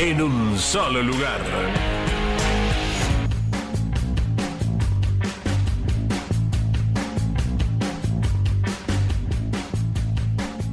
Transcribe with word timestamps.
en 0.00 0.22
un 0.22 0.58
solo 0.58 1.02
lugar. 1.02 1.40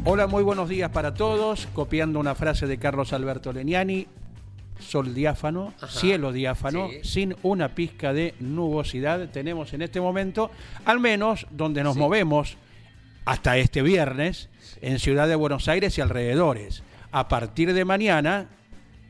Hola, 0.06 0.28
muy 0.28 0.44
buenos 0.44 0.70
días 0.70 0.90
para 0.92 1.14
todos. 1.14 1.68
Copiando 1.74 2.20
una 2.20 2.34
frase 2.36 2.66
de 2.66 2.78
Carlos 2.78 3.12
Alberto 3.12 3.52
Leniani, 3.52 4.08
sol 4.80 5.14
diáfano, 5.14 5.74
cielo 5.90 6.32
diáfano, 6.32 6.88
Sí. 6.90 7.00
sin 7.04 7.36
una 7.44 7.76
pizca 7.76 8.14
de 8.14 8.34
nubosidad. 8.40 9.28
Tenemos 9.30 9.74
en 9.74 9.82
este 9.82 10.00
momento, 10.00 10.50
al 10.86 11.00
menos 11.02 11.46
donde 11.52 11.84
nos 11.84 11.98
movemos 11.98 12.58
hasta 13.26 13.58
este 13.58 13.82
viernes, 13.82 14.50
en 14.82 15.00
Ciudad 15.00 15.28
de 15.28 15.36
Buenos 15.36 15.68
Aires 15.68 15.98
y 15.98 16.02
alrededores. 16.02 16.84
A 17.12 17.28
partir 17.28 17.74
de 17.74 17.84
mañana 17.84 18.48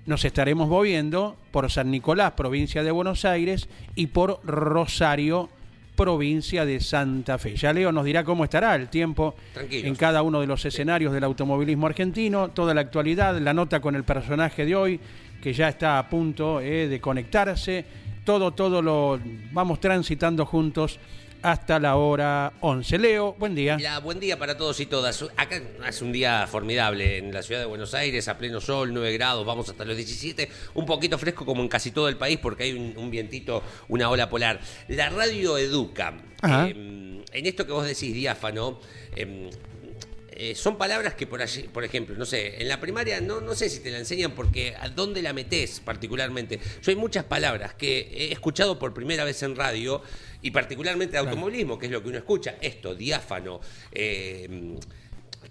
nos 0.08 0.24
estaremos 0.24 0.70
moviendo 0.70 1.36
por 1.52 1.70
San 1.70 1.92
Nicolás, 1.92 2.32
provincia 2.32 2.82
de 2.82 2.92
Buenos 2.92 3.26
Aires, 3.26 3.70
y 3.94 4.08
por 4.08 4.40
Rosario, 4.46 5.50
provincia 5.98 6.66
de 6.66 6.80
Santa 6.80 7.38
Fe. 7.38 7.58
Ya 7.58 7.74
Leo 7.74 7.92
nos 7.92 8.06
dirá 8.06 8.24
cómo 8.24 8.46
estará 8.46 8.74
el 8.76 8.88
tiempo 8.88 9.36
Tranquilos. 9.54 9.86
en 9.86 9.96
cada 9.96 10.22
uno 10.22 10.40
de 10.40 10.48
los 10.48 10.64
escenarios 10.64 11.12
del 11.12 11.26
automovilismo 11.26 11.88
argentino, 11.88 12.50
toda 12.50 12.74
la 12.74 12.82
actualidad, 12.82 13.38
la 13.40 13.54
nota 13.54 13.82
con 13.82 13.96
el 13.96 14.06
personaje 14.06 14.66
de 14.66 14.76
hoy, 14.76 15.00
que 15.42 15.52
ya 15.54 15.68
está 15.68 16.00
a 16.00 16.10
punto 16.10 16.62
eh, 16.62 16.88
de 16.88 17.02
conectarse, 17.02 17.86
todo, 18.24 18.52
todo 18.52 18.82
lo 18.82 19.20
vamos 19.52 19.82
transitando 19.82 20.46
juntos 20.46 21.00
hasta 21.42 21.80
la 21.80 21.96
hora 21.96 22.54
11. 22.62 22.98
Leo, 22.98 23.34
buen 23.34 23.56
día. 23.56 23.78
La, 23.80 24.00
buen 24.00 24.20
día 24.20 24.38
para 24.38 24.58
todos 24.58 24.80
y 24.80 24.86
todas. 24.86 25.24
Acá 25.36 25.62
es 25.88 26.02
un 26.02 26.12
día 26.12 26.48
formidable 26.48 27.18
en 27.18 27.34
la 27.34 27.42
ciudad 27.42 27.62
de 27.62 27.68
Buenos 27.68 27.94
Aires, 27.94 28.28
a 28.28 28.38
pleno 28.38 28.62
sol, 28.62 28.94
9 28.94 29.14
grados, 29.14 29.46
vamos 29.46 29.70
hasta 29.70 29.86
los 29.86 29.96
17, 29.96 30.50
un 30.76 30.86
poquito 30.86 31.18
fresco 31.18 31.46
como 31.46 31.62
en 31.62 31.68
casi 31.68 31.92
todo 31.92 32.10
el 32.10 32.18
país 32.18 32.40
porque 32.42 32.64
hay 32.64 32.74
un, 32.74 32.94
un 32.98 33.10
vientito, 33.10 33.64
una 33.88 34.10
ola 34.10 34.30
polar. 34.30 34.60
La 34.88 35.10
radio 35.10 35.58
educa. 35.58 36.14
Eh, 36.44 37.24
en 37.32 37.46
esto 37.46 37.66
que 37.66 37.72
vos 37.72 37.86
decís, 37.86 38.14
diáfano, 38.14 38.80
eh, 39.16 39.50
eh, 40.40 40.54
son 40.54 40.78
palabras 40.78 41.16
que 41.16 41.26
por 41.26 41.42
allí, 41.42 41.64
por 41.64 41.84
ejemplo, 41.84 42.16
no 42.16 42.24
sé, 42.24 42.62
en 42.62 42.68
la 42.68 42.80
primaria 42.80 43.20
no, 43.20 43.42
no 43.42 43.56
sé 43.56 43.70
si 43.70 43.80
te 43.80 43.90
la 43.90 43.98
enseñan 43.98 44.34
porque 44.34 44.76
a 44.80 44.88
dónde 44.88 45.24
la 45.24 45.34
metes 45.34 45.80
particularmente. 45.80 46.60
Yo 46.84 46.92
hay 46.92 46.96
muchas 46.96 47.24
palabras 47.24 47.74
que 47.74 48.08
he 48.12 48.32
escuchado 48.32 48.78
por 48.78 48.94
primera 48.94 49.24
vez 49.24 49.42
en 49.42 49.56
radio 49.56 50.02
y 50.44 50.52
particularmente 50.52 51.14
de 51.14 51.18
automovilismo, 51.18 51.80
que 51.80 51.88
es 51.88 51.92
lo 51.92 52.04
que 52.04 52.10
uno 52.10 52.20
escucha. 52.20 52.56
Esto, 52.62 52.94
diáfano. 52.94 53.60
eh, 53.92 54.78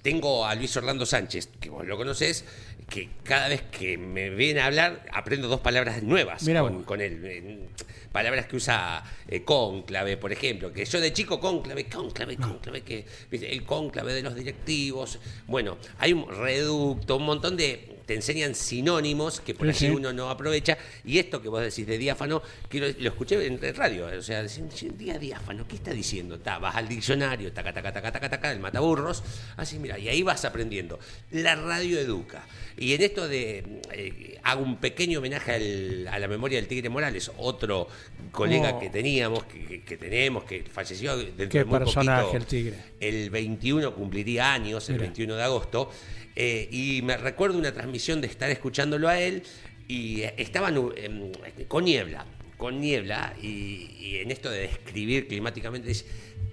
tengo 0.02 0.46
a 0.46 0.54
Luis 0.54 0.76
Orlando 0.76 1.04
Sánchez, 1.04 1.48
que 1.58 1.68
vos 1.68 1.84
lo 1.84 1.96
conocés, 1.96 2.44
que 2.88 3.08
cada 3.24 3.48
vez 3.48 3.62
que 3.62 3.98
me 3.98 4.30
viene 4.30 4.60
a 4.60 4.66
hablar 4.66 5.04
aprendo 5.12 5.48
dos 5.48 5.60
palabras 5.60 6.02
nuevas 6.02 6.44
con, 6.44 6.84
con 6.84 7.00
él. 7.00 7.20
Eh, 7.24 7.68
Palabras 8.16 8.46
que 8.46 8.56
usa 8.56 9.04
eh, 9.28 9.42
cónclave, 9.42 10.16
por 10.16 10.32
ejemplo, 10.32 10.72
que 10.72 10.86
yo 10.86 11.02
de 11.02 11.12
chico 11.12 11.38
cónclave, 11.38 11.84
cónclave, 11.84 12.38
cónclave, 12.38 12.80
que 12.80 13.04
el 13.30 13.62
cónclave 13.64 14.14
de 14.14 14.22
los 14.22 14.34
directivos. 14.34 15.18
Bueno, 15.46 15.76
hay 15.98 16.14
un 16.14 16.26
reducto, 16.26 17.16
un 17.18 17.26
montón 17.26 17.58
de. 17.58 17.95
Te 18.06 18.14
enseñan 18.14 18.54
sinónimos 18.54 19.40
que 19.40 19.52
por 19.52 19.66
Sí, 19.74 19.86
allí 19.86 19.92
sí. 19.94 19.96
uno 19.98 20.12
no 20.12 20.30
aprovecha. 20.30 20.78
Y 21.04 21.18
esto 21.18 21.42
que 21.42 21.48
vos 21.48 21.60
decís 21.60 21.86
de 21.86 21.98
diáfano, 21.98 22.40
que 22.68 22.78
lo, 22.78 22.86
lo 23.00 23.08
escuché 23.08 23.44
en 23.46 23.58
radio. 23.74 24.06
O 24.06 24.22
sea, 24.22 24.42
decían, 24.44 24.68
"Che, 24.68 24.90
día 24.90 25.18
diáfano, 25.18 25.66
¿qué 25.66 25.74
está 25.76 25.90
diciendo? 25.90 26.38
Ta, 26.38 26.58
vas 26.58 26.76
al 26.76 26.86
diccionario, 26.88 27.52
taca, 27.52 27.72
taca, 27.72 27.92
taca, 27.92 28.12
taca, 28.12 28.30
taca, 28.30 28.52
el 28.52 28.60
mataburros. 28.60 29.24
Así, 29.56 29.78
mira, 29.80 29.98
y 29.98 30.08
ahí 30.08 30.22
vas 30.22 30.44
aprendiendo. 30.44 30.98
La 31.32 31.56
radio 31.56 31.98
educa. 31.98 32.46
Y 32.78 32.94
en 32.94 33.02
esto 33.02 33.26
de. 33.26 33.80
eh, 33.92 34.38
hago 34.44 34.62
un 34.62 34.76
pequeño 34.76 35.18
homenaje 35.18 35.52
al- 35.52 36.08
a 36.08 36.18
la 36.20 36.28
memoria 36.28 36.58
del 36.58 36.68
Tigre 36.68 36.88
Morales, 36.88 37.32
otro 37.38 37.88
colega 38.30 38.74
Oh. 38.74 38.78
que 38.78 38.88
teníamos, 38.90 39.44
que, 39.44 39.64
que- 39.66 39.82
que 39.82 39.96
tenemos, 39.96 40.44
que 40.44 40.62
falleció 40.62 41.16
dentro 41.16 41.48
Qué 41.48 41.58
de 41.58 41.64
muy 41.64 41.78
personaje 41.80 42.22
poquito. 42.22 42.36
el 42.38 42.46
Tigre. 42.46 42.76
El 43.00 43.30
21 43.30 43.92
cumpliría 43.94 44.52
años, 44.52 44.88
el 44.90 44.94
Mira. 44.96 45.06
21 45.06 45.34
de 45.36 45.42
agosto, 45.42 45.90
eh, 46.36 46.68
y 46.70 47.00
me 47.02 47.16
recuerdo 47.16 47.58
una 47.58 47.72
transmisión 47.72 48.20
de 48.20 48.26
estar 48.28 48.50
escuchándolo 48.50 49.08
a 49.08 49.18
él 49.18 49.42
y 49.88 50.22
eh, 50.22 50.34
estaba 50.36 50.68
em, 50.68 51.32
con 51.66 51.84
niebla, 51.84 52.26
con 52.56 52.80
niebla, 52.80 53.34
y, 53.42 53.90
y 53.98 54.16
en 54.22 54.30
esto 54.30 54.50
de 54.50 54.60
describir 54.60 55.26
climáticamente 55.28 55.90
es 55.90 56.04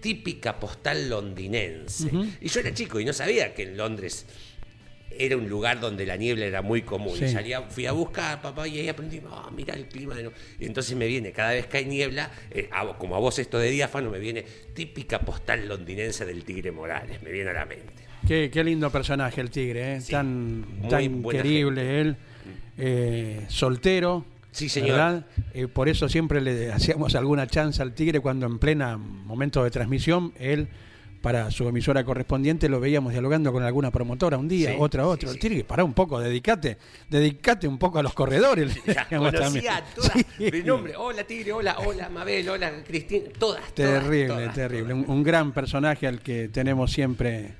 típica 0.02 0.60
postal 0.60 1.10
londinense. 1.10 2.10
Y 2.42 2.48
yo 2.50 2.60
era 2.60 2.74
chico 2.74 3.00
y 3.00 3.06
no 3.06 3.14
sabía 3.14 3.54
que 3.54 3.64
en 3.64 3.78
Londres 3.78 4.26
era 5.16 5.38
un 5.38 5.48
lugar 5.48 5.80
donde 5.80 6.06
la 6.06 6.18
niebla 6.18 6.46
era 6.46 6.62
muy 6.62 6.82
común. 6.82 7.16
Sí. 7.18 7.26
Y 7.26 7.30
salía, 7.30 7.62
fui 7.62 7.86
a 7.86 7.92
buscar, 7.92 8.42
papá, 8.42 8.68
y 8.68 8.80
ahí 8.80 8.90
aprendí, 8.90 9.22
ah, 9.30 9.50
mira 9.56 9.76
el 9.76 9.88
clima. 9.88 10.16
de 10.16 10.24
no-". 10.24 10.34
Y 10.60 10.66
entonces 10.66 10.96
me 10.98 11.06
viene, 11.08 11.32
cada 11.32 11.52
vez 11.52 11.68
que 11.68 11.78
hay 11.78 11.86
niebla, 11.86 12.32
eh, 12.52 12.68
a- 12.72 12.98
como 12.98 13.16
a 13.16 13.20
vos 13.20 13.38
esto 13.40 13.60
de 13.60 13.70
diáfano, 13.70 14.10
me 14.10 14.20
viene 14.20 14.44
típica 14.74 15.20
postal 15.20 15.68
londinense 15.68 16.26
del 16.26 16.44
Tigre 16.44 16.72
Morales, 16.72 17.22
me 17.22 17.32
viene 17.32 17.52
a 17.52 17.54
la 17.54 17.66
mente. 17.66 18.03
Qué, 18.28 18.50
qué 18.52 18.64
lindo 18.64 18.90
personaje 18.90 19.42
el 19.42 19.50
tigre, 19.50 19.96
¿eh? 19.96 20.02
Sí, 20.02 20.12
tan, 20.12 20.66
tan 20.90 21.24
querible 21.24 22.02
él, 22.02 22.18
eh, 22.78 23.46
soltero. 23.50 24.26
Sí, 24.52 24.70
señor. 24.70 24.92
¿verdad? 24.92 25.26
Eh, 25.54 25.68
por 25.68 25.90
eso 25.90 26.08
siempre 26.08 26.40
le 26.40 26.72
hacíamos 26.72 27.16
alguna 27.16 27.48
chance 27.48 27.82
al 27.82 27.94
tigre 27.94 28.20
cuando 28.20 28.46
en 28.46 28.60
plena 28.60 28.98
momento 28.98 29.64
de 29.64 29.72
transmisión, 29.72 30.32
él 30.40 30.68
para 31.22 31.50
su 31.52 31.68
emisora 31.68 32.04
correspondiente 32.04 32.68
lo 32.68 32.82
veíamos 32.82 33.14
dialogando 33.14 33.54
con 33.54 33.64
alguna 33.64 33.92
promotora 33.92 34.38
un 34.38 34.48
día, 34.50 34.72
Sí, 34.72 34.76
otra, 34.78 35.06
sí. 35.20 35.26
El 35.26 35.40
tigre, 35.40 35.64
pará 35.64 35.84
un 35.84 35.94
poco, 35.94 36.20
dedicate, 36.20 36.78
dedicate 37.10 37.66
un 37.68 37.78
poco 37.78 37.98
a 37.98 38.04
los 38.04 38.14
corredores. 38.14 38.74
también. 39.10 39.32
conocía 39.32 39.78
a 39.78 39.84
todas 39.86 40.14
de 40.38 40.64
nombre. 40.64 40.94
Hola 40.98 41.24
Tigre, 41.24 41.54
hola, 41.54 41.78
hola 41.80 42.10
Mabel, 42.10 42.48
hola 42.50 42.72
Cristina, 42.86 43.30
todas. 43.40 43.74
todas, 43.74 44.04
Terrible, 44.04 44.28
todas, 44.28 44.54
terrible. 44.54 44.94
todas. 44.94 45.10
Un, 45.10 45.16
un 45.16 45.24
gran 45.24 45.54
personaje 45.54 46.08
al 46.08 46.20
que 46.20 46.50
tenemos 46.50 46.92
siempre 46.92 47.54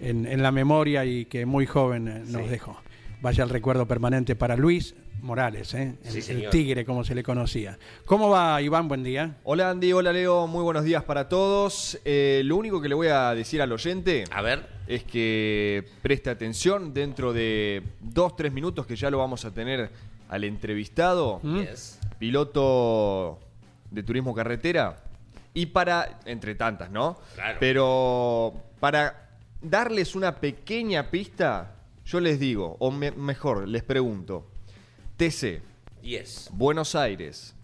en, 0.00 0.26
en 0.26 0.42
la 0.42 0.50
memoria 0.50 1.04
y 1.04 1.26
que 1.26 1.46
muy 1.46 1.66
joven 1.66 2.08
eh, 2.08 2.22
nos 2.26 2.42
Sí. 2.44 2.48
dejó. 2.48 2.80
Vaya 3.22 3.44
el 3.44 3.50
recuerdo 3.50 3.86
permanente 3.86 4.34
para 4.34 4.56
Luis 4.56 4.94
Morales, 5.20 5.74
¿eh? 5.74 5.94
el, 6.04 6.10
Sí, 6.10 6.16
el 6.18 6.22
señor. 6.24 6.50
tigre 6.50 6.84
como 6.86 7.04
se 7.04 7.14
le 7.14 7.22
conocía. 7.22 7.78
¿Cómo 8.06 8.30
va 8.30 8.62
Iván? 8.62 8.88
Buen 8.88 9.02
día. 9.04 9.36
Hola 9.44 9.68
Andy, 9.68 9.92
hola 9.92 10.12
Leo, 10.12 10.46
muy 10.46 10.62
buenos 10.62 10.84
días 10.84 11.04
para 11.04 11.28
todos. 11.28 11.98
Eh, 12.06 12.40
lo 12.46 12.56
único 12.56 12.80
que 12.80 12.88
le 12.88 12.94
voy 12.94 13.08
a 13.08 13.34
decir 13.34 13.60
al 13.60 13.70
oyente 13.72 14.24
A 14.32 14.40
ver, 14.40 14.66
es 14.86 15.04
que 15.04 15.84
preste 16.00 16.30
atención 16.30 16.94
dentro 16.94 17.34
de 17.34 17.82
dos, 18.00 18.34
tres 18.36 18.52
minutos 18.52 18.86
que 18.86 18.96
ya 18.96 19.10
lo 19.10 19.18
vamos 19.18 19.44
a 19.44 19.50
tener 19.50 19.90
al 20.30 20.44
entrevistado, 20.44 21.40
¿Mm? 21.42 21.60
piloto 22.18 23.38
de 23.90 24.02
turismo 24.02 24.34
carretera. 24.34 24.96
Y 25.52 25.66
para, 25.66 26.20
entre 26.26 26.54
tantas, 26.54 26.90
¿no? 26.90 27.18
Claro. 27.34 27.56
Pero 27.60 28.54
para 28.78 29.29
darles 29.62 30.14
una 30.14 30.36
pequeña 30.36 31.10
pista, 31.10 31.76
yo 32.04 32.20
les 32.20 32.38
digo, 32.40 32.76
o 32.78 32.90
me- 32.90 33.10
mejor, 33.12 33.68
les 33.68 33.82
pregunto, 33.82 34.46
TC, 35.16 35.62
yes. 36.02 36.48
Buenos 36.52 36.94
Aires, 36.94 37.54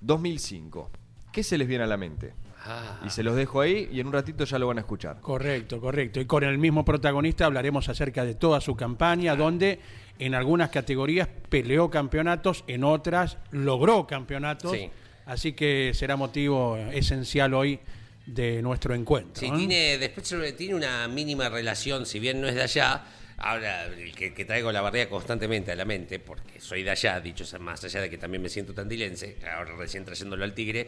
2005. 0.00 0.90
¿Qué 1.32 1.42
se 1.42 1.56
les 1.58 1.66
viene 1.66 1.84
a 1.84 1.86
la 1.86 1.96
mente? 1.96 2.34
Ah, 2.64 3.00
Y 3.04 3.10
se 3.10 3.24
los 3.24 3.34
dejo 3.34 3.60
ahí 3.60 3.88
y 3.90 3.98
en 3.98 4.06
un 4.06 4.12
ratito 4.12 4.44
ya 4.44 4.56
lo 4.58 4.68
van 4.68 4.78
a 4.78 4.82
escuchar. 4.82 5.20
Correcto, 5.20 5.80
correcto. 5.80 6.20
Y 6.20 6.26
con 6.26 6.44
el 6.44 6.58
mismo 6.58 6.84
protagonista 6.84 7.46
hablaremos 7.46 7.88
acerca 7.88 8.24
de 8.24 8.34
toda 8.34 8.60
su 8.60 8.76
campaña, 8.76 9.34
donde 9.34 9.80
en 10.20 10.34
algunas 10.36 10.70
categorías 10.70 11.28
peleó 11.48 11.90
campeonatos, 11.90 12.62
en 12.68 12.84
otras 12.84 13.38
logró 13.50 14.06
campeonatos. 14.06 14.72
Sí. 14.72 14.90
Así 15.26 15.54
que 15.54 15.90
será 15.94 16.14
motivo 16.16 16.76
esencial 16.76 17.54
hoy 17.54 17.80
de 18.26 18.62
nuestro 18.62 18.94
encuentro. 18.94 19.40
Sí, 19.40 19.50
tiene, 19.56 19.98
después 19.98 20.34
tiene 20.56 20.74
una 20.74 21.08
mínima 21.08 21.48
relación, 21.48 22.06
si 22.06 22.18
bien 22.20 22.40
no 22.40 22.48
es 22.48 22.54
de 22.54 22.62
allá, 22.62 23.04
ahora 23.38 23.86
el 23.86 24.14
que, 24.14 24.32
que 24.32 24.44
traigo 24.44 24.70
la 24.70 24.80
barriga 24.80 25.08
constantemente 25.08 25.72
a 25.72 25.74
la 25.76 25.84
mente, 25.84 26.18
porque 26.20 26.60
soy 26.60 26.82
de 26.84 26.90
allá, 26.90 27.20
dicho 27.20 27.44
sea 27.44 27.58
más 27.58 27.82
allá 27.84 28.00
de 28.00 28.08
que 28.10 28.18
también 28.18 28.42
me 28.42 28.48
siento 28.48 28.72
tandilense, 28.72 29.38
ahora 29.56 29.74
recién 29.76 30.04
trayéndolo 30.04 30.44
al 30.44 30.54
Tigre, 30.54 30.86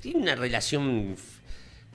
tiene 0.00 0.18
una 0.20 0.34
relación 0.34 1.16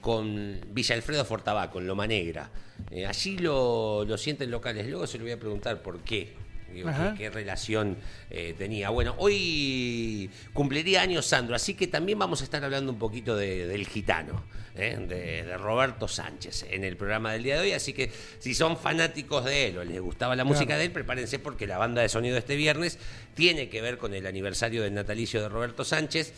con 0.01 0.59
Villa 0.69 0.95
Alfredo 0.95 1.25
Fortabá, 1.25 1.69
con 1.69 1.85
Loma 1.85 2.07
Negra. 2.07 2.49
Eh, 2.89 3.05
allí 3.05 3.37
lo, 3.37 4.05
lo 4.05 4.17
sienten 4.17 4.49
locales, 4.49 4.87
luego 4.87 5.05
se 5.05 5.17
lo 5.17 5.25
voy 5.25 5.33
a 5.33 5.39
preguntar 5.39 5.81
por 5.81 5.99
qué. 6.03 6.33
Digo, 6.73 6.87
Ajá. 6.89 7.13
¿qué, 7.13 7.23
qué 7.23 7.29
relación 7.31 7.97
eh, 8.29 8.53
tenía? 8.57 8.91
Bueno, 8.91 9.15
hoy 9.17 10.29
cumpliría 10.53 11.01
años 11.01 11.25
Sandro, 11.25 11.55
así 11.55 11.73
que 11.73 11.87
también 11.87 12.17
vamos 12.19 12.41
a 12.41 12.43
estar 12.43 12.63
hablando 12.63 12.91
un 12.91 12.99
poquito 12.99 13.35
de- 13.35 13.67
del 13.67 13.87
gitano, 13.87 14.43
¿eh? 14.79 14.97
de, 14.97 15.43
de 15.43 15.57
Roberto 15.57 16.07
Sánchez 16.07 16.65
en 16.69 16.83
el 16.83 16.97
programa 16.97 17.33
del 17.33 17.43
día 17.43 17.55
de 17.55 17.61
hoy. 17.61 17.71
Así 17.73 17.93
que 17.93 18.11
si 18.39 18.53
son 18.53 18.77
fanáticos 18.77 19.45
de 19.45 19.67
él 19.67 19.77
o 19.77 19.83
les 19.83 19.99
gustaba 20.01 20.35
la 20.35 20.43
música 20.43 20.77
de 20.77 20.85
él, 20.85 20.91
prepárense 20.91 21.39
porque 21.39 21.67
la 21.67 21.77
banda 21.77 22.01
de 22.01 22.09
sonido 22.09 22.33
de 22.33 22.39
este 22.39 22.55
viernes 22.55 22.97
tiene 23.33 23.69
que 23.69 23.81
ver 23.81 23.97
con 23.97 24.13
el 24.13 24.25
aniversario 24.25 24.81
del 24.83 24.93
natalicio 24.93 25.41
de 25.41 25.49
Roberto 25.49 25.83
Sánchez, 25.83 26.33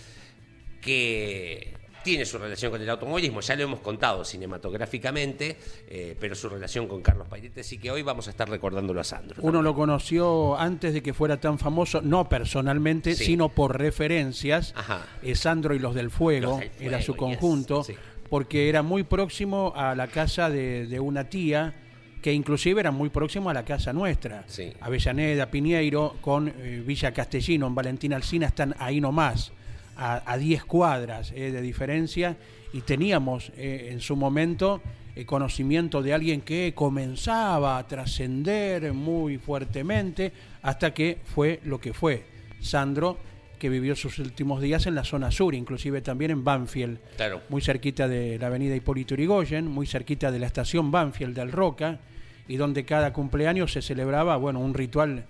que 0.81 1.73
tiene 2.03 2.25
su 2.25 2.39
relación 2.39 2.71
con 2.71 2.81
el 2.81 2.89
automovilismo, 2.89 3.41
ya 3.41 3.55
lo 3.55 3.61
hemos 3.61 3.79
contado 3.81 4.25
cinematográficamente, 4.25 5.55
eh, 5.87 6.15
pero 6.19 6.33
su 6.33 6.49
relación 6.49 6.87
con 6.87 7.03
Carlos 7.03 7.27
Pairete, 7.27 7.61
así 7.61 7.77
que 7.77 7.91
hoy 7.91 8.01
vamos 8.01 8.25
a 8.27 8.31
estar 8.31 8.49
recordándolo 8.49 8.99
a 8.99 9.03
Sandro. 9.03 9.37
Uno 9.43 9.61
lo 9.61 9.75
conoció 9.75 10.57
antes 10.57 10.95
de 10.95 11.03
que 11.03 11.13
fuera 11.13 11.39
tan 11.39 11.59
famoso, 11.59 12.01
no 12.01 12.27
personalmente, 12.27 13.13
Sí. 13.13 13.25
sino 13.25 13.49
por 13.49 13.77
referencias. 13.77 14.73
Ajá. 14.75 15.05
Eh, 15.21 15.35
Sandro 15.35 15.75
y 15.75 15.79
los 15.79 15.93
del 15.93 16.09
Fuego, 16.09 16.53
Los 16.53 16.59
del 16.61 16.71
era 16.79 17.01
su 17.03 17.11
yes, 17.11 17.19
conjunto, 17.19 17.83
sí. 17.83 17.95
Porque 18.31 18.69
era 18.69 18.81
muy 18.81 19.03
próximo 19.03 19.73
a 19.75 19.93
la 19.93 20.07
casa 20.07 20.49
de, 20.49 20.87
de 20.87 21.01
una 21.01 21.25
tía, 21.25 21.73
que 22.21 22.31
inclusive 22.31 22.79
era 22.79 22.89
muy 22.89 23.09
próximo 23.09 23.49
a 23.49 23.53
la 23.53 23.65
casa 23.65 23.91
nuestra. 23.91 24.45
Sí. 24.47 24.71
Avellaneda, 24.79 25.51
Piñeiro, 25.51 26.15
con 26.21 26.47
eh, 26.47 26.81
Villa 26.87 27.11
Castellino, 27.11 27.67
en 27.67 27.75
Valentín 27.75 28.13
Alsina, 28.13 28.47
están 28.47 28.73
ahí 28.79 29.01
nomás, 29.01 29.51
a 29.97 30.23
a 30.25 30.37
10 30.37 30.63
cuadras 30.63 31.33
eh, 31.35 31.51
de 31.51 31.61
diferencia, 31.61 32.37
y 32.71 32.79
teníamos 32.79 33.51
eh, 33.57 33.89
en 33.91 33.99
su 33.99 34.15
momento 34.15 34.81
conocimiento 35.25 36.01
de 36.01 36.13
alguien 36.13 36.39
que 36.39 36.71
comenzaba 36.73 37.77
a 37.77 37.85
trascender 37.85 38.93
muy 38.93 39.37
fuertemente 39.39 40.31
hasta 40.61 40.93
que 40.93 41.19
fue 41.25 41.59
lo 41.65 41.81
que 41.81 41.93
fue. 41.93 42.23
Sandro, 42.61 43.17
que 43.61 43.69
vivió 43.69 43.95
sus 43.95 44.17
últimos 44.17 44.59
días 44.59 44.87
en 44.87 44.95
la 44.95 45.03
zona 45.03 45.29
sur, 45.29 45.53
inclusive 45.53 46.01
también 46.01 46.31
en 46.31 46.43
Banfield, 46.43 46.97
Claro. 47.15 47.41
muy 47.49 47.61
cerquita 47.61 48.07
de 48.07 48.39
la 48.39 48.47
avenida 48.47 48.75
Hipólito 48.75 49.13
Yrigoyen, 49.13 49.67
muy 49.67 49.85
cerquita 49.85 50.31
de 50.31 50.39
la 50.39 50.47
estación 50.47 50.89
Banfield 50.89 51.35
del 51.35 51.51
Roca, 51.51 51.99
y 52.47 52.57
donde 52.57 52.83
cada 52.85 53.13
cumpleaños 53.13 53.71
se 53.71 53.83
celebraba, 53.83 54.35
bueno, 54.37 54.59
un 54.59 54.73
ritual 54.73 55.25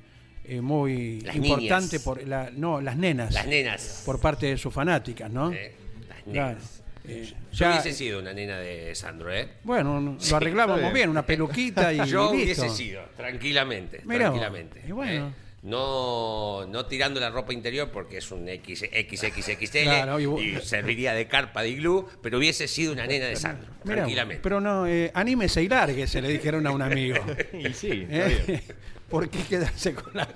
eh, 0.45 0.62
muy 0.62 1.19
Las 1.22 1.36
importante 1.36 1.88
niñas. 1.98 2.04
por 2.04 2.25
la, 2.25 2.50
no, 2.56 2.80
las 2.80 2.95
nenas, 2.95 3.33
Las 3.33 3.48
nenas. 3.48 4.04
por 4.06 4.22
parte 4.22 4.45
de 4.45 4.57
sus 4.57 4.74
fanáticas, 4.74 5.30
¿no? 5.30 5.51
¿eh? 5.51 5.74
Las 6.07 6.24
Claro. 6.24 6.48
nenas. 6.57 6.84
Eh, 7.04 7.25
Yo 7.51 7.57
ya- 7.66 7.72
hubiese 7.72 7.92
sido 7.94 8.19
una 8.19 8.31
nena 8.31 8.60
de 8.60 8.95
Sandro, 8.95 9.34
¿eh? 9.34 9.50
bueno, 9.66 10.00
lo 10.30 10.36
arreglábamos 10.38 10.80
bien. 10.84 10.94
bien, 10.94 11.10
una 11.10 11.25
peluquita 11.25 11.92
y 11.92 11.98
Yo 12.07 12.31
listo. 12.31 12.31
hubiese 12.31 12.69
sido, 12.69 13.01
tranquilamente. 13.18 14.01
Mirá 14.06 14.19
tranquilamente. 14.30 14.81
Y 14.88 14.92
bueno. 14.94 15.34
No, 15.63 16.66
no 16.66 16.86
tirando 16.88 17.19
la 17.19 17.30
ropa 17.30 17.54
interior 17.54 17.92
porque 17.92 18.18
es 18.18 18.31
un 18.31 18.50
X, 18.50 18.80
XXXL 18.80 19.68
Claro, 19.84 20.19
y 20.19 20.56
y, 20.56 20.62
serviría 20.62 21.13
de 21.13 21.28
carpa 21.28 21.62
de 21.62 21.69
iglú, 21.69 22.08
pero 22.22 22.40
hubiese 22.40 22.68
sido 22.68 22.94
una 22.94 23.06
nena 23.06 23.28
de 23.28 23.36
Sandro, 23.36 23.69
Mirá, 23.84 23.98
tranquilamente. 23.98 24.42
Pero 24.42 24.60
no, 24.60 24.88
eh, 24.88 25.12
anímese 25.13 25.62
y 25.62 25.68
largue, 25.68 26.08
se 26.08 26.22
le 26.22 26.30
dijeron 26.30 26.66
a 26.66 26.72
un 26.72 26.81
amigo. 26.81 27.18
Y 27.54 27.74
sí. 27.74 28.08
¿Eh? 28.10 28.62
¿Por 29.10 29.30
qué 29.30 29.40
quedarse 29.44 29.94
con 29.94 30.12
la... 30.13 30.28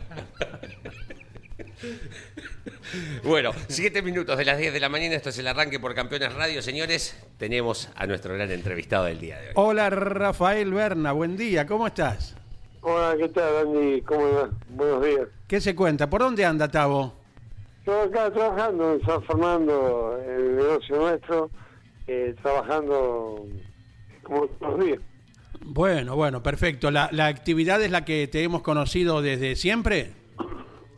Bueno, 3.23 3.51
siete 3.67 4.01
minutos 4.01 4.37
de 4.37 4.45
las 4.45 4.57
10 4.57 4.73
de 4.73 4.79
la 4.79 4.89
mañana, 4.89 5.15
esto 5.15 5.29
es 5.29 5.39
el 5.39 5.47
arranque 5.47 5.79
por 5.79 5.95
Campeones 5.95 6.33
Radio, 6.33 6.61
señores. 6.61 7.17
Tenemos 7.37 7.89
a 7.95 8.05
nuestro 8.05 8.33
gran 8.35 8.51
entrevistado 8.51 9.05
del 9.05 9.19
día 9.19 9.39
de 9.39 9.47
hoy. 9.47 9.53
Hola 9.55 9.89
Rafael 9.89 10.71
Berna, 10.71 11.13
buen 11.13 11.35
día, 11.35 11.65
¿cómo 11.65 11.87
estás? 11.87 12.35
Hola, 12.87 13.17
¿qué 13.17 13.29
tal, 13.29 13.65
Andy? 13.65 13.99
¿Cómo 14.03 14.31
va? 14.31 14.49
Buenos 14.69 15.03
días. 15.03 15.27
¿Qué 15.47 15.59
se 15.59 15.73
cuenta? 15.73 16.07
¿Por 16.07 16.21
dónde 16.21 16.45
anda 16.45 16.69
Tavo? 16.69 17.13
Yo 17.83 17.99
acá 17.99 18.29
trabajando 18.31 18.93
en 18.93 19.01
San 19.03 19.23
Fernando, 19.23 20.19
en 20.23 20.29
el 20.29 20.55
negocio 20.57 20.95
nuestro, 20.97 21.49
eh, 22.05 22.35
trabajando 22.43 23.43
como 24.21 24.45
todos 24.45 24.77
los 24.77 24.85
días. 24.85 24.99
Bueno, 25.61 26.15
bueno, 26.15 26.43
perfecto. 26.43 26.91
¿La, 26.91 27.09
la 27.11 27.25
actividad 27.25 27.81
es 27.81 27.89
la 27.89 28.05
que 28.05 28.27
te 28.27 28.43
hemos 28.43 28.61
conocido 28.61 29.23
desde 29.23 29.55
siempre? 29.55 30.11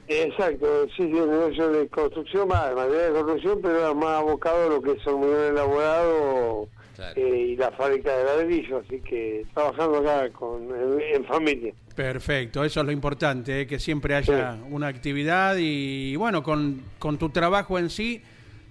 Exacto, 0.10 0.88
sí, 0.90 1.04
el 1.04 1.30
negocio 1.30 1.70
de 1.70 1.88
construcción, 1.88 2.50
más 2.50 2.68
de 2.68 2.76
materia 2.76 3.04
de 3.04 3.14
construcción, 3.14 3.60
pero 3.62 3.96
más 3.96 4.20
abocado 4.20 4.66
a 4.66 4.70
lo 4.72 4.82
que 4.82 4.92
es 4.92 5.08
hormigón 5.08 5.40
elaborado 5.40 6.68
Claro. 6.98 7.14
eh, 7.16 7.38
y 7.52 7.56
la 7.56 7.72
fábrica 7.72 8.14
de 8.18 8.24
ladrillo, 8.26 8.80
así 8.80 9.00
que 9.00 9.46
trabajando 9.54 10.00
acá 10.00 10.30
con, 10.32 10.64
en, 10.64 11.00
en 11.16 11.26
familia. 11.26 11.74
Perfecto, 11.96 12.66
eso 12.66 12.82
es 12.82 12.86
lo 12.86 12.92
importante, 12.92 13.62
¿eh? 13.62 13.68
que 13.68 13.80
siempre 13.80 14.16
haya 14.16 14.58
una 14.70 14.88
actividad 14.88 15.56
y 15.58 16.16
bueno, 16.18 16.44
con, 16.44 16.82
con 17.00 17.18
tu 17.18 17.30
trabajo 17.30 17.80
en 17.80 17.90
sí, 17.90 18.22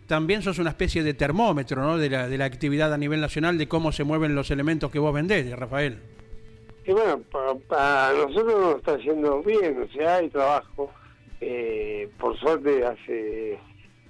también 0.06 0.42
sos 0.42 0.58
una 0.58 0.70
especie 0.70 1.02
de 1.02 1.14
termómetro 1.14 1.82
¿no? 1.82 1.98
de, 1.98 2.10
la, 2.10 2.28
de 2.28 2.38
la 2.38 2.44
actividad 2.44 2.92
a 2.92 2.98
nivel 2.98 3.20
nacional, 3.20 3.58
de 3.58 3.66
cómo 3.68 3.92
se 3.92 4.04
mueven 4.04 4.34
los 4.34 4.50
elementos 4.50 4.90
que 4.90 4.98
vos 4.98 5.12
vendés, 5.12 5.50
Rafael. 5.58 5.98
Y 6.86 6.92
bueno, 6.92 7.20
para, 7.68 8.12
nosotros 8.12 8.60
nos 8.60 8.76
está 8.76 8.96
yendo 8.98 9.42
bien, 9.42 9.82
o 9.82 9.92
sea, 9.92 10.16
hay 10.16 10.28
trabajo. 10.28 10.92
Eh, 11.40 12.08
por 12.18 12.38
suerte, 12.38 12.84
hace, 12.84 13.58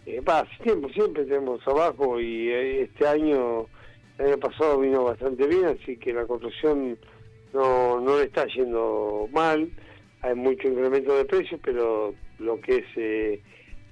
eh, 0.04 0.22
hace 0.26 0.62
tiempo 0.62 0.88
siempre 0.90 1.24
tenemos 1.24 1.60
trabajo 1.64 2.20
y 2.20 2.48
eh, 2.50 2.82
este 2.82 3.08
año, 3.08 3.66
el 4.18 4.26
año 4.26 4.38
pasado 4.38 4.80
vino 4.80 5.04
bastante 5.04 5.46
bien, 5.46 5.66
así 5.66 5.96
que 5.96 6.12
la 6.12 6.26
construcción 6.26 6.98
no, 7.52 8.00
no 8.00 8.18
le 8.18 8.24
está 8.24 8.46
yendo 8.46 9.28
mal. 9.32 9.70
Hay 10.22 10.34
mucho 10.34 10.68
incremento 10.68 11.16
de 11.16 11.24
precios, 11.24 11.60
pero 11.62 12.14
lo 12.38 12.60
que 12.60 12.78
es 12.78 12.84
eh, 12.96 13.42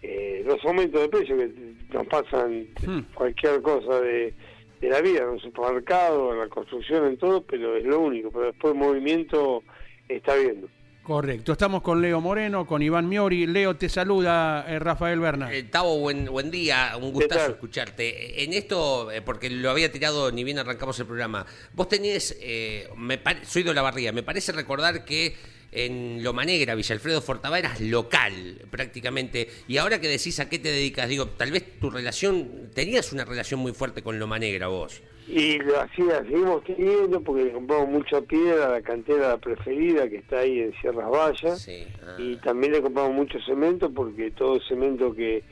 eh, 0.03 0.43
los 0.47 0.62
aumentos 0.65 1.00
de 1.00 1.09
precios 1.09 1.38
que 1.38 1.53
nos 1.93 2.06
pasan 2.06 2.67
Hmm. 2.87 3.00
cualquier 3.15 3.62
cosa 3.62 4.00
de, 4.00 4.35
de 4.81 4.88
la 4.88 5.01
vida, 5.01 5.22
en 5.22 5.31
un 5.31 5.41
supermercado, 5.41 6.32
en 6.32 6.41
la 6.41 6.48
construcción, 6.48 7.06
en 7.06 7.17
todo, 7.17 7.43
pero 7.43 7.77
es 7.77 7.84
lo 7.84 8.01
único. 8.01 8.31
Pero 8.31 8.46
después 8.46 8.75
el 8.75 8.81
movimiento 8.81 9.63
está 10.08 10.34
viendo. 10.37 10.69
Correcto, 11.05 11.53
estamos 11.53 11.82
con 11.82 12.01
Leo 12.01 12.23
Moreno, 12.23 12.67
con 12.67 12.81
Iván 12.81 13.06
Miori. 13.11 13.46
Leo 13.46 13.77
te 13.77 13.91
saluda, 13.91 14.65
eh, 14.67 14.79
Rafael 14.79 15.20
Berna. 15.20 15.53
Eh, 15.53 15.65
Tavo, 15.65 15.99
buen, 15.99 16.25
buen 16.25 16.51
día, 16.51 16.93
un 16.99 17.13
gustazo 17.13 17.51
escucharte. 17.51 18.43
En 18.43 18.55
esto, 18.55 19.11
eh, 19.13 19.20
porque 19.20 19.51
lo 19.51 19.69
había 19.70 19.93
tirado 19.93 20.32
ni 20.32 20.44
bien 20.44 20.58
arrancamos 20.58 20.99
el 21.01 21.05
programa, 21.06 21.44
vos 21.75 21.91
tenés, 21.91 22.34
eh, 22.41 22.89
me 22.96 23.19
pare- 23.19 23.44
soy 23.44 23.63
de 23.65 23.75
la 23.75 23.82
barría, 23.82 24.13
me 24.13 24.23
parece 24.23 24.53
recordar 24.53 25.05
que 25.05 25.37
en 25.74 26.22
Loma 26.22 26.44
Negra, 26.44 26.74
Villa 26.74 26.94
Alfredo 26.94 27.20
Fortabá, 27.20 27.58
eras 27.58 27.81
local 27.81 28.58
prácticamente, 28.70 29.48
y 29.69 29.76
ahora 29.76 30.00
que 30.00 30.08
decís 30.08 30.40
a 30.40 30.48
qué 30.48 30.58
te 30.58 30.70
dedicas, 30.70 31.08
digo, 31.08 31.26
tal 31.26 31.50
vez 31.50 31.78
tu 31.81 31.90
relación, 31.90 32.70
tenías 32.74 33.12
una 33.12 33.24
relación 33.24 33.60
muy 33.60 33.72
fuerte 33.72 34.02
con 34.02 34.19
Loma 34.19 34.38
Negra 34.38 34.69
vos. 34.69 35.02
Y 35.26 35.58
lo 35.58 35.72
la 35.72 35.88
seguimos 35.94 36.62
teniendo 36.64 37.20
porque 37.20 37.44
le 37.44 37.52
compramos 37.52 37.88
mucha 37.88 38.20
piedra, 38.20 38.69
la 38.69 38.82
cantera 38.82 39.38
preferida 39.38 40.08
que 40.08 40.16
está 40.16 40.40
ahí 40.40 40.60
en 40.60 40.72
Sierras 40.81 41.10
Vallas. 41.10 41.62
Sí, 41.62 41.86
ah. 42.02 42.16
Y 42.19 42.36
también 42.36 42.72
le 42.74 42.82
compramos 42.82 43.14
mucho 43.14 43.38
cemento 43.40 43.90
porque 43.90 44.31
todo 44.32 44.56
el 44.56 44.62
cemento 44.69 45.14
que, 45.14 45.43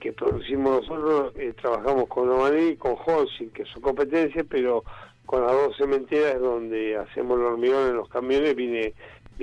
que 0.00 0.12
producimos 0.12 0.82
nosotros 0.82 1.32
eh, 1.36 1.54
trabajamos 1.60 2.08
con 2.08 2.28
Omaní 2.28 2.70
y 2.70 2.76
con 2.76 2.96
Holcim, 3.06 3.50
que 3.50 3.64
son 3.66 3.82
competencias, 3.82 4.44
pero 4.50 4.82
con 5.26 5.46
las 5.46 5.52
dos 5.52 5.76
cementeras 5.76 6.40
donde 6.40 6.96
hacemos 6.96 7.38
el 7.38 7.44
hormigón 7.44 7.90
en 7.90 7.96
los 7.98 8.08
camiones 8.08 8.56
viene, 8.56 8.94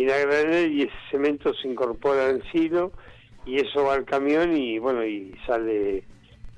granel 0.05 0.71
y 0.71 0.81
ese 0.83 0.91
cemento 1.11 1.53
se 1.53 1.67
incorpora 1.67 2.29
en 2.29 2.41
silo 2.51 2.91
y 3.45 3.57
eso 3.57 3.83
va 3.83 3.93
al 3.95 4.05
camión 4.05 4.55
y 4.55 4.77
bueno 4.79 5.05
y 5.05 5.33
sale 5.45 6.03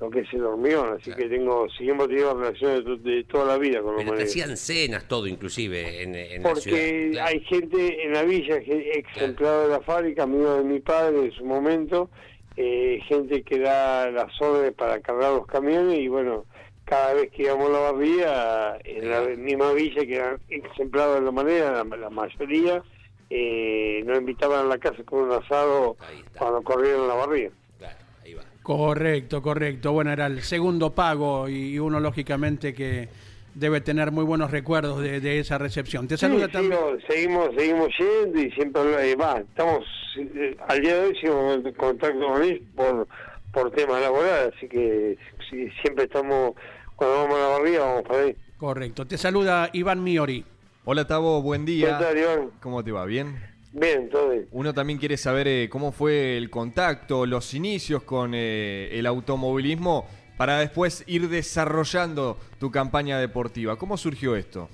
lo 0.00 0.08
que 0.08 0.20
es 0.20 0.32
el 0.32 0.44
hormigón, 0.44 0.94
así 0.94 1.10
Claro. 1.10 1.18
que 1.22 1.28
tengo 1.28 1.66
seguimos 1.76 2.08
teniendo 2.08 2.34
relaciones 2.40 2.84
de, 2.86 2.96
de 3.16 3.24
toda 3.24 3.44
la 3.44 3.58
vida 3.58 3.82
con 3.82 3.94
los 3.96 4.04
Pero 4.04 4.16
te 4.16 4.22
hacían 4.22 4.56
cenas, 4.56 5.06
todo 5.06 5.26
inclusive 5.26 6.02
en, 6.02 6.14
en 6.14 6.42
la 6.42 6.54
ciudad. 6.54 6.78
Porque 6.78 7.08
Claro. 7.12 7.28
hay 7.28 7.40
gente 7.40 8.04
en 8.04 8.12
la 8.14 8.22
villa, 8.22 8.56
ex 8.56 9.06
Claro. 9.12 9.26
empleado 9.28 9.62
de 9.64 9.68
la 9.68 9.80
fábrica, 9.80 10.22
amigo 10.22 10.54
de 10.54 10.64
mi 10.64 10.80
padre 10.80 11.18
en 11.26 11.32
su 11.32 11.44
momento, 11.44 12.08
eh, 12.56 12.98
gente 13.08 13.42
que 13.42 13.58
da 13.58 14.10
las 14.10 14.32
órdenes 14.40 14.72
para 14.72 15.00
cargar 15.00 15.32
los 15.34 15.46
camiones 15.46 15.98
y 15.98 16.08
bueno, 16.08 16.46
cada 16.86 17.12
vez 17.14 17.30
que 17.30 17.42
íbamos 17.42 17.68
a 17.68 17.72
la 17.72 17.78
barría, 17.92 18.78
en 18.84 19.10
la 19.10 19.20
misma 19.36 19.72
villa 19.74 20.04
que 20.06 20.14
eran 20.16 20.40
ex 20.48 20.66
empleados 20.80 21.20
de 21.20 21.26
la 21.26 21.30
manera, 21.30 21.84
la, 21.84 21.96
la 21.96 22.10
mayoría, 22.10 22.82
eh, 23.30 24.02
nos 24.04 24.18
invitaban 24.18 24.66
a 24.66 24.68
la 24.68 24.78
casa 24.78 25.02
con 25.04 25.20
un 25.20 25.32
asado 25.32 25.96
cuando 26.36 26.62
corrieron 26.62 27.06
la 27.08 27.14
barría. 27.14 27.50
Claro, 27.78 27.96
ahí 28.24 28.34
va. 28.34 28.42
Correcto, 28.62 29.40
correcto. 29.40 29.92
Bueno, 29.92 30.12
era 30.12 30.26
el 30.26 30.42
segundo 30.42 30.90
pago 30.94 31.48
y 31.48 31.78
uno 31.78 32.00
lógicamente 32.00 32.74
que 32.74 33.08
debe 33.54 33.80
tener 33.80 34.10
muy 34.12 34.24
buenos 34.24 34.50
recuerdos 34.50 35.00
de, 35.00 35.20
de 35.20 35.38
esa 35.40 35.58
recepción. 35.58 36.06
Te 36.06 36.16
Sí, 36.16 36.20
saluda 36.26 36.48
también. 36.48 36.72
sigo- 36.72 36.98
seguimos, 37.08 37.48
seguimos 37.56 37.88
yendo 37.98 38.40
y 38.40 38.50
siempre 38.52 39.10
eh, 39.10 39.16
va, 39.16 39.38
estamos 39.38 39.84
eh, 40.18 40.56
al 40.68 40.80
día 40.80 40.94
de 40.96 41.06
hoy 41.08 41.16
sigo 41.20 41.52
en 41.54 41.72
contacto 41.74 42.20
con 42.20 42.42
ellos 42.42 42.60
por, 42.76 43.08
por 43.52 43.70
temas 43.72 44.00
laborales, 44.00 44.54
así 44.56 44.68
que 44.68 45.16
sí, 45.48 45.68
siempre 45.82 46.04
estamos, 46.04 46.52
cuando 46.96 47.16
vamos 47.22 47.36
a 47.36 47.40
la 47.40 47.46
barriga 47.58 47.84
vamos 47.84 48.02
para 48.04 48.20
ahí. 48.22 48.36
Correcto. 48.56 49.06
Te 49.06 49.16
saluda 49.18 49.70
Iván 49.72 50.04
Miori. 50.04 50.44
Hola 50.84 51.06
Tavo, 51.06 51.42
buen 51.42 51.64
día. 51.64 51.98
¿Qué 51.98 52.04
tal, 52.04 52.18
Iván? 52.18 52.50
¿Cómo 52.60 52.82
te 52.82 52.90
va? 52.92 53.04
¿Bien? 53.04 53.36
Bien, 53.72 54.08
todo 54.08 54.30
bien. 54.30 54.48
Uno 54.50 54.72
también 54.74 54.98
quiere 54.98 55.16
saber 55.16 55.46
eh, 55.46 55.68
cómo 55.70 55.92
fue 55.92 56.36
el 56.36 56.50
contacto, 56.50 57.26
los 57.26 57.54
inicios 57.54 58.02
con 58.02 58.32
eh, 58.34 58.88
el 58.92 59.06
automovilismo 59.06 60.06
para 60.36 60.58
después 60.58 61.04
ir 61.06 61.28
desarrollando 61.28 62.38
tu 62.58 62.70
campaña 62.70 63.20
deportiva. 63.20 63.76
¿Cómo 63.76 63.96
surgió 63.96 64.34
esto? 64.36 64.68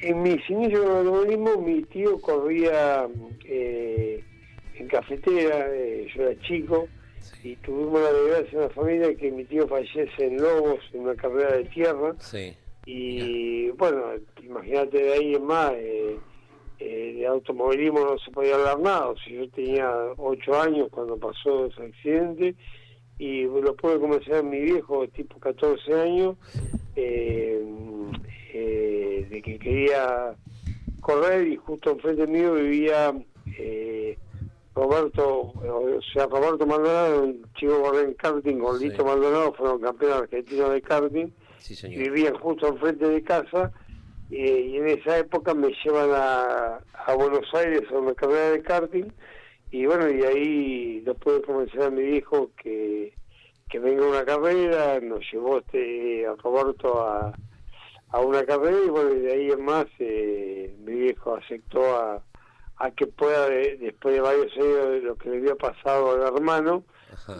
En 0.00 0.22
mis 0.22 0.48
inicios 0.48 0.80
con 0.80 0.92
el 0.92 0.98
automovilismo, 0.98 1.60
mi 1.60 1.82
tío 1.82 2.20
corría 2.20 3.06
eh, 3.44 4.24
en 4.76 4.86
cafetera, 4.88 5.66
eh, 5.74 6.06
yo 6.14 6.22
era 6.22 6.40
chico, 6.42 6.88
y 7.42 7.56
tuvimos 7.56 8.00
la 8.00 8.12
desgracia 8.12 8.58
en 8.58 8.60
la 8.62 8.70
familia 8.70 9.14
que 9.16 9.30
mi 9.30 9.44
tío 9.44 9.66
fallece 9.68 10.24
en 10.24 10.40
Lobos, 10.40 10.78
en 10.94 11.00
una 11.00 11.16
carrera 11.16 11.56
de 11.56 11.64
tierra, 11.64 12.14
Sí. 12.20 12.54
Y 12.92 13.70
bueno, 13.70 14.02
imagínate 14.42 14.98
de 14.98 15.12
ahí 15.12 15.34
en 15.36 15.44
más, 15.44 15.72
eh, 15.74 16.18
eh, 16.80 17.14
de 17.18 17.26
automovilismo 17.26 18.00
no 18.00 18.18
se 18.18 18.30
podía 18.32 18.56
hablar 18.56 18.80
nada, 18.80 19.08
o 19.10 19.16
sea, 19.18 19.32
yo 19.32 19.48
tenía 19.50 19.88
ocho 20.16 20.60
años 20.60 20.88
cuando 20.90 21.16
pasó 21.16 21.66
ese 21.66 21.82
accidente, 21.84 22.56
y 23.18 23.42
lo 23.44 23.76
pude 23.76 24.00
comenzar 24.00 24.42
mi 24.42 24.60
viejo, 24.60 25.06
tipo 25.08 25.38
14 25.38 25.94
años, 26.00 26.36
eh, 26.96 27.62
eh, 28.52 29.26
de 29.30 29.42
que 29.42 29.58
quería 29.58 30.34
correr 31.00 31.46
y 31.46 31.56
justo 31.56 31.90
enfrente 31.90 32.26
mío 32.26 32.54
vivía 32.54 33.14
eh, 33.58 34.18
Roberto, 34.74 35.52
o 35.54 36.00
sea, 36.12 36.26
Roberto 36.26 36.66
Maldonado, 36.66 37.24
un 37.24 37.44
chico 37.54 37.92
que 37.92 38.00
en 38.00 38.14
karting, 38.14 38.58
con 38.58 38.78
Sí. 38.78 38.88
Lito 38.88 39.04
Maldonado, 39.04 39.52
fueron 39.52 39.80
campeones 39.80 40.22
argentinos 40.22 40.72
de 40.72 40.82
karting, 40.82 41.28
Sí, 41.60 41.74
y 41.74 41.76
señor. 41.76 42.02
vivían 42.02 42.34
justo 42.34 42.68
enfrente 42.68 43.06
de 43.06 43.22
casa, 43.22 43.72
eh, 44.30 44.60
y 44.72 44.76
en 44.78 44.88
esa 44.88 45.18
época 45.18 45.54
me 45.54 45.68
llevan 45.84 46.10
a, 46.12 46.80
a 47.06 47.14
Buenos 47.14 47.46
Aires 47.54 47.82
a 47.92 47.98
una 47.98 48.14
carrera 48.14 48.50
de 48.50 48.62
karting, 48.62 49.10
y 49.70 49.86
bueno, 49.86 50.10
y 50.10 50.22
ahí 50.24 51.00
después 51.00 51.36
de 51.36 51.42
convencer 51.42 51.82
a 51.82 51.90
mi 51.90 52.16
hijo 52.16 52.50
que, 52.60 53.12
que 53.68 53.78
venga 53.78 54.06
una 54.06 54.24
carrera, 54.24 54.98
nos 55.00 55.20
llevó 55.32 55.58
este 55.58 56.26
a 56.26 56.34
Roberto 56.34 57.00
a, 57.02 57.32
a 58.08 58.20
una 58.20 58.44
carrera 58.44 58.76
y 58.84 58.88
bueno, 58.88 59.14
y 59.14 59.20
de 59.20 59.32
ahí 59.32 59.50
en 59.50 59.64
más 59.64 59.86
eh, 60.00 60.74
mi 60.84 60.92
viejo 60.94 61.36
aceptó 61.36 61.84
a, 61.96 62.22
a 62.78 62.90
que 62.90 63.06
pueda, 63.06 63.48
de- 63.48 63.76
después 63.76 64.14
de 64.14 64.20
varios 64.20 64.52
años 64.56 64.90
de 64.90 65.00
lo 65.02 65.14
que 65.16 65.28
le 65.30 65.36
había 65.36 65.54
pasado 65.54 66.12
al 66.12 66.34
hermano, 66.34 66.82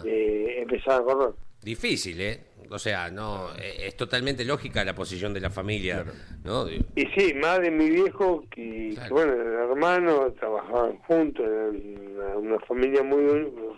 eh, 0.05 0.55
empezar 0.61 1.01
a 1.01 1.03
correr. 1.03 1.33
Difícil, 1.61 2.21
¿eh? 2.21 2.43
O 2.71 2.79
sea, 2.79 3.09
no, 3.11 3.49
eh, 3.59 3.87
es 3.87 3.97
totalmente 3.97 4.45
lógica 4.45 4.85
la 4.85 4.95
posición 4.95 5.33
de 5.33 5.41
la 5.41 5.49
familia, 5.49 6.05
¿no? 6.45 6.69
Y 6.69 7.05
sí, 7.17 7.33
más 7.33 7.59
de 7.59 7.69
mi 7.69 7.89
viejo, 7.89 8.45
que, 8.49 8.91
Claro. 8.93 9.07
que, 9.07 9.13
bueno, 9.13 9.33
el 9.33 9.69
hermano, 9.69 10.31
trabajaban 10.39 10.97
juntos, 10.99 11.45
eran 11.45 11.75
una, 12.15 12.37
una 12.37 12.59
familia 12.61 13.03
muy, 13.03 13.25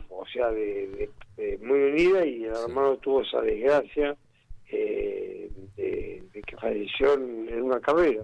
o 0.09 0.25
sea, 0.31 0.51
de, 0.51 0.87
de- 0.87 1.09
de 1.37 1.57
muy 1.59 1.79
unida 1.79 2.23
y 2.25 2.43
el 2.45 2.55
Sí. 2.55 2.61
hermano 2.67 2.97
tuvo 2.97 3.21
esa 3.23 3.41
desgracia 3.41 4.15
eh, 4.69 5.49
de, 5.75 6.23
de 6.33 6.41
que 6.43 6.55
falleció 6.57 7.13
en, 7.13 7.61
una 7.63 7.79
carrera. 7.79 8.23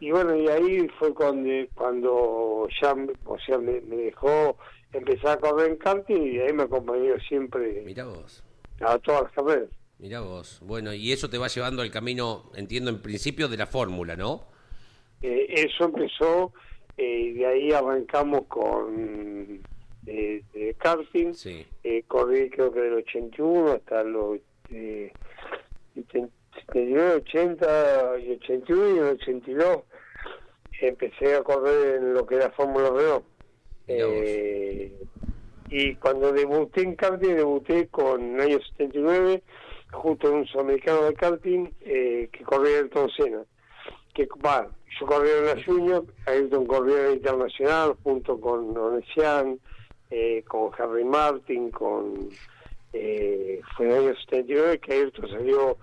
Y 0.00 0.10
bueno, 0.10 0.36
y 0.36 0.48
ahí 0.48 0.88
fue 0.98 1.12
cuando, 1.14 1.48
cuando 1.74 2.68
ya, 2.80 2.94
me- 2.94 3.12
o 3.24 3.38
sea, 3.40 3.58
me, 3.58 3.80
me 3.80 3.96
dejó 3.96 4.56
empezar 4.92 5.38
a 5.38 5.40
correr 5.40 5.70
en 5.72 5.76
karting 5.76 6.22
y 6.22 6.38
ahí 6.38 6.52
me 6.52 6.64
acompañó 6.64 7.18
siempre 7.28 7.82
Mira 7.84 8.04
vos. 8.04 8.42
a 8.80 8.98
todas 8.98 9.22
las 9.24 9.32
carreras. 9.32 9.68
Mira 10.04 10.20
vos. 10.20 10.60
Bueno, 10.60 10.92
y 10.92 11.12
eso 11.12 11.30
te 11.30 11.38
va 11.38 11.48
llevando 11.48 11.80
al 11.80 11.90
camino, 11.90 12.50
entiendo, 12.56 12.90
en 12.90 13.00
principio 13.00 13.48
de 13.48 13.56
la 13.56 13.66
fórmula, 13.66 14.16
¿no? 14.16 14.44
Eh, 15.22 15.46
eso 15.48 15.86
empezó 15.86 16.52
eh, 16.98 17.20
y 17.20 17.32
de 17.32 17.46
ahí 17.46 17.72
arrancamos 17.72 18.42
con 18.46 19.62
eh, 20.06 20.42
karting. 20.76 21.32
Sí. 21.32 21.64
Eh, 21.82 22.04
corrí 22.06 22.50
creo 22.50 22.70
que 22.70 22.80
del 22.80 22.92
81 22.96 23.72
hasta 23.72 24.04
los 24.04 24.40
eh, 24.70 25.10
79, 25.94 27.22
80 27.26 28.18
y 28.26 28.32
81 28.32 28.86
y 28.86 28.98
en 28.98 29.04
el 29.06 29.12
82 29.14 29.84
empecé 30.82 31.34
a 31.34 31.42
correr 31.42 31.96
en 31.96 32.12
lo 32.12 32.26
que 32.26 32.34
era 32.34 32.50
Fórmula 32.50 32.90
Renault. 32.90 33.24
Eh, 33.88 34.92
y 35.70 35.94
cuando 35.94 36.30
debuté 36.30 36.82
en 36.82 36.94
karting, 36.94 37.36
debuté 37.36 37.88
con 37.88 38.34
el 38.34 38.40
año 38.42 38.58
79 38.76 39.42
justo 39.94 40.28
en 40.28 40.34
un 40.34 40.46
sudamericano 40.46 41.02
de 41.02 41.14
karting 41.14 41.68
eh, 41.80 42.28
que 42.32 42.44
corría 42.44 42.78
Ayrton 42.78 43.10
Senna. 43.10 43.42
Que, 44.12 44.28
va, 44.44 44.68
yo 45.00 45.06
corría 45.06 45.38
en 45.38 45.46
la 45.46 45.64
Junior, 45.64 46.04
Ayrton 46.26 46.66
corría 46.66 46.98
en 46.98 47.04
la 47.06 47.12
Internacional 47.12 47.94
junto 48.02 48.40
con 48.40 48.76
Onesian, 48.76 49.58
eh, 50.10 50.44
con 50.46 50.70
Harry 50.78 51.04
Martin, 51.04 51.70
con... 51.70 52.28
Eh, 52.92 53.60
fue 53.76 53.86
en 53.86 53.92
el 53.92 53.98
año 54.08 54.14
79 54.28 54.78
que 54.78 54.92
Ayrton 54.92 55.28
salió 55.28 55.76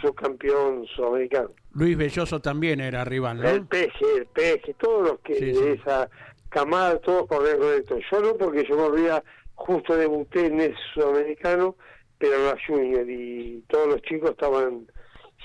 subcampeón 0.00 0.86
sudamericano. 0.86 1.50
Luis 1.72 1.96
Belloso 1.96 2.40
también 2.40 2.80
era 2.80 3.04
rival, 3.04 3.44
El 3.44 3.60
¿no? 3.60 3.68
peje, 3.68 4.04
el 4.16 4.26
peje, 4.26 4.74
todos 4.74 5.08
los 5.08 5.20
que 5.20 5.34
Sí, 5.34 5.52
de 5.52 5.72
esa 5.72 6.10
camada, 6.48 6.98
todos 6.98 7.26
corrían 7.26 7.58
con 7.58 7.72
esto. 7.72 7.98
Yo 8.10 8.20
no, 8.20 8.34
porque 8.36 8.66
yo 8.68 8.76
corría, 8.76 9.22
justo 9.54 9.96
debuté 9.96 10.46
en 10.46 10.60
ese 10.60 10.76
sudamericano, 10.94 11.76
pero 12.18 12.44
la 12.46 12.56
junior, 12.66 13.08
y 13.08 13.62
todos 13.68 13.88
los 13.88 14.02
chicos 14.02 14.30
estaban 14.30 14.86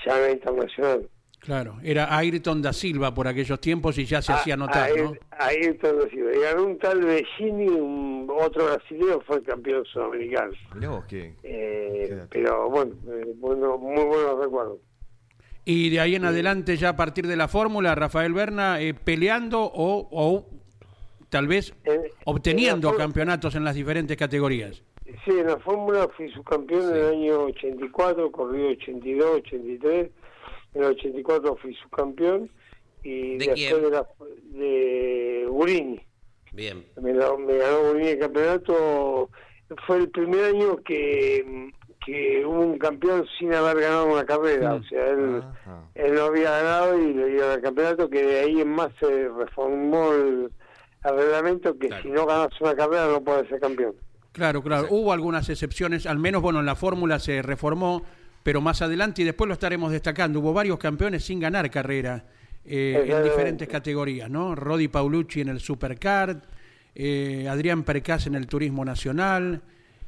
ya 0.04 0.16
en 0.16 0.22
la 0.22 0.30
internacional. 0.32 1.08
Claro, 1.40 1.76
era 1.82 2.16
Ayrton 2.16 2.62
da 2.62 2.72
Silva 2.72 3.12
por 3.12 3.28
aquellos 3.28 3.60
tiempos 3.60 3.98
y 3.98 4.06
ya 4.06 4.22
se 4.22 4.32
hacía 4.32 4.56
notar, 4.56 4.88
¿no? 4.96 5.12
entonces, 5.50 6.10
sí, 6.10 6.16
y 6.18 6.40
ganó 6.40 6.64
un 6.64 6.78
tal 6.78 7.02
Vecini, 7.02 7.66
un 7.68 8.26
otro 8.30 8.64
brasileño 8.64 9.20
fue 9.26 9.36
el 9.36 9.42
campeón 9.42 9.84
sudamericano. 9.84 10.52
Vos, 10.88 11.04
qué... 11.06 11.34
Eh, 11.42 12.06
Qué 12.08 12.22
pero 12.30 12.70
bueno, 12.70 12.94
eh, 13.12 13.34
bueno, 13.36 13.76
muy 13.76 14.04
buenos 14.04 14.38
recuerdos. 14.42 14.78
Y 15.66 15.90
de 15.90 16.00
ahí 16.00 16.14
en 16.14 16.24
adelante, 16.24 16.78
ya 16.78 16.90
a 16.90 16.96
partir 16.96 17.26
de 17.26 17.36
la 17.36 17.46
fórmula, 17.48 17.94
Rafael 17.94 18.32
Berna 18.32 18.80
eh, 18.80 18.94
peleando 18.94 19.60
o, 19.64 20.08
o 20.10 20.46
tal 21.28 21.46
vez 21.46 21.74
En- 21.84 21.92
en 22.04 22.10
obteniendo 22.24 22.94
campeonatos 22.96 23.54
en 23.54 23.64
las 23.64 23.74
diferentes 23.74 24.16
categorías. 24.16 24.82
Sí, 25.04 25.30
en 25.38 25.46
la 25.46 25.58
Fórmula 25.58 26.08
fui 26.16 26.30
subcampeón 26.32 26.90
en 26.90 26.96
el 26.96 27.06
año 27.06 27.40
84, 27.44 28.32
corrí 28.32 28.64
82, 28.72 29.26
83. 29.36 30.10
En 30.74 30.82
el 30.82 30.88
84 30.90 31.56
fui 31.56 31.74
subcampeón. 31.74 32.50
Y 33.02 33.36
¿De 33.36 33.46
después 33.46 33.54
quién? 33.68 33.82
de, 33.82 33.90
la, 33.90 34.06
de 34.58 35.46
Gurini. 35.48 36.00
Bien. 36.52 36.84
Me, 37.00 37.12
ganó 37.12 37.36
Gurini 37.36 38.08
el 38.08 38.18
campeonato. 38.18 39.28
Fue 39.86 39.96
el 39.98 40.08
primer 40.10 40.44
año 40.44 40.76
que, 40.78 41.70
que 42.04 42.44
hubo 42.46 42.60
un 42.60 42.78
campeón 42.78 43.26
sin 43.38 43.52
haber 43.52 43.80
ganado 43.80 44.06
una 44.06 44.24
carrera. 44.24 44.74
Mm. 44.74 44.80
O 44.80 44.84
sea, 44.84 45.06
él, 45.10 45.42
Ajá. 45.44 45.82
él 45.96 46.14
no 46.14 46.22
había 46.22 46.50
ganado 46.50 46.98
y 46.98 47.12
le 47.12 47.26
dieron 47.26 47.52
el 47.52 47.60
campeonato, 47.60 48.08
que 48.08 48.22
de 48.22 48.40
ahí 48.40 48.60
en 48.62 48.68
más 48.70 48.90
se 48.98 49.28
reformó 49.28 50.12
el, 50.14 50.50
el 51.04 51.16
reglamento 51.16 51.78
que 51.78 51.88
Claro. 51.88 52.02
si 52.02 52.08
no 52.08 52.24
ganas 52.24 52.58
una 52.60 52.74
carrera 52.74 53.06
no 53.08 53.22
puedes 53.22 53.48
ser 53.50 53.60
campeón. 53.60 53.94
Claro, 54.34 54.64
claro. 54.64 54.88
Hubo 54.90 55.12
algunas 55.12 55.48
excepciones, 55.48 56.06
al 56.06 56.18
menos, 56.18 56.42
bueno, 56.42 56.58
en 56.58 56.66
la 56.66 56.74
fórmula 56.74 57.20
se 57.20 57.40
reformó, 57.40 58.02
pero 58.42 58.60
más 58.60 58.82
adelante, 58.82 59.22
y 59.22 59.24
después 59.24 59.46
lo 59.46 59.54
estaremos 59.54 59.92
destacando, 59.92 60.40
hubo 60.40 60.52
varios 60.52 60.76
campeones 60.76 61.24
sin 61.24 61.38
ganar 61.38 61.70
carrera 61.70 62.24
eh, 62.64 63.06
en 63.06 63.22
diferentes 63.22 63.68
categorías, 63.68 64.28
¿no? 64.28 64.56
Rodi 64.56 64.88
Paulucci 64.88 65.40
en 65.40 65.50
el 65.50 65.60
Supercard, 65.60 66.38
eh, 66.96 67.46
Adrián 67.48 67.84
Percás 67.84 68.26
en 68.26 68.34
el 68.34 68.48
Turismo 68.48 68.84
Nacional, 68.84 69.62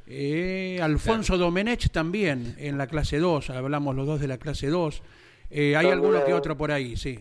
eh, 0.05 0.77
Alfonso 0.81 1.37
Domenech 1.37 1.89
también 1.89 2.53
en 2.57 2.77
la 2.77 2.87
clase 2.87 3.19
2, 3.19 3.49
hablamos 3.51 3.95
los 3.95 4.05
dos 4.05 4.19
de 4.19 4.27
la 4.27 4.37
clase 4.37 4.67
2. 4.67 5.03
Eh, 5.51 5.77
hay 5.77 5.87
alguno 5.87 6.25
que 6.25 6.33
otro 6.33 6.57
por 6.57 6.73
ahí, 6.73 6.97
sí. 6.97 7.17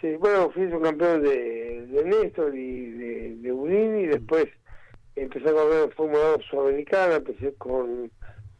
Sí, 0.00 0.14
bueno, 0.20 0.48
fui 0.50 0.70
subcampeón 0.70 1.20
de, 1.20 1.86
de 1.88 2.04
Néstor 2.04 2.56
y 2.56 2.90
de, 2.90 3.36
de 3.38 3.52
Udini, 3.52 4.02
y 4.02 4.06
después 4.06 4.46
empecé 5.16 5.48
a 5.48 5.52
correr 5.52 5.84
en 5.84 5.90
Fórmula 5.92 6.28
2 6.36 6.44
Sudamericana, 6.50 7.16
empecé 7.16 7.54
con, 7.54 8.10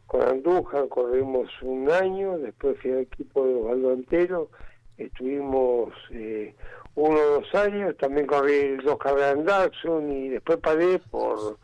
con 0.07 0.21
Andújar, 0.21 0.87
corrimos 0.87 1.49
un 1.61 1.89
año, 1.91 2.37
después 2.37 2.77
fui 2.81 2.91
al 2.91 2.99
equipo 2.99 3.45
de 3.45 3.55
Osvaldo 3.55 3.93
Antero, 3.93 4.49
estuvimos 4.97 5.93
eh, 6.11 6.55
uno 6.95 7.19
o 7.19 7.41
dos 7.41 7.55
años, 7.55 7.95
también 7.97 8.27
corrí 8.27 8.77
dos 8.77 8.97
carreras 8.97 9.35
en 9.35 9.45
Datsun 9.45 10.11
y 10.11 10.29
después 10.29 10.57
paré 10.59 10.99
por 11.11 11.57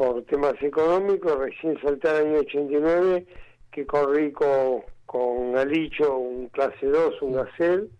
por 0.00 0.22
temas 0.22 0.54
económicos, 0.62 1.38
recién 1.38 1.78
salté 1.82 2.08
al 2.08 2.26
año 2.26 2.38
89, 2.38 3.26
que 3.70 3.86
corrí 3.86 4.32
con, 4.32 4.80
con 5.04 5.52
Galicho, 5.52 6.16
un 6.16 6.48
clase 6.48 6.86
2, 6.86 7.20
un 7.20 7.34
Gacel, 7.34 7.90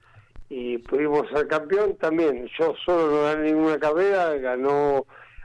y 0.48 0.78
pudimos 0.78 1.28
ser 1.28 1.46
campeón 1.46 1.96
también. 1.98 2.48
Yo 2.58 2.74
solo 2.86 3.10
no 3.10 3.22
gané 3.24 3.52
ninguna 3.52 3.78
carrera, 3.78 4.34
ganó 4.36 5.04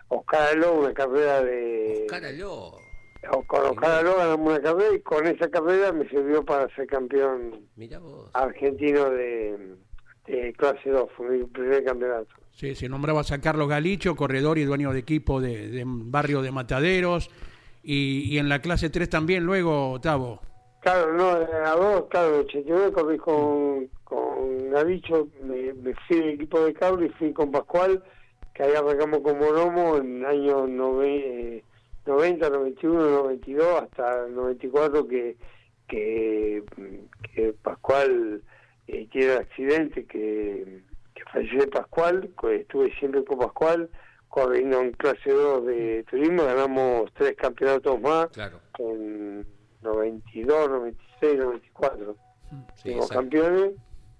Oscar 0.09 0.49
Aló 0.53 0.79
una 0.79 0.93
carrera 0.93 1.41
de... 1.43 2.03
Oscar 2.05 2.25
Aló. 2.25 2.77
Con 3.47 3.65
Oscar 3.65 3.91
Aló 3.91 4.15
ganamos 4.17 4.47
una 4.47 4.61
carrera 4.61 4.95
y 4.95 4.99
con 5.01 5.25
esa 5.27 5.49
carrera 5.49 5.91
me 5.91 6.07
sirvió 6.09 6.43
para 6.45 6.73
ser 6.75 6.87
campeón 6.87 7.67
vos. 7.75 8.29
argentino 8.33 9.09
de, 9.09 9.75
de 10.27 10.53
clase 10.53 10.89
2, 10.89 11.09
fue 11.17 11.29
mi 11.29 11.43
primer 11.45 11.83
campeonato. 11.83 12.27
Sí, 12.51 12.73
se 12.75 12.87
nombraba 12.87 13.21
a 13.21 13.41
Carlos 13.41 13.67
Galicho, 13.67 14.15
corredor 14.15 14.57
y 14.57 14.63
dueño 14.63 14.93
de 14.93 14.99
equipo 14.99 15.41
de, 15.41 15.69
de 15.69 15.83
barrio 15.85 16.41
de 16.41 16.51
Mataderos. 16.51 17.29
Y, 17.83 18.33
y 18.33 18.37
en 18.37 18.47
la 18.49 18.61
clase 18.61 18.89
3 18.89 19.09
también 19.09 19.43
luego, 19.43 19.99
Tavo. 20.01 20.39
Claro, 20.85 21.13
no, 21.13 21.29
a 21.29 21.75
dos, 21.75 22.05
claro, 22.09 22.35
en 22.35 22.41
89 22.41 22.91
corrí 22.91 23.17
con, 23.17 23.89
con 24.03 24.69
Galicho, 24.69 25.27
me, 25.43 25.73
me 25.73 25.95
fui 26.07 26.17
del 26.17 26.29
equipo 26.35 26.63
de 26.63 26.73
Cabro 26.73 27.03
y 27.03 27.09
fui 27.09 27.33
con 27.33 27.51
Pascual, 27.51 28.03
que 28.55 28.63
ahí 28.63 28.73
arrancamos 28.73 29.19
con 29.19 29.37
Monomo 29.37 29.97
en 29.97 30.25
años 30.25 30.67
nove- 30.69 31.21
eh, 31.23 31.63
90, 32.05 32.49
91, 32.49 33.09
92, 33.09 33.81
hasta 33.83 34.25
el 34.25 34.33
94 34.35 35.07
que, 35.07 35.35
que, 35.87 36.63
que 37.33 37.53
Pascual 37.61 38.41
eh, 38.87 39.07
tiene 39.11 39.33
un 39.35 39.41
accidente, 39.41 40.05
que, 40.05 40.81
que 41.13 41.23
falleció 41.25 41.69
Pascual, 41.69 42.29
que 42.39 42.55
estuve 42.57 42.91
siempre 42.97 43.23
con 43.25 43.39
Pascual, 43.39 43.89
corriendo 44.29 44.79
en 44.81 44.91
clase 44.93 45.31
2 45.31 45.65
de 45.65 46.05
turismo, 46.09 46.43
ganamos 46.43 47.11
tres 47.13 47.35
campeonatos 47.35 47.99
más 48.01 48.27
Claro. 48.27 48.59
en 48.79 49.45
92, 49.81 50.69
96, 50.69 51.37
94. 51.39 52.15
Sí, 52.75 52.91
exacto. 52.91 53.15
campeones 53.15 53.71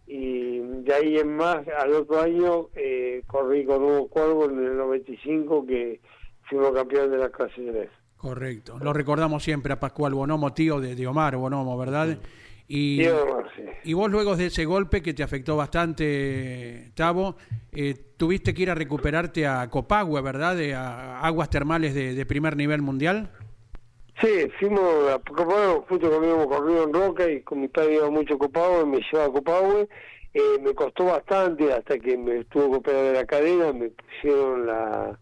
y 0.08 0.60
de 0.60 0.94
ahí 0.94 1.18
en 1.18 1.36
más, 1.36 1.68
al 1.68 1.94
otro 1.94 2.22
año 2.22 2.68
eh, 2.76 3.24
corrí 3.28 3.66
con 3.66 3.84
Hugo 3.84 4.08
Cuervo 4.08 4.46
en 4.50 4.60
el 4.64 4.78
95 4.78 5.66
que 5.66 6.00
fuimos 6.50 6.72
campeón 6.72 7.10
de 7.12 7.18
la 7.18 7.30
clase 7.30 7.54
3. 7.62 7.90
Correcto. 8.18 8.78
Lo 8.82 8.94
recordamos 8.94 9.44
siempre 9.44 9.74
a 9.74 9.80
Pascual 9.80 10.14
Bonomo, 10.14 10.54
tío 10.54 10.80
de, 10.80 10.96
de 10.96 11.08
Omar 11.08 11.36
Bonomo, 11.38 11.78
¿verdad? 11.78 12.18
Y, 12.68 13.04
Y 13.04 13.06
además, 13.06 13.46
sí. 13.56 13.64
y 13.84 13.94
vos 13.94 14.10
luego 14.10 14.36
de 14.36 14.48
ese 14.48 14.66
golpe 14.66 15.02
que 15.04 15.14
te 15.14 15.22
afectó 15.22 15.56
bastante, 15.56 16.92
Tavo, 16.96 17.36
eh, 17.72 17.94
tuviste 18.18 18.54
que 18.56 18.64
ir 18.64 18.72
a 18.72 18.76
recuperarte 18.76 19.46
a 19.46 19.70
Copagüe, 19.70 20.22
¿verdad? 20.22 20.56
De, 20.56 20.74
a 20.74 21.20
aguas 21.20 21.50
termales 21.50 21.94
de, 21.94 22.16
de 22.16 22.26
primer 22.26 22.56
nivel 22.58 22.82
mundial. 22.82 23.30
Sí, 24.22 24.48
fuimos 24.60 25.12
a 25.12 25.20
Copahue, 25.20 25.82
justo 25.90 26.10
que 26.10 26.16
habíamos 26.16 26.48
corrido 26.48 26.84
en 26.84 26.94
Roca 26.94 27.30
y 27.30 27.42
con 27.42 27.60
mi 27.62 27.68
padre 27.68 27.96
iba 27.96 28.10
mucho 28.10 28.36
a 28.36 28.38
Copahue, 28.38 28.86
me 28.86 29.00
llevaba 29.00 29.26
a 29.30 29.32
Copahue. 29.34 29.88
Eh, 30.34 30.60
me 30.62 30.74
costó 30.74 31.06
bastante 31.06 31.72
hasta 31.72 31.98
que 31.98 32.18
me 32.18 32.44
tuvo 32.46 32.72
que 32.72 32.78
operar 32.78 33.04
de 33.04 33.14
la 33.14 33.26
cadena, 33.26 33.72
me 33.74 33.90
pusieron 33.90 34.66
la 34.68 35.18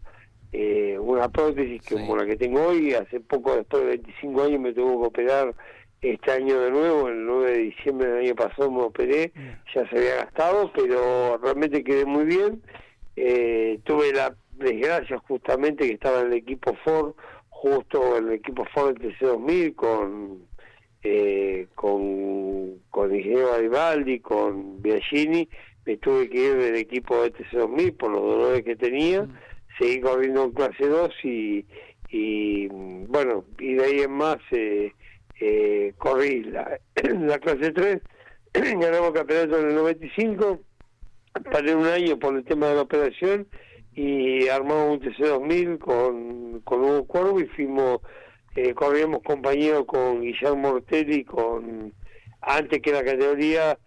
eh, 0.52 0.96
una 1.00 1.28
prótesis 1.28 1.82
que 1.82 1.96
Sí. 1.96 2.00
como 2.00 2.16
la 2.16 2.26
que 2.26 2.36
tengo 2.36 2.62
hoy, 2.68 2.94
hace 2.94 3.18
poco, 3.20 3.56
después 3.56 3.82
de 3.82 3.88
25 3.90 4.42
años, 4.42 4.60
me 4.60 4.72
tuvo 4.72 5.00
que 5.02 5.06
operar 5.08 5.54
este 6.00 6.30
año 6.30 6.60
de 6.60 6.70
nuevo, 6.70 7.08
el 7.08 7.24
9 7.26 7.50
de 7.50 7.58
diciembre 7.58 8.08
del 8.08 8.24
año 8.26 8.34
pasado 8.36 8.70
me 8.70 8.82
operé, 8.82 9.32
ya 9.74 9.88
se 9.88 9.98
había 9.98 10.16
gastado, 10.16 10.70
pero 10.74 11.38
realmente 11.38 11.82
quedé 11.82 12.04
muy 12.04 12.24
bien. 12.24 12.62
Eh, 13.16 13.80
tuve 13.84 14.12
la 14.12 14.34
desgracia 14.52 15.18
justamente 15.26 15.86
que 15.88 15.94
estaba 15.94 16.20
en 16.20 16.26
el 16.28 16.32
equipo 16.34 16.76
Ford, 16.84 17.14
justo 17.64 18.18
en 18.18 18.28
el 18.28 18.34
equipo 18.34 18.66
Ford 18.74 18.98
del 18.98 19.16
TC2000 19.16 19.74
con 19.74 20.46
eh, 21.02 21.66
con 21.74 22.78
con 22.90 23.10
el 23.10 23.16
ingeniero 23.16 23.52
Garibaldi, 23.52 24.20
con 24.20 24.82
Biagini, 24.82 25.48
me 25.86 25.96
tuve 25.96 26.28
que 26.28 26.38
ir 26.38 26.56
del 26.56 26.76
equipo 26.76 27.22
de 27.22 27.32
TC2000 27.32 27.96
por 27.96 28.10
los 28.10 28.20
dolores 28.20 28.64
que 28.64 28.76
tenía, 28.76 29.26
seguí 29.78 30.00
corriendo 30.00 30.44
en 30.44 30.52
clase 30.52 30.86
2 30.86 31.10
y, 31.24 31.64
y 32.10 32.68
bueno, 32.68 33.44
y 33.58 33.74
de 33.74 33.84
ahí 33.84 34.00
en 34.00 34.12
más 34.12 34.36
eh, 34.50 34.92
eh, 35.40 35.94
corrí 35.96 36.44
la, 36.44 36.78
la 37.02 37.38
clase 37.38 37.72
3, 37.72 38.00
ganamos 38.52 39.12
campeonato 39.12 39.58
en 39.58 39.68
el 39.68 39.74
95, 39.74 40.60
paré 41.50 41.74
un 41.74 41.86
año 41.86 42.18
por 42.18 42.36
el 42.36 42.44
tema 42.44 42.68
de 42.68 42.74
la 42.74 42.82
operación 42.82 43.46
y 43.94 44.48
armamos 44.48 44.98
un 44.98 45.00
TC2000 45.00 45.78
con, 45.78 46.60
con 46.60 46.80
Hugo 46.80 47.04
Cuervo 47.06 47.40
y 47.40 47.46
fuimos, 47.46 48.00
eh, 48.56 48.74
corríamos 48.74 49.22
compañero 49.22 49.84
con 49.86 50.20
Guillermo 50.22 50.70
Ortelli, 50.70 51.24
con 51.24 51.92
antes 52.40 52.80
que 52.82 52.92
la 52.92 53.04
categoría 53.04 53.78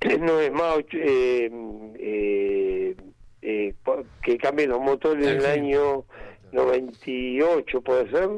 no 0.20 0.40
es 0.40 0.52
más 0.52 0.78
eh, 0.92 1.50
eh, 1.98 2.96
eh, 3.42 3.74
que 4.22 4.38
cambien 4.38 4.70
los 4.70 4.80
motores 4.80 5.26
en 5.26 5.36
el 5.38 5.46
año 5.46 6.04
98 6.52 7.80
puede 7.80 8.10
ser 8.10 8.28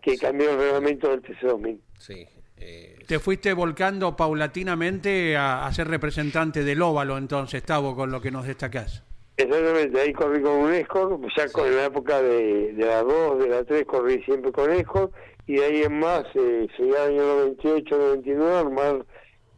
que 0.00 0.16
cambió 0.18 0.50
el 0.52 0.58
reglamento 0.58 1.10
del 1.10 1.22
TC2000 1.22 1.78
Sí. 1.98 2.26
eh, 2.56 2.96
Te 3.06 3.18
fuiste 3.18 3.52
volcando 3.52 4.16
paulatinamente 4.16 5.36
a, 5.36 5.66
a 5.66 5.72
ser 5.72 5.88
representante 5.88 6.64
del 6.64 6.82
óvalo, 6.82 7.16
entonces, 7.18 7.62
Tavo, 7.62 7.94
con 7.94 8.10
lo 8.10 8.20
que 8.20 8.30
nos 8.30 8.46
destacás. 8.46 9.04
Exactamente, 9.42 10.00
ahí 10.00 10.12
corrí 10.12 10.42
con 10.42 10.52
un 10.52 10.72
Escort, 10.72 11.20
ya 11.36 11.48
con 11.48 11.66
en 11.66 11.76
la 11.76 11.86
época 11.86 12.22
de, 12.22 12.72
de 12.74 12.86
la 12.86 13.02
2, 13.02 13.38
de 13.40 13.48
la 13.48 13.64
3 13.64 13.84
corrí 13.84 14.22
siempre 14.22 14.52
con 14.52 14.70
Escort, 14.70 15.12
y 15.46 15.56
de 15.56 15.64
ahí 15.64 15.82
en 15.82 15.98
más, 15.98 16.24
eh, 16.34 16.68
llegué 16.78 16.96
al 16.96 17.08
año 17.08 17.22
98, 17.22 17.98
99, 17.98 18.56
armar 18.56 19.06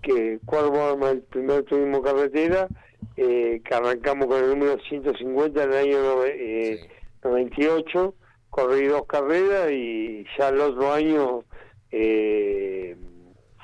que 0.03 0.38
Cuervo 0.44 0.83
arma 0.83 1.11
el 1.11 1.23
primer 1.23 1.64
turismo 1.64 2.03
carretera, 2.03 2.68
eh, 3.16 3.61
que 3.64 3.75
arrancamos 3.75 4.27
con 4.27 4.42
el 4.42 4.51
número 4.51 4.79
150 4.88 5.62
en 5.62 5.73
el 5.73 5.77
año 5.77 6.25
eh, 6.25 6.79
Sí. 6.81 6.88
98, 7.23 8.14
corrí 8.51 8.87
dos 8.87 9.07
carreras 9.07 9.70
y 9.70 10.25
ya 10.38 10.49
el 10.49 10.61
otro 10.61 10.92
año 10.92 11.44
eh, 11.90 12.97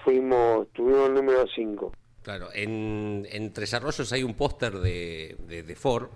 fuimos, 0.04 0.68
tuvimos 0.72 1.08
el 1.08 1.14
número 1.14 1.44
5. 1.54 1.92
Claro, 2.22 2.48
en, 2.52 3.26
en 3.30 3.52
Tres 3.52 3.72
Arroyos 3.74 4.12
hay 4.12 4.22
un 4.22 4.34
póster 4.34 4.78
de, 4.78 5.36
de, 5.48 5.62
de 5.62 5.74
Ford 5.76 6.08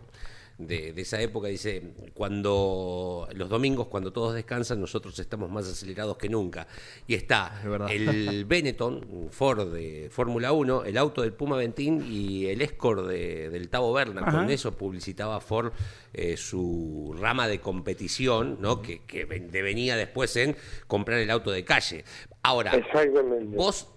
de, 0.59 0.93
de 0.93 1.03
esa 1.03 1.21
época, 1.21 1.49
dice, 1.49 1.83
cuando 2.15 3.27
los 3.35 3.49
domingos, 3.49 3.89
cuando 3.89 4.13
todos 4.13 4.35
descansan, 4.35 4.81
nosotros 4.81 5.19
estamos 5.19 5.51
más 5.51 5.67
acelerados 5.67 6.17
que 6.17 6.29
nunca. 6.29 6.69
Y 7.09 7.15
está 7.15 7.61
Es 7.91 8.01
el 8.09 8.45
Benetton, 8.47 9.05
un 9.11 9.31
Ford 9.31 9.73
de 9.73 10.09
Fórmula 10.13 10.53
1, 10.53 10.85
el 10.85 10.97
auto 10.97 11.23
del 11.23 11.33
Puma 11.33 11.57
Ventín 11.57 12.05
y 12.09 12.47
el 12.47 12.63
Escort 12.63 13.07
de- 13.09 13.51
del 13.51 13.69
Tavo 13.69 13.93
Berna. 13.93 14.21
Ajá. 14.21 14.31
Con 14.39 14.51
eso 14.51 14.77
publicitaba 14.77 15.41
Ford 15.41 15.73
eh, 16.13 16.37
su 16.37 17.17
rama 17.19 17.49
de 17.49 17.61
competición, 17.61 18.59
¿no? 18.61 18.81
que, 18.81 19.01
que 19.07 19.25
ven- 19.25 19.51
devenía 19.51 19.97
después 19.97 20.37
en 20.37 20.55
comprar 20.87 21.19
el 21.19 21.31
auto 21.31 21.51
de 21.51 21.65
calle. 21.65 22.05
Ahora, 22.43 22.73
Exactamente. 22.77 23.57
¿Vos 23.57 23.89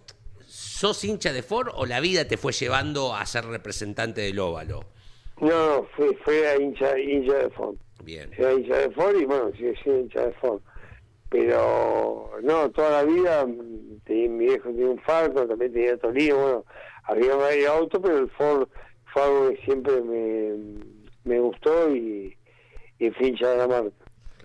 sos 0.77 1.03
hincha 1.03 1.33
de 1.33 1.41
Ford 1.43 1.69
o 1.73 1.85
la 1.85 1.99
vida 1.99 2.25
te 2.27 2.37
fue 2.37 2.51
llevando 2.53 3.15
a 3.15 3.25
ser 3.25 3.45
representante 3.45 4.21
del 4.21 4.37
óvalo? 4.39 4.85
No, 5.41 5.47
no, 5.81 5.87
fue, 5.95 6.15
fue 6.23 6.47
a 6.47 6.55
hincha, 6.61 6.97
hincha 6.99 7.33
de 7.33 7.49
Ford. 7.49 7.75
Bien. 8.03 8.29
Era 8.37 8.53
hincha 8.53 8.75
de 8.77 8.91
Ford 8.91 9.15
y 9.19 9.25
bueno, 9.25 9.51
sigue 9.53 9.73
siendo 9.83 10.01
hincha 10.01 10.25
de 10.27 10.31
Ford. 10.33 10.61
Pero 11.29 12.31
no, 12.43 12.69
toda 12.71 13.03
la 13.03 13.03
vida, 13.03 13.45
mm, 13.45 13.99
tenía- 14.05 14.29
mi 14.29 14.45
viejo 14.45 14.69
tenía 14.69 14.87
un 14.89 14.99
Falcon, 15.01 15.47
también 15.47 15.73
tenía 15.73 15.97
Torino, 15.97 16.35
bueno, 16.37 16.65
había 17.03 17.35
varios 17.35 17.69
autos, 17.69 17.99
pero 18.01 18.17
el 18.19 18.29
Ford 18.31 18.67
fue 19.13 19.21
algo 19.23 19.49
que 19.49 19.57
siempre 19.65 20.01
me, 20.01 20.79
me 21.25 21.39
gustó 21.39 21.93
y, 21.93 22.35
y 22.99 23.09
fui 23.11 23.27
hincha 23.27 23.49
de 23.49 23.57
la 23.57 23.67
marca. 23.67 23.91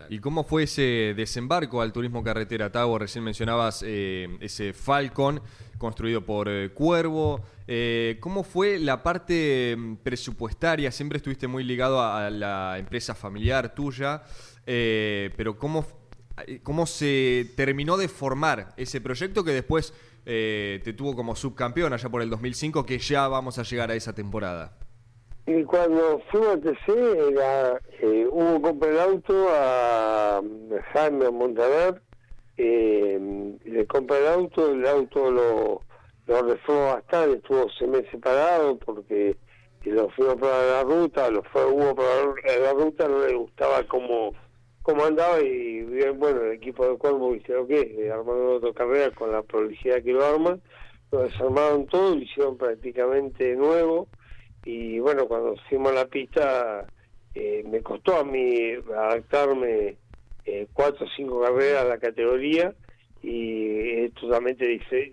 ¿Y 0.08 0.18
cómo 0.18 0.42
fue 0.42 0.64
ese 0.64 1.14
desembarco 1.16 1.80
al 1.80 1.92
turismo 1.92 2.24
carretera, 2.24 2.72
Tavo? 2.72 2.98
Recién 2.98 3.22
mencionabas 3.22 3.84
eh, 3.86 4.26
ese 4.40 4.72
Falcon 4.72 5.40
construido 5.82 6.24
por 6.24 6.48
eh, 6.48 6.70
Cuervo. 6.72 7.40
Eh, 7.66 8.16
¿Cómo 8.20 8.44
fue 8.44 8.78
la 8.78 9.02
parte 9.02 9.74
mm, 9.76 9.96
presupuestaria? 9.96 10.90
Siempre 10.92 11.16
estuviste 11.16 11.48
muy 11.48 11.64
ligado 11.64 12.00
a, 12.00 12.30
la 12.30 12.78
empresa 12.78 13.14
familiar 13.14 13.74
tuya, 13.74 14.22
eh, 14.64 15.30
pero 15.36 15.58
¿cómo, 15.58 15.84
¿cómo 16.62 16.86
se 16.86 17.52
terminó 17.56 17.96
de 17.96 18.08
formar 18.08 18.72
ese 18.76 19.00
proyecto 19.00 19.44
que 19.44 19.50
después 19.50 19.92
te 20.24 20.94
tuvo 20.96 21.16
como 21.16 21.34
subcampeón 21.34 21.92
allá 21.92 22.08
por 22.08 22.22
el 22.22 22.30
2005, 22.30 22.86
que 22.86 22.98
ya 22.98 23.26
vamos 23.26 23.58
a 23.58 23.64
llegar 23.64 23.90
a 23.90 23.96
esa 23.96 24.14
temporada? 24.14 24.78
Y 25.46 25.64
cuando 25.64 26.22
fuimos 26.30 26.58
a 26.58 26.60
TC, 26.60 26.88
era, 27.32 27.80
hubo 28.30 28.62
compré 28.62 28.90
el 28.90 29.00
auto 29.00 29.48
a 29.50 30.40
Jaime 30.92 31.28
Montaner, 31.32 32.00
eh, 32.56 33.18
le 33.64 33.86
compré 33.86 34.18
el 34.18 34.28
auto, 34.28 34.72
el 34.72 34.86
auto 34.86 35.30
lo, 35.30 35.82
lo 36.26 36.42
reformó 36.42 36.94
bastante, 36.94 37.36
estuvo 37.36 37.68
seis 37.78 37.90
meses 37.90 38.20
parado 38.20 38.76
porque 38.78 39.36
lo 39.84 40.08
fuimos 40.10 40.34
a 40.34 40.36
probar 40.36 40.64
en 40.64 40.70
la 40.70 40.82
ruta, 40.82 41.30
lo 41.30 41.42
fue, 41.44 41.64
hubo 41.64 41.94
en 42.44 42.62
la 42.62 42.72
ruta, 42.72 43.08
no 43.08 43.26
le 43.26 43.34
gustaba 43.34 43.82
cómo, 43.84 44.32
cómo 44.82 45.04
andaba 45.04 45.40
y 45.40 45.82
bueno, 46.14 46.42
el 46.42 46.52
equipo 46.52 46.86
de 46.86 46.96
Cuervo 46.96 47.34
lo 47.34 47.66
que 47.66 47.96
es, 47.98 48.12
armando 48.12 48.56
otra 48.56 48.72
carrera 48.72 49.10
con 49.10 49.32
la 49.32 49.42
publicidad 49.42 50.02
que 50.02 50.12
lo 50.12 50.24
arman, 50.24 50.60
lo 51.10 51.22
desarmaron 51.22 51.86
todo, 51.86 52.14
lo 52.14 52.22
hicieron 52.22 52.56
prácticamente 52.56 53.56
nuevo 53.56 54.08
y 54.64 55.00
bueno, 55.00 55.26
cuando 55.26 55.56
fuimos 55.68 55.92
a 55.92 55.96
la 55.96 56.04
pista 56.06 56.86
eh, 57.34 57.64
me 57.66 57.82
costó 57.82 58.16
a 58.16 58.24
mí 58.24 58.72
adaptarme 58.94 59.96
eh, 60.44 60.66
cuatro 60.72 61.06
o 61.06 61.08
cinco 61.16 61.40
carreras 61.40 61.82
a 61.82 61.88
la 61.88 61.98
categoría 61.98 62.74
y 63.22 64.04
es 64.04 64.14
totalmente 64.14 64.66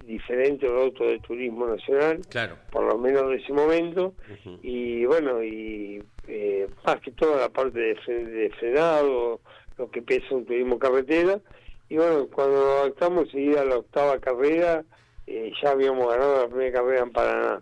diferente 0.06 0.66
al 0.66 0.78
auto 0.78 1.06
de 1.06 1.20
turismo 1.20 1.68
nacional, 1.68 2.22
claro. 2.28 2.56
por 2.72 2.84
lo 2.86 2.98
menos 2.98 3.30
de 3.30 3.36
ese 3.36 3.54
momento, 3.54 4.16
y 4.64 5.06
bueno, 5.06 5.44
y 5.44 6.04
eh, 6.28 6.68
más 6.86 7.00
que 7.02 7.12
toda 7.12 7.40
la 7.40 7.50
parte 7.50 7.80
de, 7.80 8.52
frenado, 8.60 9.42
lo 9.78 9.92
que 9.92 10.02
pesa 10.02 10.34
un 10.34 10.46
turismo 10.46 10.80
carretera, 10.80 11.40
y 11.88 11.98
bueno, 11.98 12.28
cuando 12.34 12.80
adaptamos 12.80 13.30
seguida 13.30 13.62
a 13.62 13.66
la 13.66 13.78
octava 13.78 14.18
carrera, 14.18 14.84
eh, 15.28 15.52
ya 15.62 15.72
habíamos 15.72 16.10
ganado 16.10 16.42
la 16.42 16.48
primera 16.48 16.80
carrera 16.80 17.04
en 17.04 17.12
Paraná. 17.12 17.62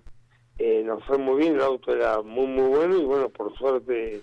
Eh, 0.59 0.81
nos 0.83 1.03
fue 1.03 1.17
muy 1.17 1.41
bien, 1.41 1.55
el 1.55 1.61
auto 1.61 1.93
era 1.93 2.21
muy 2.21 2.47
muy 2.47 2.69
bueno 2.69 2.97
y 2.97 3.03
bueno, 3.03 3.29
por 3.29 3.55
suerte 3.57 4.21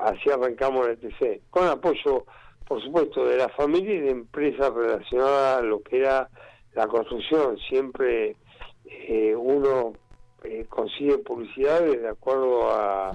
así 0.00 0.30
arrancamos 0.30 0.88
el 0.88 0.98
TC, 0.98 1.42
con 1.50 1.66
apoyo 1.66 2.26
por 2.72 2.82
supuesto, 2.82 3.26
de 3.26 3.36
la 3.36 3.50
familia 3.50 3.94
y 3.94 4.00
de 4.00 4.10
empresas 4.10 4.72
relacionadas 4.72 5.58
a 5.58 5.62
lo 5.62 5.82
que 5.82 5.98
era 5.98 6.30
la 6.74 6.86
construcción. 6.86 7.58
Siempre 7.68 8.36
eh, 8.86 9.34
uno 9.36 9.92
eh, 10.44 10.64
consigue 10.70 11.18
publicidades 11.18 12.00
de 12.00 12.08
acuerdo 12.08 12.70
a, 12.70 13.12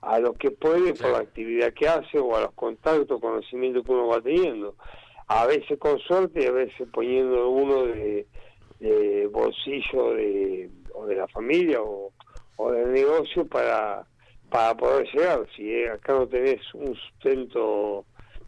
a 0.00 0.18
lo 0.18 0.32
que 0.32 0.50
puede 0.50 0.94
por 0.94 1.10
la 1.10 1.18
actividad 1.18 1.74
que 1.74 1.88
hace 1.88 2.18
o 2.18 2.34
a 2.36 2.40
los 2.40 2.52
contactos, 2.52 3.20
conocimientos 3.20 3.84
que 3.84 3.92
uno 3.92 4.06
va 4.06 4.22
teniendo. 4.22 4.76
A 5.28 5.44
veces 5.44 5.78
con 5.78 5.98
suerte 5.98 6.44
y 6.44 6.46
a 6.46 6.52
veces 6.52 6.88
poniendo 6.90 7.50
uno 7.50 7.84
de, 7.84 8.26
bolsillo 9.30 10.14
de, 10.14 10.70
o 10.94 11.04
de 11.04 11.16
la 11.16 11.28
familia 11.28 11.82
o, 11.82 12.12
o 12.56 12.72
del 12.72 12.92
negocio 12.92 13.44
para, 13.46 14.06
para 14.50 14.76
poder 14.76 15.06
llegar. 15.12 15.46
Si 15.56 15.84
acá 15.84 16.12
no 16.12 16.26
tenés 16.26 16.60
un 16.74 16.94
sustento 16.94 18.04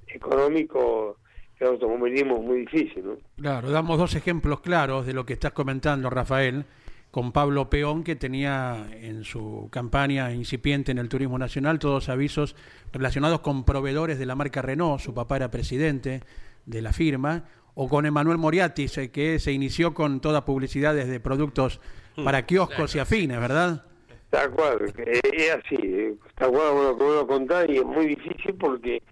económico 0.06 1.16
el 1.60 1.68
automovilismo 1.68 2.36
es 2.36 2.42
muy 2.42 2.60
difícil. 2.60 3.04
¿no? 3.04 3.16
Claro, 3.36 3.70
damos 3.70 3.98
dos 3.98 4.14
ejemplos 4.14 4.60
claros 4.60 5.06
de 5.06 5.12
lo 5.12 5.26
que 5.26 5.32
estás 5.32 5.52
comentando, 5.52 6.08
Rafael, 6.10 6.64
con 7.10 7.32
Pablo 7.32 7.70
Peón, 7.70 8.04
que 8.04 8.16
tenía 8.16 8.86
en 9.00 9.24
su 9.24 9.68
campaña 9.70 10.32
incipiente 10.32 10.92
en 10.92 10.98
el 10.98 11.08
turismo 11.08 11.38
nacional 11.38 11.78
todos 11.78 12.08
avisos 12.08 12.54
relacionados 12.92 13.40
con 13.40 13.64
proveedores 13.64 14.18
de 14.18 14.26
la 14.26 14.34
marca 14.34 14.62
Renault, 14.62 15.00
su 15.00 15.14
papá 15.14 15.36
era 15.36 15.50
presidente 15.50 16.22
de 16.66 16.82
la 16.82 16.92
firma, 16.92 17.44
o 17.74 17.88
con 17.88 18.06
Emanuel 18.06 18.38
Moriatis, 18.38 18.98
eh, 18.98 19.10
que 19.10 19.38
se 19.38 19.52
inició 19.52 19.94
con 19.94 20.20
toda 20.20 20.44
publicidad 20.44 20.94
desde 20.94 21.20
productos 21.20 21.80
mm, 22.16 22.24
para 22.24 22.44
kioscos 22.44 22.94
y 22.94 22.98
afines, 22.98 23.40
¿verdad? 23.40 23.84
Está 24.30 24.50
cual, 24.50 24.92
es 25.06 25.50
así, 25.50 26.18
está 26.28 26.48
cual 26.48 26.98
lo 26.98 26.98
que 26.98 27.26
contar 27.26 27.70
y 27.70 27.78
es 27.78 27.84
muy 27.84 28.08
difícil 28.08 28.54
porque 28.60 29.02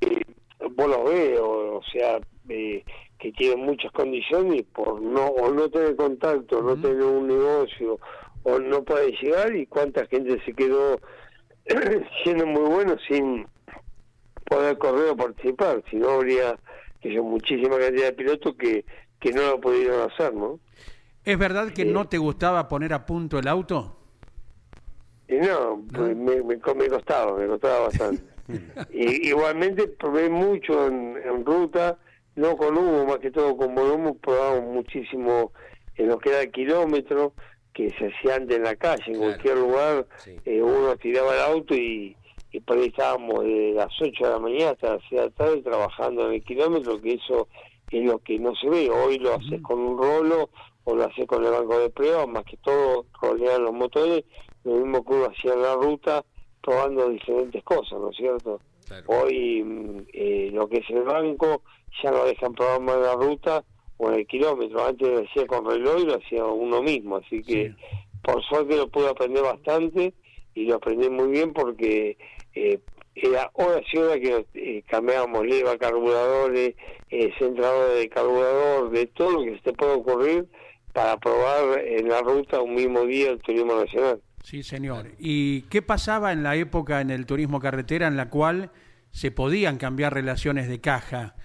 que 0.00 0.26
vos 0.70 0.88
lo 0.88 1.04
ves, 1.04 1.38
o, 1.40 1.80
sea, 1.92 2.18
eh, 2.48 2.84
que 3.20 3.32
tienen 3.32 3.64
muchas 3.64 3.92
condiciones 3.92 4.64
por 4.74 5.00
no 5.00 5.26
o 5.26 5.52
no 5.52 5.70
tener 5.70 5.94
contacto, 5.94 6.60
no 6.60 6.74
tener 6.80 7.04
un 7.04 7.28
negocio, 7.28 8.00
o 8.42 8.58
no 8.58 8.82
puede 8.82 9.12
llegar, 9.12 9.54
y 9.54 9.64
cuánta 9.66 10.06
gente 10.06 10.42
se 10.44 10.52
quedó 10.54 10.98
siendo 12.24 12.46
muy 12.46 12.68
bueno 12.68 12.96
sin 13.06 13.46
poder 14.46 14.76
correr 14.78 15.10
o 15.10 15.16
participar, 15.16 15.84
si 15.88 15.96
no 15.98 16.10
habría 16.10 16.58
que 17.00 17.14
son 17.16 17.30
muchísima 17.30 17.78
cantidad 17.78 18.06
de 18.06 18.12
pilotos 18.12 18.56
que, 18.56 18.84
que 19.20 19.30
no 19.30 19.42
lo 19.42 19.60
pudieron 19.60 20.10
hacer, 20.10 20.34
¿no? 20.34 20.58
¿Es 21.24 21.38
verdad 21.38 21.72
que 21.72 21.84
no 21.84 22.08
te 22.08 22.18
gustaba 22.18 22.68
poner 22.68 22.92
a 22.92 23.04
punto 23.04 23.38
el 23.38 23.48
auto? 23.48 23.96
no, 25.28 25.84
pues 25.92 26.16
me, 26.16 26.42
me, 26.42 26.56
me 26.56 26.88
costaba, 26.88 27.36
me 27.36 27.46
costaba 27.46 27.80
bastante. 27.80 28.22
y, 28.92 29.28
igualmente 29.28 29.88
probé 29.88 30.30
mucho 30.30 30.86
en, 30.86 31.44
ruta, 31.44 31.98
no 32.34 32.56
con 32.56 32.76
humo, 32.76 33.04
más 33.04 33.18
que 33.18 33.30
todo 33.30 33.56
con 33.56 33.74
volumen, 33.74 34.16
probamos 34.18 34.74
muchísimo 34.74 35.52
en 35.96 36.08
lo 36.08 36.18
que 36.18 36.30
era 36.30 36.40
el 36.42 36.50
kilómetro, 36.50 37.34
que 37.74 37.90
se 37.90 38.06
hacía 38.06 38.36
antes 38.36 38.56
en 38.56 38.64
la 38.64 38.76
calle, 38.76 39.02
en 39.06 39.18
cualquier 39.18 39.58
lugar, 39.58 40.06
eh, 40.44 40.62
uno 40.62 40.96
tiraba 40.96 41.34
el 41.34 41.40
auto 41.40 41.74
y, 41.74 42.16
y 42.50 42.60
por 42.60 42.78
ahí 42.78 42.86
estábamos 42.86 43.44
de 43.44 43.72
las 43.74 43.88
8 44.00 44.24
de 44.24 44.30
la 44.30 44.38
mañana 44.38 44.70
hasta 44.70 44.94
las 44.94 45.02
6 45.08 45.10
de 45.10 45.26
la 45.26 45.30
tarde 45.30 45.62
trabajando 45.62 46.26
en 46.28 46.34
el 46.34 46.44
kilómetro, 46.44 47.00
que 47.00 47.14
eso 47.14 47.48
es 47.90 48.04
lo 48.04 48.18
que 48.20 48.38
no 48.38 48.54
se 48.56 48.68
ve. 48.68 48.90
Hoy 48.90 49.18
lo 49.18 49.34
haces 49.34 49.60
con 49.62 49.78
un 49.78 49.98
rolo 49.98 50.50
o 50.88 50.96
lo 50.96 51.04
haces 51.04 51.26
con 51.26 51.44
el 51.44 51.50
banco 51.50 51.78
de 51.78 51.90
prueba, 51.90 52.26
más 52.26 52.44
que 52.44 52.56
todo 52.56 53.04
rolean 53.20 53.62
los 53.62 53.74
motores, 53.74 54.24
lo 54.64 54.76
mismo 54.76 55.04
que 55.04 55.12
uno 55.12 55.26
hacía 55.26 55.52
en 55.52 55.60
la 55.60 55.74
ruta, 55.74 56.24
probando 56.62 57.10
diferentes 57.10 57.62
cosas, 57.62 58.00
¿no 58.00 58.08
es 58.08 58.16
cierto? 58.16 58.58
Hoy 59.06 59.62
mm, 59.62 60.06
eh, 60.14 60.50
lo 60.50 60.66
que 60.66 60.78
es 60.78 60.88
el 60.88 61.02
banco 61.02 61.62
ya 62.02 62.10
no 62.10 62.24
dejan 62.24 62.54
probar 62.54 62.80
más 62.80 62.96
la 63.00 63.14
ruta 63.16 63.64
o 63.98 64.08
en 64.08 64.20
el 64.20 64.26
kilómetro. 64.26 64.82
Antes 64.82 65.08
lo 65.08 65.18
hacía 65.18 65.46
con 65.46 65.66
reloj 65.66 66.00
y 66.00 66.06
lo 66.06 66.16
hacía 66.16 66.44
uno 66.46 66.82
mismo, 66.82 67.16
así 67.16 67.42
que 67.42 67.74
por 68.22 68.42
suerte 68.44 68.74
lo 68.74 68.88
pude 68.88 69.10
aprender 69.10 69.42
bastante 69.42 70.14
y 70.54 70.64
lo 70.64 70.76
aprendí 70.76 71.10
muy 71.10 71.30
bien 71.30 71.52
porque 71.52 72.16
eh, 72.54 72.80
era 73.14 73.50
hora 73.52 73.82
y 73.92 73.98
hora 73.98 74.18
que 74.18 74.46
eh, 74.54 74.82
cambiábamos 74.88 75.44
leva, 75.44 75.76
carburadores, 75.76 76.76
eh, 77.10 77.30
centradores 77.38 77.98
de 77.98 78.08
carburador, 78.08 78.90
de 78.90 79.04
todo 79.06 79.32
lo 79.32 79.44
que 79.44 79.56
se 79.56 79.62
te 79.64 79.72
puede 79.74 79.92
ocurrir 79.92 80.48
para 80.98 81.16
probar 81.16 81.78
en 81.78 82.08
la 82.08 82.20
ruta 82.22 82.60
un 82.60 82.74
mismo 82.74 83.04
día 83.04 83.30
el 83.30 83.38
turismo 83.38 83.76
nacional. 83.76 84.20
Sí, 84.42 84.64
señor. 84.64 85.12
¿Y 85.20 85.62
qué 85.62 85.80
pasaba 85.80 86.32
en 86.32 86.42
la 86.42 86.56
época 86.56 87.00
en 87.00 87.10
el 87.10 87.24
turismo 87.24 87.60
carretera 87.60 88.08
en 88.08 88.16
la 88.16 88.30
cual 88.30 88.72
se 89.12 89.30
podían 89.30 89.78
cambiar 89.78 90.12
relaciones 90.12 90.68
de 90.68 90.80
caja? 90.80 91.36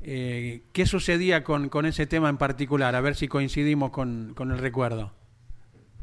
Eh, 0.00 0.62
¿Qué 0.72 0.86
sucedía 0.86 1.42
con, 1.42 1.70
con 1.70 1.86
ese 1.86 2.06
tema 2.06 2.28
en 2.28 2.38
particular? 2.38 2.94
A 2.94 3.00
ver 3.00 3.16
si 3.16 3.26
coincidimos 3.26 3.90
con, 3.90 4.32
con 4.36 4.52
el 4.52 4.58
recuerdo. 4.58 5.12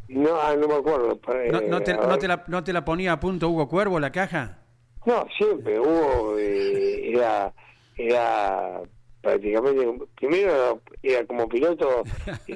No, 0.10 0.41
ah, 0.41 0.54
no 0.60 0.67
me 0.67 0.76
acuerdo. 0.76 1.17
¿No, 1.50 1.62
no, 1.62 1.82
te, 1.82 1.93
no, 1.93 2.17
te 2.17 2.28
la, 2.28 2.43
¿No 2.48 2.63
te 2.65 2.74
la 2.74 2.84
ponía 2.84 3.13
a 3.13 3.20
punto 3.22 3.48
Hugo 3.48 3.70
Cuervo 3.70 4.02
la 4.02 4.12
caja? 4.12 4.60
No, 5.06 5.26
siempre. 5.38 5.80
Hugo 5.80 6.38
eh, 6.38 7.12
era, 7.13 7.54
era 7.96 8.82
prácticamente 9.28 9.86
primero 10.16 10.80
era 11.04 11.26
como 11.26 11.50
piloto 11.50 12.04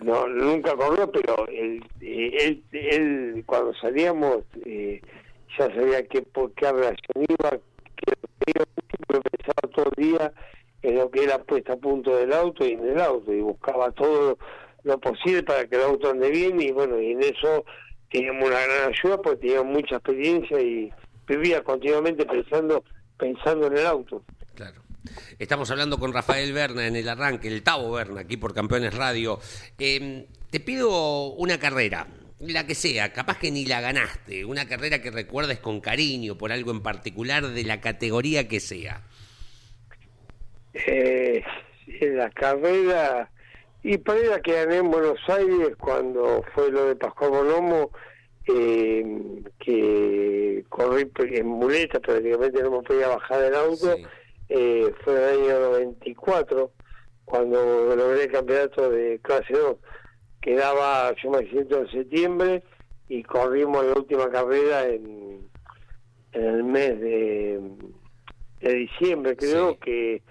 no 0.04 0.28
nunca 0.28 0.74
corrió 0.78 1.12
pero 1.12 1.46
él, 1.50 1.84
él, 2.00 2.64
él 2.72 3.44
cuando 3.46 3.74
salíamos 3.76 4.38
eh, 4.66 5.02
ya 5.60 5.66
sabía 5.76 6.02
qué 6.08 6.22
por 6.22 6.54
qué 6.54 6.72
relación 6.72 7.26
iba 7.28 7.50
que 7.98 8.14
pensaba 9.06 9.74
todo 9.76 9.92
el 9.98 10.04
día 10.04 10.34
en 10.82 10.96
lo 10.96 11.12
que 11.12 11.26
era 11.26 11.44
puesta 11.44 11.74
a 11.74 11.76
punto 11.76 12.16
del 12.16 12.32
auto 12.32 12.66
y 12.66 12.72
en 12.72 12.88
el 12.88 13.02
auto 13.02 13.34
y 13.34 13.42
buscaba 13.42 13.92
todo 13.92 14.38
lo 14.84 14.98
posible 15.00 15.44
para 15.44 15.68
que 15.68 15.76
el 15.76 15.82
auto 15.82 16.10
ande 16.10 16.30
bien 16.30 16.62
y 16.62 16.72
bueno 16.72 17.02
y 17.02 17.12
en 17.12 17.22
eso 17.22 17.66
teníamos 18.10 18.48
una 18.48 18.62
gran 18.62 18.94
ayuda 18.94 19.22
porque 19.22 19.42
teníamos 19.42 19.74
mucha 19.74 19.96
experiencia 19.98 20.62
y 20.62 20.90
vivía 21.28 21.62
continuamente 21.66 22.26
pensando 22.26 22.86
pensando 23.18 23.68
en 23.68 23.78
el 23.78 23.86
auto. 23.86 24.24
Claro 24.56 24.82
Estamos 25.40 25.72
hablando 25.72 25.98
con 25.98 26.14
Rafael 26.14 26.54
Berna 26.54 26.86
en 26.86 26.96
el 26.96 27.10
arranque, 27.10 27.48
el 27.48 27.64
Tavo 27.64 27.92
Berna, 27.92 28.22
aquí 28.22 28.38
por 28.38 28.54
Campeones 28.54 28.94
Radio. 28.94 29.40
Em, 29.80 30.26
te 30.50 30.60
pido 30.60 31.34
una 31.34 31.60
carrera, 31.60 32.08
la 32.40 32.68
que 32.68 32.76
sea, 32.76 33.12
capaz 33.12 33.40
que 33.40 33.52
ni 33.52 33.66
la 33.66 33.82
ganaste, 33.82 34.46
una 34.46 34.68
carrera 34.68 35.02
que 35.02 35.12
recuerdes 35.12 35.60
con 35.60 35.82
cariño 35.82 36.38
por 36.38 36.52
algo 36.52 36.72
en 36.72 36.82
particular 36.82 37.48
de 37.48 37.64
la 37.64 37.82
categoría 37.82 38.48
que 38.48 38.60
sea. 38.60 39.02
Eh, 40.74 41.44
la 42.02 42.30
carrera, 42.30 43.30
y 43.84 43.98
para 43.98 44.20
la 44.20 44.40
que 44.42 44.54
gané 44.54 44.78
en 44.78 44.92
Buenos 44.92 45.20
Aires 45.28 45.76
cuando 45.80 46.44
fue 46.54 46.72
lo 46.72 46.86
de 46.86 46.96
Pascual 46.96 47.32
Bonomo, 47.32 47.92
eh, 48.48 49.04
que 49.60 50.64
corrí 50.70 51.10
en 51.32 51.48
muleta, 51.48 52.00
prácticamente 52.00 52.62
no 52.62 52.72
me 52.72 52.84
podía 52.84 53.08
bajar 53.08 53.42
del 53.42 53.56
auto 53.56 53.98
eh, 54.54 54.94
fue 55.04 55.14
en 55.14 55.20
el 55.20 55.50
año 55.50 55.60
94, 55.72 56.72
cuando 57.24 57.96
logré 57.96 58.26
el 58.26 58.32
campeonato 58.32 58.90
de 58.90 59.20
clase 59.22 59.54
2. 59.54 59.78
Quedaba, 60.42 61.16
yo 61.24 61.30
me 61.30 61.50
siento 61.50 61.78
en 61.80 61.92
septiembre 61.92 62.64
y 63.08 63.24
corrimos 63.24 63.86
la 63.86 63.94
última 63.94 64.30
carrera 64.30 64.88
en, 64.88 65.50
en 66.34 66.44
el 66.44 66.64
mes 66.66 67.00
de, 67.00 67.62
de 68.60 68.74
diciembre, 68.74 69.38
creo 69.38 69.80
que, 69.80 70.22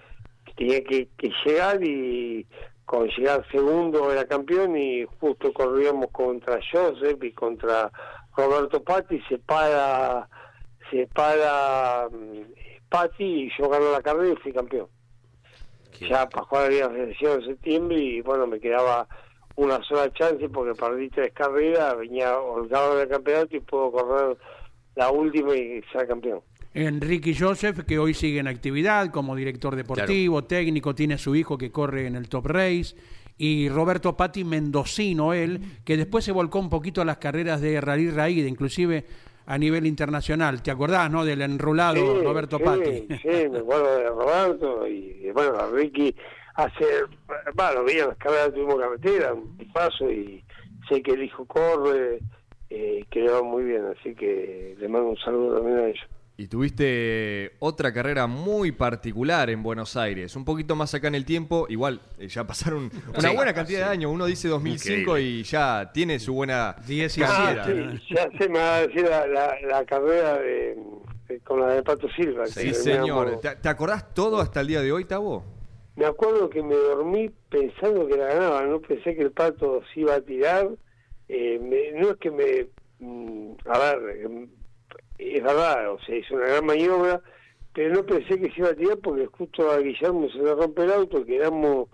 tenía 0.55 0.83
que, 0.83 1.07
llegar 1.45 1.83
y 1.83 2.45
con 2.85 3.07
llegar 3.07 3.43
segundo 3.51 4.11
era 4.11 4.25
campeón 4.25 4.77
y 4.77 5.05
justo 5.19 5.51
corríamos 5.53 6.11
contra 6.11 6.59
Joseph 6.71 7.23
y 7.23 7.31
contra 7.31 7.91
Roberto 8.35 8.83
Patti, 8.83 9.19
se 9.29 9.39
para, 9.39 10.29
se 10.91 11.07
para 11.07 12.07
Pati 12.91 13.23
y 13.23 13.51
yo 13.57 13.69
gané 13.69 13.89
la 13.89 14.01
carrera 14.01 14.33
y 14.33 14.35
fui 14.35 14.51
campeón. 14.51 14.87
Qué 15.97 16.09
ya 16.09 16.27
Pascual 16.27 16.65
había 16.65 16.89
fallecido 16.89 17.35
en 17.35 17.45
septiembre 17.45 17.97
y 17.97 18.21
bueno, 18.21 18.45
me 18.45 18.59
quedaba 18.59 19.07
una 19.55 19.81
sola 19.83 20.11
chance 20.13 20.47
porque 20.49 20.75
perdí 20.75 21.09
tres 21.09 21.31
carreras, 21.33 21.97
venía 21.97 22.37
holgado 22.37 22.97
del 22.97 23.07
campeonato 23.07 23.55
y 23.55 23.61
puedo 23.61 23.91
correr 23.91 24.37
la 24.95 25.09
última 25.09 25.55
y 25.55 25.81
ser 25.91 26.07
campeón. 26.07 26.41
Enrique 26.73 27.35
Joseph, 27.37 27.85
que 27.85 27.97
hoy 27.99 28.13
sigue 28.13 28.39
en 28.39 28.47
actividad 28.47 29.09
como 29.11 29.35
director 29.35 29.75
deportivo, 29.75 30.43
técnico, 30.43 30.93
tiene 30.95 31.17
su 31.17 31.35
hijo 31.35 31.57
que 31.57 31.71
corre 31.71 32.07
en 32.07 32.15
el 32.15 32.29
Top 32.29 32.45
Race, 32.45 32.95
y 33.37 33.69
Roberto 33.69 34.15
Patti 34.15 34.43
Mendocino, 34.43 35.33
él, 35.33 35.59
que 35.83 35.97
después 35.97 36.23
se 36.23 36.31
volcó 36.31 36.59
un 36.59 36.69
poquito 36.69 37.01
a 37.01 37.05
las 37.05 37.17
carreras 37.17 37.59
de 37.59 37.81
Rally 37.81 38.09
Raída, 38.11 38.47
inclusive 38.47 39.05
a 39.51 39.57
nivel 39.57 39.85
internacional. 39.85 40.63
¿Te 40.63 40.71
acordás, 40.71 41.11
no, 41.11 41.25
del 41.25 41.41
enrolado 41.41 41.95
Sí, 42.19 42.23
Roberto 42.23 42.57
sí, 42.57 42.63
Patti? 42.63 43.07
Sí, 43.21 43.49
me 43.49 43.59
acuerdo 43.59 43.97
de 43.97 44.07
Roberto 44.07 44.87
y, 44.87 45.19
y 45.25 45.31
bueno, 45.31 45.57
a 45.59 45.69
Ricky 45.69 46.15
hace, 46.55 46.85
bueno, 47.53 47.83
veía 47.83 48.07
las 48.07 48.17
carreras 48.17 48.53
Turismo 48.53 48.77
Carretera, 48.77 49.33
un 49.33 49.57
paso 49.73 50.09
y 50.09 50.41
sé 50.87 51.01
que 51.01 51.11
el 51.11 51.23
hijo 51.23 51.45
corre, 51.45 52.19
eh, 52.69 53.03
que 53.09 53.19
le 53.19 53.29
va 53.29 53.43
muy 53.43 53.65
bien, 53.65 53.83
así 53.87 54.15
que 54.15 54.73
le 54.79 54.87
mando 54.87 55.09
un 55.09 55.17
saludo 55.17 55.57
también 55.57 55.79
a 55.79 55.87
ellos. 55.87 56.07
Y 56.41 56.47
tuviste 56.47 57.51
otra 57.59 57.93
carrera 57.93 58.25
muy 58.25 58.71
particular 58.71 59.51
en 59.51 59.61
Buenos 59.61 59.95
Aires, 59.95 60.35
un 60.35 60.43
poquito 60.43 60.75
más 60.75 60.91
acá 60.95 61.07
en 61.07 61.13
el 61.13 61.23
tiempo, 61.23 61.67
igual 61.69 62.01
eh, 62.17 62.27
ya 62.27 62.47
pasaron 62.47 62.89
una 63.09 63.29
Sí, 63.29 63.35
buena 63.35 63.53
cantidad 63.53 63.85
de 63.85 63.91
años, 63.91 64.11
uno 64.11 64.25
dice 64.25 64.47
2005 64.47 65.19
Increíble. 65.19 65.21
y 65.21 65.43
ya 65.43 65.91
tiene 65.93 66.17
su 66.17 66.33
buena 66.33 66.75
17. 66.87 67.31
Ah, 67.31 67.63
sí, 67.67 68.01
ya 68.15 68.27
se 68.39 68.49
me 68.49 68.57
va 68.57 68.75
a 68.77 68.87
decir 68.87 69.03
la, 69.07 69.27
la, 69.27 69.53
la 69.67 69.85
carrera 69.85 70.39
de, 70.39 70.77
de- 71.27 71.39
con 71.41 71.59
la 71.59 71.75
de 71.75 71.83
Pato 71.83 72.07
Silva. 72.15 72.47
Sí, 72.47 72.69
que 72.69 72.73
señor. 72.73 73.27
terminamos- 73.27 73.41
¿Te, 73.41 73.55
te 73.57 73.69
acordás 73.69 74.11
todo 74.15 74.39
hasta 74.41 74.61
el 74.61 74.67
día 74.67 74.81
de 74.81 74.91
hoy, 74.91 75.05
Tabo? 75.05 75.43
Me 75.95 76.07
acuerdo 76.07 76.49
que 76.49 76.63
me 76.63 76.73
dormí 76.73 77.29
pensando 77.51 78.07
que 78.07 78.17
la 78.17 78.25
ganaba, 78.33 78.63
no 78.63 78.81
pensé 78.81 79.15
que 79.15 79.21
el 79.21 79.31
pato 79.31 79.81
se 79.93 79.99
iba 79.99 80.15
a 80.15 80.21
tirar. 80.21 80.69
Eh, 81.29 81.59
me- 81.61 82.01
no 82.01 82.09
es 82.09 82.17
que 82.17 82.31
me. 82.31 82.67
mm, 82.97 83.51
a 83.67 83.77
ver, 83.77 84.25
em, 84.25 84.47
es 85.21 85.43
verdad, 85.43 85.91
o 85.91 85.99
sea, 85.99 86.15
hizo 86.15 86.35
una 86.35 86.47
gran 86.47 86.65
maniobra, 86.65 87.21
pero 87.73 87.93
no 87.93 88.05
pensé 88.05 88.39
que 88.39 88.51
se 88.51 88.59
iba 88.59 88.69
a 88.69 88.75
tirar 88.75 88.97
porque 88.97 89.27
justo 89.27 89.69
a 89.69 89.77
Guillermo 89.77 90.29
se 90.29 90.39
le 90.39 90.55
rompe 90.55 90.83
el 90.83 90.91
auto, 90.91 91.25
quedamos, 91.25 91.89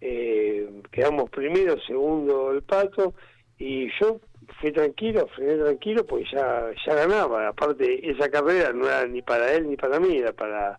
eh, 0.00 0.82
quedamos 0.90 1.28
primero, 1.30 1.76
segundo 1.86 2.52
el 2.52 2.62
pato, 2.62 3.14
y 3.58 3.88
yo 4.00 4.20
fui 4.60 4.72
tranquilo, 4.72 5.26
frené 5.34 5.62
tranquilo 5.62 6.06
porque 6.06 6.24
ya, 6.32 6.70
ya 6.86 6.94
ganaba. 6.94 7.48
Aparte, 7.48 8.10
esa 8.10 8.30
carrera 8.30 8.72
no 8.72 8.86
era 8.86 9.06
ni 9.06 9.22
para 9.22 9.52
él 9.52 9.68
ni 9.68 9.76
para 9.76 10.00
mí, 10.00 10.16
era 10.16 10.32
para 10.32 10.78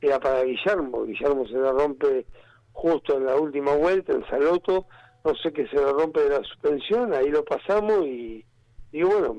era 0.00 0.20
para 0.20 0.44
Guillermo. 0.44 1.04
Guillermo 1.04 1.46
se 1.46 1.54
le 1.54 1.72
rompe 1.72 2.26
justo 2.72 3.16
en 3.16 3.26
la 3.26 3.36
última 3.36 3.74
vuelta 3.74 4.12
en 4.12 4.24
Saloto, 4.26 4.86
no 5.24 5.34
sé 5.34 5.52
qué 5.52 5.66
se 5.66 5.76
le 5.76 5.92
rompe 5.92 6.20
de 6.20 6.30
la 6.30 6.44
suspensión, 6.44 7.12
ahí 7.12 7.28
lo 7.30 7.44
pasamos 7.44 8.06
y 8.06 8.44
digo, 8.92 9.08
bueno, 9.08 9.36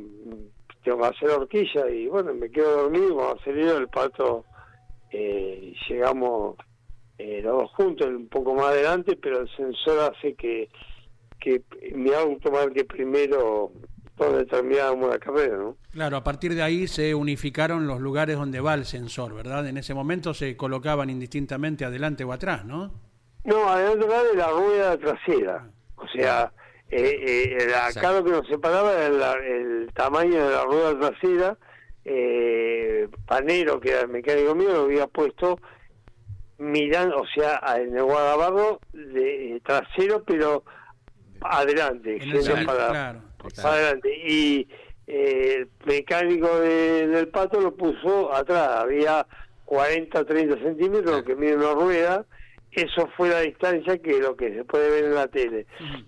tengo 0.83 0.99
que 0.99 1.07
hacer 1.07 1.29
la 1.29 1.35
horquilla 1.35 1.89
y 1.89 2.07
bueno, 2.07 2.33
me 2.33 2.49
quedo 2.49 2.83
dormido, 2.83 3.15
cuando 3.15 3.39
aceleró 3.39 3.77
el 3.77 3.87
pato, 3.87 4.45
eh, 5.11 5.73
llegamos 5.87 6.55
eh, 7.17 7.41
los 7.43 7.61
dos 7.61 7.71
juntos, 7.71 8.07
un 8.07 8.27
poco 8.27 8.53
más 8.55 8.67
adelante, 8.67 9.17
pero 9.21 9.41
el 9.41 9.55
sensor 9.55 10.11
hace 10.11 10.35
que, 10.35 10.69
que 11.39 11.63
mi 11.93 12.13
auto 12.13 12.51
marque 12.51 12.85
primero 12.85 13.71
donde 14.19 14.45
terminábamos 14.45 15.09
la 15.09 15.19
carrera, 15.19 15.57
¿no? 15.57 15.77
Claro, 15.91 16.17
a 16.17 16.23
partir 16.23 16.53
de 16.53 16.61
ahí 16.61 16.87
se 16.87 17.15
unificaron 17.15 17.87
los 17.87 18.01
lugares 18.01 18.37
donde 18.37 18.59
va 18.59 18.73
el 18.73 18.85
sensor, 18.85 19.33
¿verdad? 19.33 19.67
En 19.67 19.77
ese 19.77 19.93
momento 19.93 20.33
se 20.33 20.57
colocaban 20.57 21.09
indistintamente 21.09 21.85
adelante 21.85 22.23
o 22.25 22.33
atrás, 22.33 22.65
¿no? 22.65 22.91
No, 23.45 23.69
adelante 23.69 24.05
acá 24.05 24.23
de 24.23 24.35
la 24.35 24.49
rueda 24.49 24.97
trasera. 24.97 25.69
O 25.95 26.07
sea, 26.07 26.51
eh, 26.91 27.58
eh, 27.60 27.73
acá 27.75 28.12
lo 28.12 28.23
que 28.23 28.32
nos 28.32 28.47
separaba 28.47 28.93
era 28.93 29.10
la- 29.10 29.34
el 29.34 29.89
tamaño 29.93 30.47
de 30.47 30.56
la 30.56 30.63
rueda 30.63 30.99
trasera. 30.99 31.58
Eh, 32.06 33.08
Panero, 33.28 33.80
que 33.80 33.91
era 33.91 34.02
el 34.02 34.08
mecánico 34.10 34.56
mío, 34.56 34.69
lo 34.73 34.82
había 34.84 35.06
puesto 35.08 35.60
mirando, 36.58 37.17
o 37.21 37.28
sea, 37.28 37.62
en 37.78 37.95
el 37.95 38.04
guardabarro 38.04 38.80
de, 38.93 39.56
eh, 39.56 39.62
trasero, 39.63 40.23
pero 40.23 40.63
adelante, 41.41 42.19
centro, 42.19 42.56
para, 42.65 42.88
claro. 42.89 43.21
para 43.56 43.73
adelante. 43.73 44.10
Y 44.28 44.67
eh, 45.08 45.56
el 45.60 45.69
mecánico 45.86 46.60
de- 46.60 47.08
del 47.08 47.28
pato 47.30 47.60
lo 47.62 47.75
puso 47.75 48.34
atrás, 48.34 48.69
había 48.82 49.25
40, 49.65 50.25
30 50.25 50.58
centímetros, 50.58 51.17
lo 51.17 51.23
que 51.23 51.36
mide 51.36 51.56
una 51.56 51.71
rueda, 51.73 52.25
eso 52.71 53.10
fue 53.17 53.29
la 53.29 53.41
distancia 53.41 53.97
que 53.97 54.19
lo 54.19 54.36
que 54.36 54.53
se 54.53 54.63
puede 54.63 54.89
ver 54.89 55.05
en 55.05 55.15
la 55.15 55.27
tele. 55.27 55.65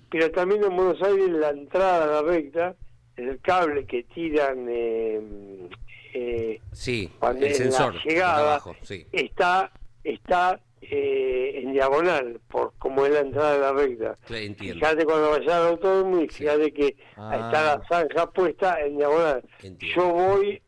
Pero 0.09 0.29
también 0.31 0.63
en 0.63 0.75
Buenos 0.75 1.01
Aires 1.01 1.29
la 1.29 1.49
entrada 1.49 2.03
a 2.03 2.21
la 2.21 2.29
recta, 2.29 2.75
el 3.17 3.39
cable 3.41 3.85
que 3.85 4.03
tiran 4.03 4.65
eh, 4.69 5.69
eh, 6.13 6.59
Sí, 6.71 7.09
cuando 7.19 7.45
el 7.45 7.51
en 7.51 7.57
sensor. 7.57 7.95
la 7.95 8.03
llegada 8.03 8.39
abajo, 8.39 8.75
sí. 8.81 9.05
está 9.11 9.71
está 10.03 10.59
eh, 10.81 11.61
en 11.63 11.73
diagonal, 11.73 12.39
por 12.49 12.73
como 12.79 13.05
es 13.05 13.13
la 13.13 13.19
entrada 13.19 13.53
de 13.53 13.59
la 13.59 13.73
recta. 13.73 14.17
Claro, 14.25 14.43
Entiendo. 14.43 14.79
Fíjate 14.79 15.05
cuando 15.05 15.29
vayas 15.31 15.53
al 15.53 15.67
autódromo 15.67 16.21
y 16.21 16.27
fíjate 16.27 16.71
que 16.73 16.95
Ah. 17.17 17.35
está 17.35 17.63
la 17.77 17.83
zanja 17.87 18.29
puesta 18.31 18.79
en 18.81 18.97
diagonal. 18.97 19.43
Entiendo. 19.61 19.95
Yo 20.01 20.09
voy, 20.11 20.61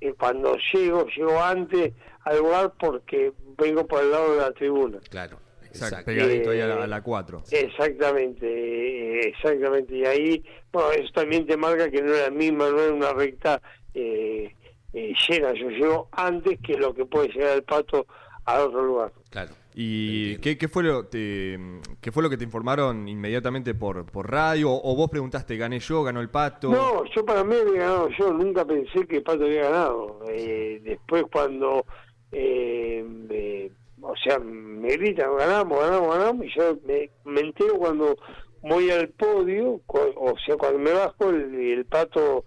eh, 0.00 0.12
cuando 0.18 0.56
llego, 0.72 1.06
llego 1.16 1.40
antes 1.40 1.92
al 2.28 2.38
lugar 2.38 2.72
porque 2.78 3.32
vengo 3.56 3.86
por 3.86 4.02
el 4.02 4.10
lado 4.10 4.32
de 4.34 4.40
la 4.40 4.52
tribuna. 4.52 4.98
Claro, 5.10 5.38
Exacto, 5.62 6.04
pegadito 6.06 6.50
ahí 6.50 6.60
a 6.60 6.64
Eh, 6.64 6.68
la, 6.68 6.84
a 6.84 6.86
la 6.86 7.02
4. 7.02 7.42
Exactamente, 7.50 8.46
eh, 8.46 9.28
exactamente. 9.28 9.96
Y 9.96 10.04
ahí, 10.04 10.44
bueno, 10.72 10.90
eso 10.92 11.10
también 11.14 11.46
te 11.46 11.56
marca 11.56 11.90
que 11.90 12.02
no 12.02 12.14
era 12.14 12.24
la 12.24 12.30
misma, 12.30 12.68
no 12.70 12.80
era 12.80 12.92
una 12.92 13.12
recta 13.12 13.60
eh, 13.94 14.54
eh, 14.92 15.12
llena. 15.28 15.52
Yo 15.54 15.68
llego 15.70 16.08
antes 16.12 16.58
que 16.60 16.74
lo 16.76 16.94
que 16.94 17.04
puede 17.06 17.28
llegar 17.28 17.56
el 17.56 17.62
pato 17.64 18.06
a 18.44 18.60
otro 18.60 18.82
lugar. 18.84 19.12
Claro. 19.30 19.52
¿Y 19.80 20.38
qué, 20.38 20.58
qué 20.58 20.66
fue 20.66 20.82
lo, 20.82 21.04
te- 21.06 21.56
qué 22.00 22.10
fue 22.10 22.22
lo 22.24 22.28
que 22.30 22.36
te 22.36 22.42
informaron 22.44 23.06
inmediatamente 23.06 23.74
por, 23.74 24.04
por 24.06 24.28
radio? 24.28 24.70
¿O 24.72 24.96
vos 24.96 25.08
preguntaste, 25.08 25.56
gané 25.56 25.78
yo, 25.78 26.02
ganó 26.02 26.20
el 26.20 26.30
pato? 26.30 26.70
No, 26.70 27.04
yo 27.14 27.24
para 27.24 27.44
mí 27.44 27.54
había 27.54 27.82
ganado 27.82 28.08
yo, 28.18 28.32
nunca 28.32 28.64
pensé 28.64 29.06
que 29.06 29.18
el 29.18 29.22
Pato 29.22 29.44
había 29.44 29.64
ganado. 29.70 30.24
Eh, 30.28 30.80
después 30.82 31.24
cuando, 31.30 31.86
eh, 32.32 33.04
me- 33.04 33.70
o 34.00 34.14
sea, 34.16 34.38
me 34.38 34.88
gritan, 34.96 35.36
ganamos, 35.36 35.80
ganamos, 35.80 36.16
ganamos, 36.16 36.46
y 36.46 36.50
yo 36.56 36.78
me, 36.86 37.10
me 37.24 37.40
entero 37.40 37.76
cuando 37.78 38.16
voy 38.62 38.90
al 38.90 39.08
podio, 39.08 39.80
o 39.86 40.34
sea, 40.46 40.56
cuando 40.56 40.78
me 40.78 40.92
bajo, 40.92 41.30
el, 41.30 41.54
el 41.54 41.84
Pato, 41.84 42.44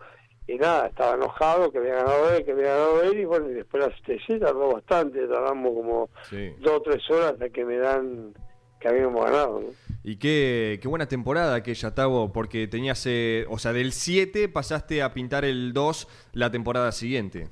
eh, 0.48 0.58
nada, 0.58 0.88
estaba 0.88 1.15
enojado, 1.15 1.72
que 1.72 1.78
había 1.80 1.96
ganado 1.96 2.34
él, 2.34 2.46
que 2.46 2.52
había 2.52 2.67
ganado 2.76 3.04
él, 3.04 3.20
y 3.20 3.26
bueno, 3.26 3.50
y 3.50 3.54
después 3.54 3.84
la 3.84 3.89
CTC 3.96 4.39
tardó 4.39 4.74
bastante, 4.74 5.28
tardamos 5.28 5.74
como 5.74 6.10
Sí. 6.30 6.52
dos 6.60 6.74
o 6.78 6.82
tres 6.82 7.10
horas 7.10 7.34
hasta 7.34 7.50
que 7.50 7.65
me 7.65 7.78
dan 7.78 8.34
que 8.80 8.88
habíamos 8.88 9.24
ganado, 9.24 9.60
¿no? 9.60 9.67
Y 10.04 10.15
qué, 10.15 10.80
qué 10.82 10.88
buena 10.88 11.08
temporada 11.08 11.54
aquella, 11.54 11.94
Tavo, 11.94 12.32
porque 12.34 12.67
tenías, 12.67 13.06
eh, 13.06 13.46
o 13.50 13.60
sea, 13.60 13.72
del 13.74 13.91
7 13.91 14.50
pasaste 14.50 15.04
a 15.04 15.13
pintar 15.13 15.46
el 15.46 15.74
2 15.74 16.08
la 16.34 16.50
temporada 16.50 16.91
siguiente. 16.91 17.48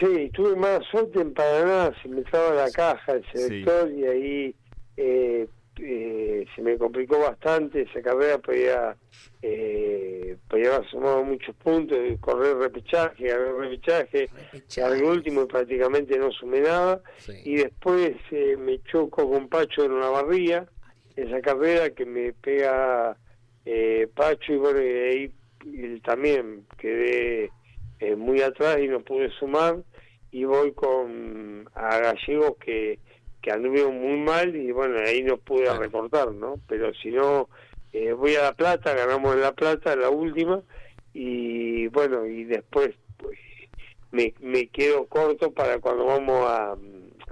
Sí, 0.00 0.30
tuve 0.34 0.56
mala 0.56 0.80
suerte 0.90 1.20
en 1.20 1.32
Paraná, 1.32 1.92
se 2.02 2.08
me 2.08 2.22
traba 2.22 2.54
la 2.54 2.70
caja, 2.70 3.12
el 3.12 3.24
selector, 3.32 3.90
y 3.90 4.04
ahí 4.04 4.54
eh, 4.96 5.46
eh, 5.78 6.44
se 6.54 6.62
me 6.62 6.76
complicó 6.76 7.18
bastante 7.18 7.82
esa 7.82 8.02
carrera, 8.02 8.36
podía, 8.38 8.96
eh, 9.40 10.36
podía 10.48 10.74
haber 10.76 10.88
sumado 10.90 11.24
muchos 11.24 11.54
puntos, 11.56 11.98
correr 12.20 12.56
repechaje, 12.58 13.28
ganar 13.28 13.54
repechaje, 13.54 14.28
Repechaje. 14.52 14.82
al 14.82 15.02
último 15.02 15.42
y 15.42 15.46
prácticamente 15.46 16.18
no 16.18 16.30
sumé 16.32 16.60
nada, 16.60 17.00
Sí. 17.18 17.32
y 17.44 17.56
después 17.56 18.12
eh, 18.30 18.56
me 18.58 18.82
choco 18.82 19.30
con 19.30 19.48
Pacho 19.48 19.84
en 19.84 19.92
una 19.92 20.10
barría, 20.10 20.66
esa 21.14 21.40
carrera 21.40 21.88
que 21.90 22.04
me 22.04 22.32
pega 22.34 23.16
eh, 23.64 24.08
Pacho, 24.14 24.52
y 24.52 24.56
bueno, 24.56 24.82
y 24.82 24.86
ahí 24.88 25.32
y 25.64 26.00
también 26.00 26.64
quedé 26.78 27.50
eh, 28.00 28.16
muy 28.16 28.42
atrás 28.42 28.78
y 28.80 28.88
no 28.88 29.00
pude 29.00 29.30
sumar 29.38 29.76
y 30.30 30.44
voy 30.44 30.72
con 30.72 31.68
a 31.74 31.98
gallegos 31.98 32.56
que, 32.58 32.98
que 33.42 33.50
anduvieron 33.50 33.98
muy 34.00 34.18
mal 34.18 34.54
y 34.54 34.70
bueno 34.72 34.98
ahí 34.98 35.22
no 35.22 35.38
pude 35.38 35.64
Claro. 35.64 35.80
recortar 35.80 36.32
no 36.32 36.56
pero 36.68 36.92
si 36.94 37.10
no 37.10 37.48
eh, 37.92 38.12
voy 38.12 38.34
a 38.36 38.42
la 38.42 38.52
plata 38.54 38.94
ganamos 38.94 39.34
en 39.34 39.40
la 39.40 39.52
plata 39.52 39.96
la 39.96 40.10
última 40.10 40.60
y 41.14 41.86
bueno 41.88 42.26
y 42.26 42.44
después 42.44 42.90
pues, 43.16 43.38
me, 44.12 44.34
me 44.40 44.66
quedo 44.68 45.06
corto 45.06 45.50
para 45.52 45.78
cuando 45.78 46.04
vamos 46.06 46.44
a, 46.46 46.76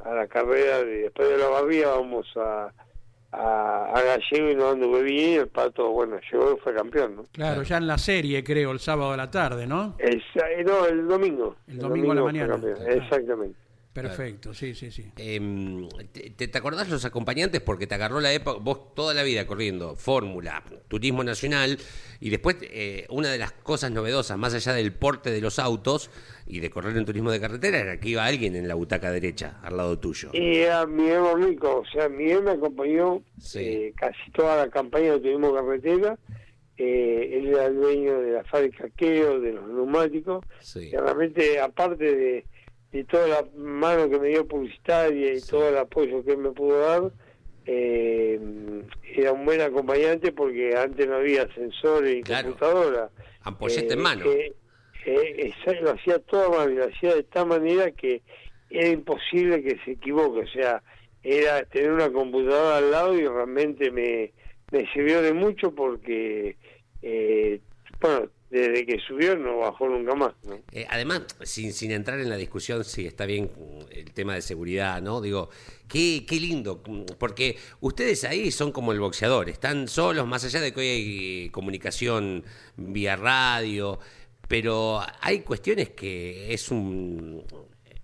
a 0.05 0.15
la 0.15 0.27
carrera 0.29 0.83
de, 0.83 1.03
después 1.03 1.29
de 1.29 1.39
la 1.39 1.49
barría 1.49 1.89
vamos 1.89 2.27
a 2.37 2.73
a, 3.35 3.93
a 3.95 4.03
Gallego 4.03 4.51
y 4.51 4.55
no 4.55 4.71
anduve 4.71 5.03
bien 5.03 5.31
y 5.31 5.35
el 5.35 5.49
pato 5.49 5.91
bueno 5.91 6.17
llegó 6.31 6.55
y 6.55 6.61
fue 6.61 6.75
campeón 6.75 7.17
no 7.17 7.25
Claro, 7.33 7.63
ya 7.63 7.77
en 7.79 7.87
la 7.87 7.99
serie, 7.99 8.43
creo, 8.45 8.71
el 8.71 8.79
sábado 8.81 9.13
a 9.13 9.17
la 9.17 9.31
tarde, 9.31 9.67
¿no? 9.67 9.95
el, 9.99 10.17
eh, 10.35 10.65
no, 10.65 10.87
el 10.87 11.07
domingo. 11.09 11.57
El 11.67 11.79
domingo 11.79 12.13
a 12.13 12.15
la 12.15 12.23
mañana. 12.23 12.59
Exactamente. 12.89 13.59
Perfecto, 13.95 14.53
sí, 14.53 14.75
sí, 14.75 14.91
sí. 14.91 15.05
Em, 15.17 15.89
te, 16.13 16.49
te, 16.49 16.59
acordás 16.59 16.89
los 16.89 17.05
acompañantes? 17.05 17.61
Porque 17.61 17.87
te 17.87 17.95
agarró 17.95 18.21
la 18.21 18.33
época, 18.33 18.59
vos 18.61 18.93
toda 18.93 19.15
la 19.15 19.23
vida 19.23 19.47
corriendo 19.47 19.95
Fórmula, 19.95 20.65
Turismo 20.89 21.23
Nacional, 21.23 21.79
y 22.19 22.31
después 22.31 22.57
eh, 22.63 23.07
una 23.09 23.31
de 23.31 23.39
las 23.39 23.53
cosas 23.53 23.93
novedosas, 23.93 24.37
más 24.37 24.53
allá 24.53 24.73
del 24.73 24.93
porte 24.93 25.31
de 25.31 25.41
los 25.41 25.61
autos 25.61 26.11
y 26.45 26.59
de 26.59 26.71
correr 26.71 26.97
en 26.97 27.05
turismo 27.05 27.31
de 27.31 27.41
carretera, 27.41 27.79
era 27.79 28.01
que 28.01 28.09
iba 28.09 28.27
alguien 28.27 28.57
en 28.57 28.67
la 28.67 28.75
butaca 28.75 29.13
derecha, 29.13 29.61
al 29.63 29.77
lado 29.77 29.97
tuyo. 29.97 30.31
Y 30.33 30.57
era 30.57 30.87
Miguel 30.87 31.23
Rico, 31.37 31.85
o 31.87 31.87
sea, 31.87 32.09
Miguel 32.09 32.43
me 32.43 32.51
acompañó 32.51 33.23
eh, 33.55 33.93
casi 33.97 34.31
toda 34.33 34.57
la 34.57 34.71
campaña 34.71 35.13
de 35.13 35.21
turismo 35.21 35.53
de 35.53 35.61
carretera. 35.61 36.19
Eh, 36.77 37.39
él 37.39 37.47
era 37.47 37.67
el 37.67 37.77
dueño 37.77 38.21
de 38.21 38.33
la 38.33 38.43
fábrica 38.43 38.89
Keo, 38.97 39.39
de 39.39 39.53
los 39.53 39.69
neumáticos. 39.69 40.45
Y 40.75 40.91
realmente, 40.97 41.61
aparte 41.61 42.17
de 42.17 42.45
y 42.95 43.03
toda 43.03 43.27
la 43.27 43.45
mano 43.57 44.09
que 44.09 44.21
me 44.21 44.29
dio 44.29 44.47
publicitaria 44.47 45.35
y 45.35 45.41
todo 45.41 45.69
el 45.69 45.77
apoyo 45.79 46.25
que 46.25 46.37
me 46.37 46.51
pudo 46.51 46.79
dar, 46.79 47.11
eh, 47.67 48.39
era 49.17 49.33
un 49.33 49.45
buen 49.45 49.61
acompañante 49.61 50.31
porque 50.31 50.77
antes 50.77 51.09
no 51.09 51.17
había 51.17 51.53
sensores 51.55 52.17
y 52.17 52.23
computadora. 52.23 53.11
Ampollete 53.43 53.95
en 53.95 53.99
eh, 53.99 54.03
mano. 54.03 54.25
Eh, 54.31 54.55
eh 55.07 55.53
lo 55.83 55.91
hacía 55.91 56.21
todo 56.21 56.51
mal, 56.51 56.73
lo 56.73 56.85
hacía 56.85 57.17
de 57.17 57.25
tal 57.25 57.49
manera 57.49 57.91
que 57.91 58.23
era 58.71 58.89
imposible 58.89 59.61
que 59.65 59.77
se 59.85 59.93
equivoque, 59.93 60.41
o 60.43 60.47
sea, 60.47 60.81
era 61.25 61.65
tener 61.65 61.91
una 61.91 62.13
computadora 62.13 62.77
al 62.77 62.93
lado 62.93 63.19
y 63.19 63.27
realmente 63.27 63.91
me, 63.91 64.33
me 64.71 64.89
sirvió 64.93 65.21
de 65.21 65.33
mucho 65.33 65.75
porque, 65.75 66.57
bueno, 68.01 68.29
desde 68.55 68.87
que 68.87 69.01
subió 69.01 69.35
no 69.37 69.59
bajó 69.59 69.89
nunca 69.89 70.15
más. 70.15 70.33
Eh, 70.71 70.87
además, 70.89 71.23
sin, 71.43 71.73
sin 71.73 71.91
entrar 71.91 72.21
en 72.21 72.31
la 72.31 72.37
discusión 72.37 72.85
si 72.85 73.05
está 73.05 73.27
bien 73.27 73.51
el 73.91 74.13
tema 74.13 74.35
de 74.35 74.43
seguridad, 74.43 75.03
¿no? 75.03 75.21
Digo, 75.21 75.51
qué, 75.89 76.25
qué 76.25 76.37
lindo, 76.37 76.81
porque 77.19 77.57
ustedes 77.81 78.23
ahí 78.23 78.53
son 78.53 78.71
como 78.71 78.93
el 78.93 79.01
boxeador, 79.01 79.49
están 79.49 79.89
solos, 79.89 80.29
más 80.29 80.45
allá 80.45 80.61
de 80.61 80.73
que 80.73 80.81
hoy 80.81 80.87
hay 80.87 81.49
comunicación 81.51 82.45
vía 82.77 83.17
radio, 83.17 83.99
pero 84.47 85.01
hay 85.21 85.41
cuestiones 85.41 85.91
que 85.91 86.55
es 86.55 86.71
un... 86.71 87.43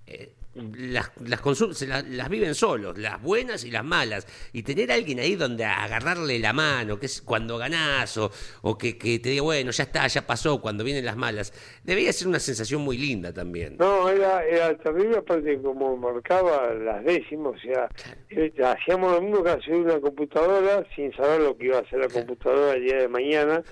Eh, 0.08 0.32
las, 0.54 1.12
las, 1.20 2.06
las, 2.08 2.28
viven 2.28 2.54
solos, 2.54 2.98
las 2.98 3.22
buenas 3.22 3.64
y 3.64 3.70
las 3.70 3.84
malas. 3.84 4.26
Y 4.52 4.62
tener 4.62 4.90
a 4.90 4.94
alguien 4.94 5.20
ahí 5.20 5.36
donde 5.36 5.64
agarrarle 5.64 6.38
la 6.38 6.52
mano, 6.52 6.98
que 6.98 7.06
es 7.06 7.22
cuando 7.22 7.56
ganás, 7.56 8.16
o, 8.18 8.30
o 8.62 8.76
que, 8.76 8.98
que, 8.98 9.18
te 9.20 9.30
diga, 9.30 9.42
bueno, 9.42 9.70
ya 9.70 9.84
está, 9.84 10.06
ya 10.08 10.26
pasó, 10.26 10.60
cuando 10.60 10.82
vienen 10.82 11.04
las 11.04 11.16
malas, 11.16 11.52
debía 11.84 12.12
ser 12.12 12.28
una 12.28 12.40
sensación 12.40 12.82
muy 12.82 12.98
linda 12.98 13.32
también. 13.32 13.76
No, 13.78 14.08
era, 14.08 14.44
era 14.44 14.76
terrible, 14.78 15.18
aparte 15.18 15.60
como 15.62 15.96
marcaba 15.96 16.74
las 16.74 17.04
décimas, 17.04 17.54
o 17.54 17.60
sea, 17.60 17.88
eh, 18.30 18.52
hacíamos 18.64 19.12
lo 19.12 19.22
mismo 19.22 19.44
que 19.44 19.50
hacer 19.50 19.74
una 19.74 20.00
computadora 20.00 20.84
sin 20.96 21.12
saber 21.14 21.42
lo 21.42 21.56
que 21.56 21.66
iba 21.66 21.78
a 21.78 21.80
hacer 21.80 22.00
la 22.00 22.08
computadora 22.08 22.74
el 22.74 22.84
día 22.84 22.96
de 22.96 23.08
mañana. 23.08 23.62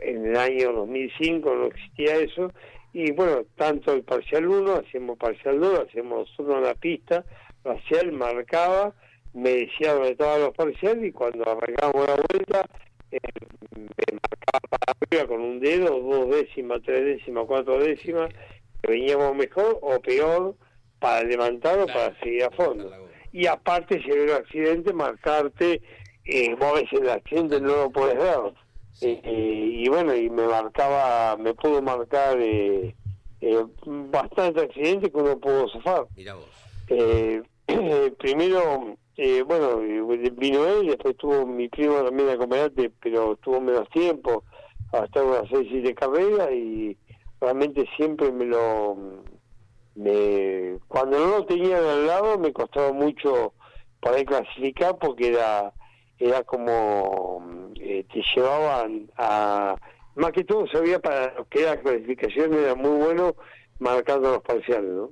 En 0.00 0.26
el 0.26 0.36
año 0.36 0.72
2005 0.72 1.54
no 1.54 1.66
existía 1.66 2.16
eso 2.16 2.52
y 2.94 3.10
bueno, 3.10 3.44
tanto 3.56 3.92
el 3.92 4.04
parcial 4.04 4.46
1, 4.46 4.72
hacemos 4.76 5.18
parcial 5.18 5.58
2, 5.58 5.80
hacemos 5.88 6.30
nosotros 6.30 6.62
la 6.62 6.74
pista, 6.76 7.24
parcial 7.60 8.12
marcaba, 8.12 8.94
me 9.32 9.50
decía 9.50 9.94
dónde 9.94 10.12
estaban 10.12 10.42
los 10.42 10.54
parciales 10.54 11.04
y 11.04 11.10
cuando 11.10 11.42
arrancamos 11.42 12.06
la 12.06 12.14
vuelta 12.14 12.64
eh, 13.10 13.18
me 13.74 14.12
marcaba 14.12 14.60
para 14.70 14.94
arriba 15.00 15.26
con 15.26 15.40
un 15.40 15.58
dedo, 15.58 16.00
dos 16.00 16.30
décimas, 16.30 16.82
tres 16.84 17.04
décimas, 17.04 17.46
cuatro 17.48 17.80
décimas, 17.80 18.32
que 18.80 18.92
veníamos 18.92 19.34
mejor 19.34 19.76
o 19.82 19.98
peor 20.00 20.54
para 21.00 21.24
levantar 21.24 21.80
o 21.80 21.86
para 21.86 22.16
seguir 22.20 22.44
a 22.44 22.50
fondo. 22.52 23.08
Y 23.32 23.48
aparte, 23.48 24.00
si 24.04 24.12
hay 24.12 24.20
un 24.20 24.30
accidente, 24.30 24.92
marcarte, 24.92 25.82
eh, 26.26 26.54
vos 26.54 26.70
a 26.70 26.74
veces 26.74 27.00
el 27.00 27.10
accidente 27.10 27.60
no 27.60 27.74
lo 27.74 27.90
puedes 27.90 28.16
ver 28.16 28.54
eh, 29.00 29.20
y 29.24 29.88
bueno, 29.88 30.14
y 30.14 30.30
me 30.30 30.46
marcaba, 30.46 31.36
me 31.36 31.54
pudo 31.54 31.82
marcar 31.82 32.38
eh, 32.40 32.94
eh, 33.40 33.64
bastante 33.86 34.62
accidentes 34.62 35.10
que 35.10 35.16
uno 35.18 35.38
pudo 35.38 35.68
zafar. 35.68 36.06
Mira 36.16 36.34
vos. 36.34 36.46
primero, 38.18 38.96
bueno, 39.46 39.78
vino 40.32 40.66
él, 40.66 40.86
después 40.88 41.16
tuvo 41.16 41.46
mi 41.46 41.68
primo 41.68 42.02
también 42.02 42.28
acompañante, 42.28 42.90
pero 43.02 43.36
tuvo 43.36 43.60
menos 43.60 43.88
tiempo, 43.90 44.44
hasta 44.92 45.22
unas 45.22 45.48
seis 45.50 45.82
de 45.82 45.94
carrera 45.94 46.52
y 46.52 46.96
realmente 47.40 47.86
siempre 47.96 48.30
me 48.32 48.46
lo... 48.46 48.96
Me, 49.96 50.76
cuando 50.88 51.20
no 51.20 51.38
lo 51.38 51.46
tenía 51.46 51.78
al 51.78 52.06
lado 52.08 52.36
me 52.36 52.52
costaba 52.52 52.92
mucho 52.92 53.54
poder 54.00 54.26
clasificar 54.26 54.98
porque 54.98 55.28
era 55.28 55.72
era 56.18 56.42
como 56.44 57.72
eh, 57.80 58.04
te 58.12 58.22
llevaban 58.34 59.10
a 59.16 59.76
más 60.16 60.32
que 60.32 60.44
todo 60.44 60.66
sabía 60.68 60.98
para 60.98 61.34
lo 61.34 61.48
que 61.48 61.62
era 61.62 61.74
la 61.74 61.80
clasificación 61.80 62.54
era 62.54 62.74
muy 62.74 62.98
bueno 62.98 63.34
marcando 63.78 64.30
los 64.30 64.42
parciales 64.42 64.90
¿no? 64.90 65.10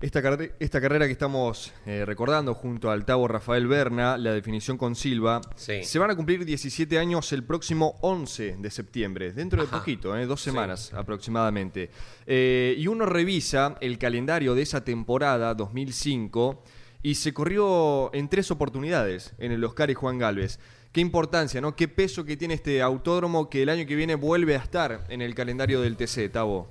Esta, 0.00 0.20
esta 0.60 0.80
carrera 0.80 1.06
que 1.06 1.12
estamos 1.12 1.72
eh, 1.84 2.04
recordando 2.06 2.54
junto 2.54 2.88
al 2.88 3.04
Tavo 3.04 3.26
Rafael 3.26 3.66
Berna, 3.66 4.16
la 4.16 4.32
definición 4.32 4.78
con 4.78 4.94
Silva, 4.94 5.40
se 5.56 5.98
van 5.98 6.12
a 6.12 6.14
cumplir 6.14 6.44
17 6.44 6.96
años 7.00 7.32
el 7.32 7.42
próximo 7.42 7.96
11 8.02 8.58
de 8.60 8.70
septiembre, 8.70 9.32
dentro 9.32 9.60
de 9.60 9.66
poquito, 9.66 10.16
eh, 10.16 10.24
dos 10.26 10.40
semanas 10.40 10.94
aproximadamente. 10.94 11.90
Eh, 12.28 12.76
y 12.78 12.86
uno 12.86 13.06
revisa 13.06 13.76
el 13.80 13.98
calendario 13.98 14.54
de 14.54 14.62
esa 14.62 14.84
temporada 14.84 15.52
2005 15.54 16.62
y 17.02 17.14
se 17.14 17.32
corrió 17.32 18.12
en 18.14 18.28
tres 18.28 18.50
oportunidades 18.50 19.34
en 19.38 19.52
el 19.52 19.64
Oscar 19.64 19.90
y 19.90 19.94
Juan 19.94 20.18
Galvez. 20.18 20.58
Qué 20.92 21.00
importancia, 21.00 21.60
¿no? 21.60 21.76
Qué 21.76 21.86
peso 21.86 22.24
que 22.24 22.36
tiene 22.36 22.54
este 22.54 22.82
autódromo 22.82 23.50
que 23.50 23.62
el 23.62 23.68
año 23.68 23.86
que 23.86 23.94
viene 23.94 24.14
vuelve 24.14 24.54
a 24.54 24.58
estar 24.58 25.04
en 25.08 25.22
el 25.22 25.34
calendario 25.34 25.80
del 25.80 25.96
TC, 25.96 26.30
Tavo. 26.32 26.68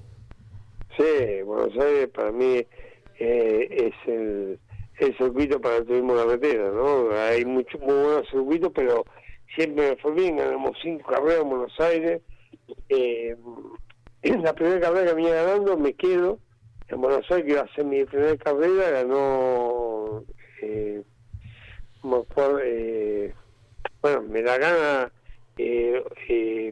Sí, 0.98 1.42
Buenos 1.44 1.78
Aires 1.78 2.10
para 2.10 2.32
mí 2.32 2.66
eh, 3.20 3.68
es 3.70 3.94
el, 4.08 4.60
circuito 5.18 5.62
para 5.62 5.78
el 5.78 5.86
turismo 5.86 6.16
de 6.16 6.26
carretera, 6.26 6.72
¿no? 6.72 7.12
Hay 7.12 7.46
muchos 7.46 7.80
muy 7.80 7.94
buenos 7.94 8.28
circuitos, 8.30 8.72
pero 8.74 9.06
siempre 9.56 9.92
me 9.92 9.96
fue 9.98 10.14
bien, 10.14 10.38
ganamos 10.38 10.76
cinco 10.82 11.10
carreras 11.10 11.44
en 11.44 11.50
Buenos 11.50 11.80
Aires. 11.80 12.22
Eh, 12.90 13.36
en 14.24 14.44
la 14.44 14.54
primera 14.54 14.80
carrera 14.80 15.10
que 15.10 15.14
venía 15.14 15.44
ganando 15.44 15.78
me 15.78 15.94
quedo 15.94 16.40
en 16.90 17.02
Buenos 17.02 17.30
Aires, 17.32 17.46
que 17.46 17.52
iba 17.52 17.62
a 17.62 17.76
ser 17.76 17.86
mi 17.86 18.06
primera 18.06 18.38
carrera, 18.38 18.90
ganó 18.92 20.24
eh, 20.62 21.04
eh, 22.64 23.34
bueno, 24.02 24.22
me 24.24 24.42
la 24.42 24.58
gana, 24.58 25.12
eh, 25.58 26.04
eh, 26.30 26.72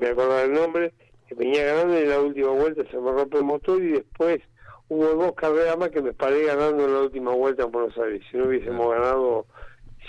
me 0.00 0.08
acuerdo 0.08 0.36
del 0.36 0.52
nombre, 0.52 0.92
que 1.28 1.34
venía 1.34 1.64
ganando 1.64 1.98
y 1.98 2.02
en 2.02 2.10
la 2.10 2.20
última 2.20 2.50
vuelta 2.50 2.82
se 2.90 2.98
me 2.98 3.12
rompe 3.12 3.38
el 3.38 3.44
motor 3.44 3.82
y 3.82 3.92
después 3.92 4.40
hubo 4.88 5.06
dos 5.14 5.34
carreras 5.34 5.78
más 5.78 5.90
que 5.90 6.02
me 6.02 6.12
paré 6.12 6.44
ganando 6.44 6.84
en 6.84 6.94
la 6.94 7.00
última 7.00 7.32
vuelta 7.32 7.64
en 7.64 7.72
Buenos 7.72 7.96
Aires. 7.98 8.22
Si 8.30 8.36
no 8.36 8.46
hubiésemos 8.46 8.90
ganado 8.90 9.46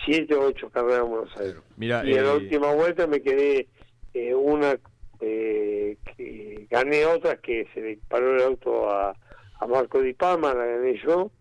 siete 0.06 0.36
o 0.36 0.48
ocho 0.48 0.70
carreras 0.70 1.04
en 1.04 1.10
Buenos 1.10 1.38
Aires. 1.38 1.56
y 1.78 2.14
en 2.18 2.26
la 2.26 2.34
última 2.34 2.74
vuelta 2.74 3.08
me 3.08 3.22
quedé 3.22 3.68
eh, 4.14 4.36
una 4.36 4.78
eh, 5.22 5.98
que 6.16 6.68
gané 6.70 7.06
otras 7.06 7.40
que 7.40 7.68
se 7.74 7.82
le 7.82 8.00
paró 8.08 8.36
el 8.36 8.42
auto 8.42 8.90
a, 8.90 9.16
a 9.60 9.68
Marco 9.68 10.02
Di 10.02 10.14
Palma, 10.14 10.54
la 10.54 10.66
gané 10.66 11.00
yo 11.06 11.32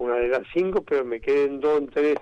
una 0.00 0.16
de 0.16 0.28
las 0.28 0.42
cinco, 0.52 0.82
pero 0.82 1.04
me 1.04 1.20
quedé 1.20 1.44
en 1.44 1.60
dos, 1.60 1.78
en 1.78 1.88
tres 1.88 2.16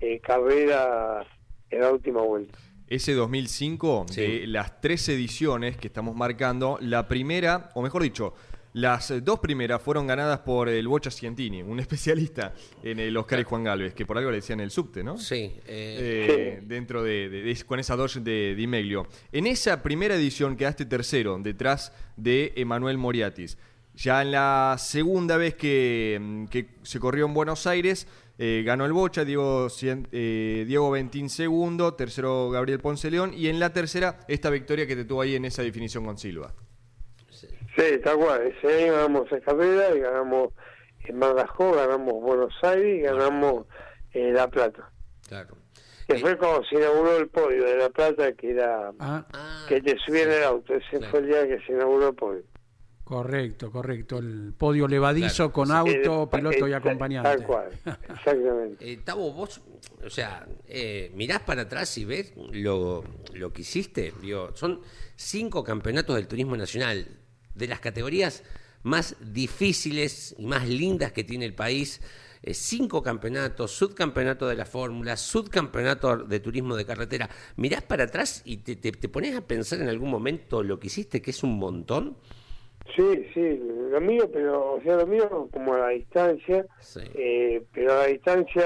eh, 0.00 0.18
carreras 0.20 1.26
en 1.70 1.80
la 1.80 1.92
última 1.92 2.22
vuelta. 2.22 2.58
Ese 2.88 3.12
2005, 3.12 4.06
de 4.16 4.46
las 4.46 4.80
tres 4.80 5.06
ediciones 5.10 5.76
que 5.76 5.88
estamos 5.88 6.16
marcando, 6.16 6.78
la 6.80 7.06
primera, 7.06 7.68
o 7.74 7.82
mejor 7.82 8.02
dicho, 8.02 8.32
las 8.74 9.12
dos 9.24 9.40
primeras 9.40 9.82
fueron 9.82 10.06
ganadas 10.06 10.40
por 10.40 10.68
el 10.68 10.86
Bocha 10.88 11.10
Cientini, 11.10 11.62
un 11.62 11.80
especialista 11.80 12.54
en 12.82 12.98
el 13.00 13.16
Oscar 13.16 13.40
y 13.40 13.44
Juan 13.44 13.64
Galvez, 13.64 13.94
que 13.94 14.06
por 14.06 14.18
algo 14.18 14.30
le 14.30 14.36
decían 14.36 14.60
el 14.60 14.70
subte, 14.70 15.02
¿no? 15.02 15.18
Sí. 15.18 15.52
Eh, 15.66 16.60
dentro 16.64 17.02
de, 17.02 17.56
con 17.66 17.80
esa 17.80 17.96
dos 17.96 18.22
de 18.22 18.54
Di 18.54 18.66
Meglio. 18.66 19.06
En 19.32 19.46
esa 19.46 19.82
primera 19.82 20.14
edición 20.14 20.56
quedaste 20.56 20.86
tercero, 20.86 21.38
detrás 21.40 21.92
de 22.16 22.52
Emanuel 22.56 22.98
Moriatis. 22.98 23.58
Ya 23.94 24.22
en 24.22 24.30
la 24.30 24.76
segunda 24.78 25.36
vez 25.36 25.54
que, 25.54 26.18
mm, 26.20 26.44
se 26.82 27.00
corrió 27.00 27.26
en 27.26 27.34
Buenos 27.34 27.66
Aires, 27.66 28.06
eh, 28.38 28.62
ganó 28.64 28.86
el 28.86 28.92
Bocha, 28.92 29.24
Diego, 29.24 29.66
eh, 29.82 30.64
Diego 30.68 30.90
Ventín 30.92 31.28
segundo, 31.28 31.94
tercero 31.94 32.50
Gabriel 32.50 32.78
Ponce 32.78 33.10
León, 33.10 33.32
y 33.36 33.48
en 33.48 33.58
la 33.58 33.72
tercera, 33.72 34.20
esta 34.28 34.50
victoria 34.50 34.86
que 34.86 34.94
te 34.94 35.04
tuvo 35.04 35.22
ahí 35.22 35.34
en 35.34 35.46
esa 35.46 35.62
definición 35.62 36.04
con 36.04 36.16
Silva. 36.16 36.54
Sí, 37.78 37.84
está 37.94 38.14
guay. 38.14 38.52
Ese 38.58 38.84
año 38.84 38.92
ganamos 38.94 39.30
en 39.32 39.40
carrera, 39.40 39.94
y 39.96 40.00
ganamos 40.00 40.48
en 41.04 41.20
Badajoz, 41.20 41.76
ganamos 41.76 42.14
Buenos 42.14 42.52
Aires 42.62 42.98
y 42.98 43.02
ganamos 43.02 43.66
eh, 44.12 44.32
La 44.32 44.48
Plata. 44.48 44.90
Claro. 45.28 45.56
Que 46.08 46.18
fue 46.18 46.36
cuando 46.38 46.64
se 46.64 46.76
inauguró 46.76 47.18
el 47.18 47.28
podio 47.28 47.64
de 47.64 47.76
La 47.76 47.90
Plata, 47.90 48.32
que 48.32 48.50
era 48.50 48.92
ah. 48.98 49.24
que 49.68 49.80
te 49.80 49.96
subía 50.04 50.22
en 50.24 50.32
el 50.32 50.42
auto. 50.44 50.74
Ese 50.74 51.00
fue 51.08 51.20
el 51.20 51.26
día 51.26 51.46
que 51.46 51.60
se 51.66 51.72
inauguró 51.72 52.08
el 52.08 52.14
podio. 52.14 52.42
Correcto, 53.04 53.70
correcto. 53.70 54.18
El 54.18 54.52
podio 54.56 54.86
levadizo 54.88 55.50
Claro. 55.50 55.52
con 55.52 55.70
Eh, 55.70 55.74
auto, 56.06 56.30
piloto 56.30 56.68
y 56.68 56.72
eh, 56.72 56.74
acompañante. 56.74 57.28
Tal 57.28 57.46
cual, 57.46 57.68
exactamente. 57.74 58.76
Eh, 58.92 58.98
Tavo, 59.04 59.32
vos, 59.32 59.62
o 60.04 60.10
sea, 60.10 60.46
eh, 60.66 61.10
mirás 61.14 61.40
para 61.40 61.62
atrás 61.62 61.96
y 61.96 62.04
ves 62.04 62.34
lo, 62.52 63.04
lo 63.34 63.52
que 63.52 63.62
hiciste. 63.62 64.12
Digo, 64.20 64.50
son 64.54 64.80
cinco 65.14 65.62
campeonatos 65.64 66.16
del 66.16 66.26
turismo 66.28 66.54
nacional, 66.56 67.06
de 67.54 67.66
las 67.68 67.80
categorías 67.80 68.44
más 68.82 69.16
difíciles 69.32 70.34
y 70.38 70.46
más 70.46 70.68
lindas 70.68 71.12
que 71.12 71.24
tiene 71.24 71.44
el 71.44 71.54
país. 71.54 72.00
Eh, 72.42 72.54
cinco 72.54 73.02
campeonatos, 73.02 73.72
subcampeonato 73.72 74.46
de 74.46 74.54
la 74.54 74.64
fórmula, 74.64 75.16
subcampeonato 75.16 76.18
de 76.18 76.38
turismo 76.38 76.76
de 76.76 76.86
carretera. 76.86 77.28
Mirás 77.56 77.82
para 77.82 78.04
atrás 78.04 78.42
y 78.44 78.58
te, 78.58 78.76
te, 78.76 78.92
te 78.92 79.08
pones 79.08 79.34
a 79.36 79.40
pensar 79.40 79.80
en 79.80 79.88
algún 79.88 80.10
momento 80.10 80.62
lo 80.62 80.78
que 80.78 80.86
hiciste, 80.86 81.20
que 81.20 81.32
es 81.32 81.42
un 81.42 81.58
montón. 81.58 82.16
Sí, 82.94 83.26
sí, 83.34 83.60
lo 83.90 84.00
mío, 84.00 84.30
pero, 84.32 84.74
o 84.74 84.80
sea, 84.82 84.96
lo 84.96 85.06
mío 85.06 85.48
como 85.52 85.74
a 85.74 85.78
la 85.78 85.88
distancia, 85.88 86.64
Sí. 86.80 87.00
eh, 87.14 87.62
pero 87.72 87.92
a 87.92 87.96
la 87.98 88.06
distancia 88.06 88.64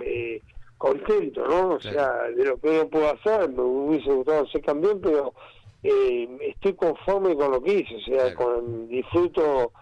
eh, 0.00 0.40
contento, 0.78 1.46
¿no? 1.46 1.70
O 1.74 1.78
Claro. 1.78 1.96
sea, 1.98 2.22
de 2.34 2.44
lo 2.44 2.58
que 2.58 2.68
uno 2.68 2.88
puedo 2.88 3.10
hacer, 3.12 3.48
me 3.50 3.60
hubiese 3.62 4.10
gustado 4.12 4.46
ser 4.48 4.62
campeón, 4.62 5.00
pero 5.02 5.34
eh, 5.84 6.28
estoy 6.40 6.74
conforme 6.74 7.36
con 7.36 7.52
lo 7.52 7.62
que 7.62 7.74
hice, 7.74 7.96
o 7.96 8.00
sea, 8.00 8.34
con 8.34 8.88
disfruto 8.88 9.72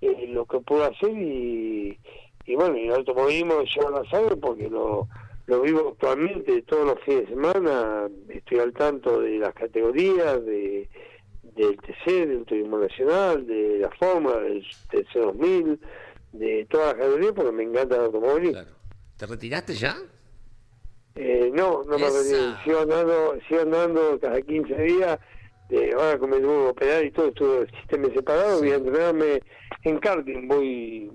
eh, 0.00 0.26
lo 0.28 0.44
que 0.44 0.58
puedo 0.60 0.84
hacer 0.84 1.10
y, 1.10 1.98
y 2.44 2.54
bueno, 2.56 2.76
y 2.76 2.88
el 2.88 2.94
automovilismo 2.94 3.62
lleva 3.62 4.02
la 4.02 4.10
sangre 4.10 4.36
porque 4.36 4.68
lo, 4.68 5.08
lo 5.46 5.60
vivo 5.62 5.90
actualmente 5.92 6.62
todos 6.62 6.86
los 6.86 7.00
fines 7.04 7.28
de 7.28 7.34
semana, 7.34 8.08
estoy 8.28 8.58
al 8.58 8.72
tanto 8.72 9.20
de 9.20 9.38
las 9.38 9.54
categorías, 9.54 10.44
de 10.44 10.88
del 11.54 11.76
TC, 11.76 12.26
del 12.26 12.44
Turismo 12.44 12.78
Nacional, 12.78 13.46
de 13.46 13.78
la 13.80 13.90
Fórmula, 13.90 14.38
del 14.38 14.64
TC 14.90 15.12
2000, 15.14 15.80
de 16.32 16.66
todas 16.70 16.88
las 16.88 16.94
categorías 16.96 17.32
porque 17.32 17.52
me 17.52 17.62
encanta 17.64 17.96
el 17.96 18.02
automovilismo. 18.02 18.52
Claro. 18.52 18.76
¿Te 19.16 19.26
retiraste 19.26 19.74
ya? 19.74 19.96
Eh, 21.14 21.50
no, 21.52 21.84
no 21.84 21.98
me 21.98 22.08
retiré. 22.08 22.56
Sigo 22.64 22.80
andando, 22.80 23.38
sigo 23.46 23.60
andando 23.60 24.18
cada 24.18 24.40
15 24.40 24.74
días. 24.82 25.18
De, 25.72 25.92
ahora 25.94 26.18
que 26.18 26.26
me 26.26 26.36
tuve 26.38 26.64
que 26.64 26.68
operar 26.68 27.04
y 27.04 27.10
todo, 27.10 27.28
estuve 27.28 27.58
el 27.62 27.70
sistema 27.80 28.08
separado, 28.14 28.58
voy 28.58 28.70
a 28.72 28.74
entrenarme 28.76 29.42
en 29.84 29.98
karting. 29.98 30.46
Voy, 30.46 31.10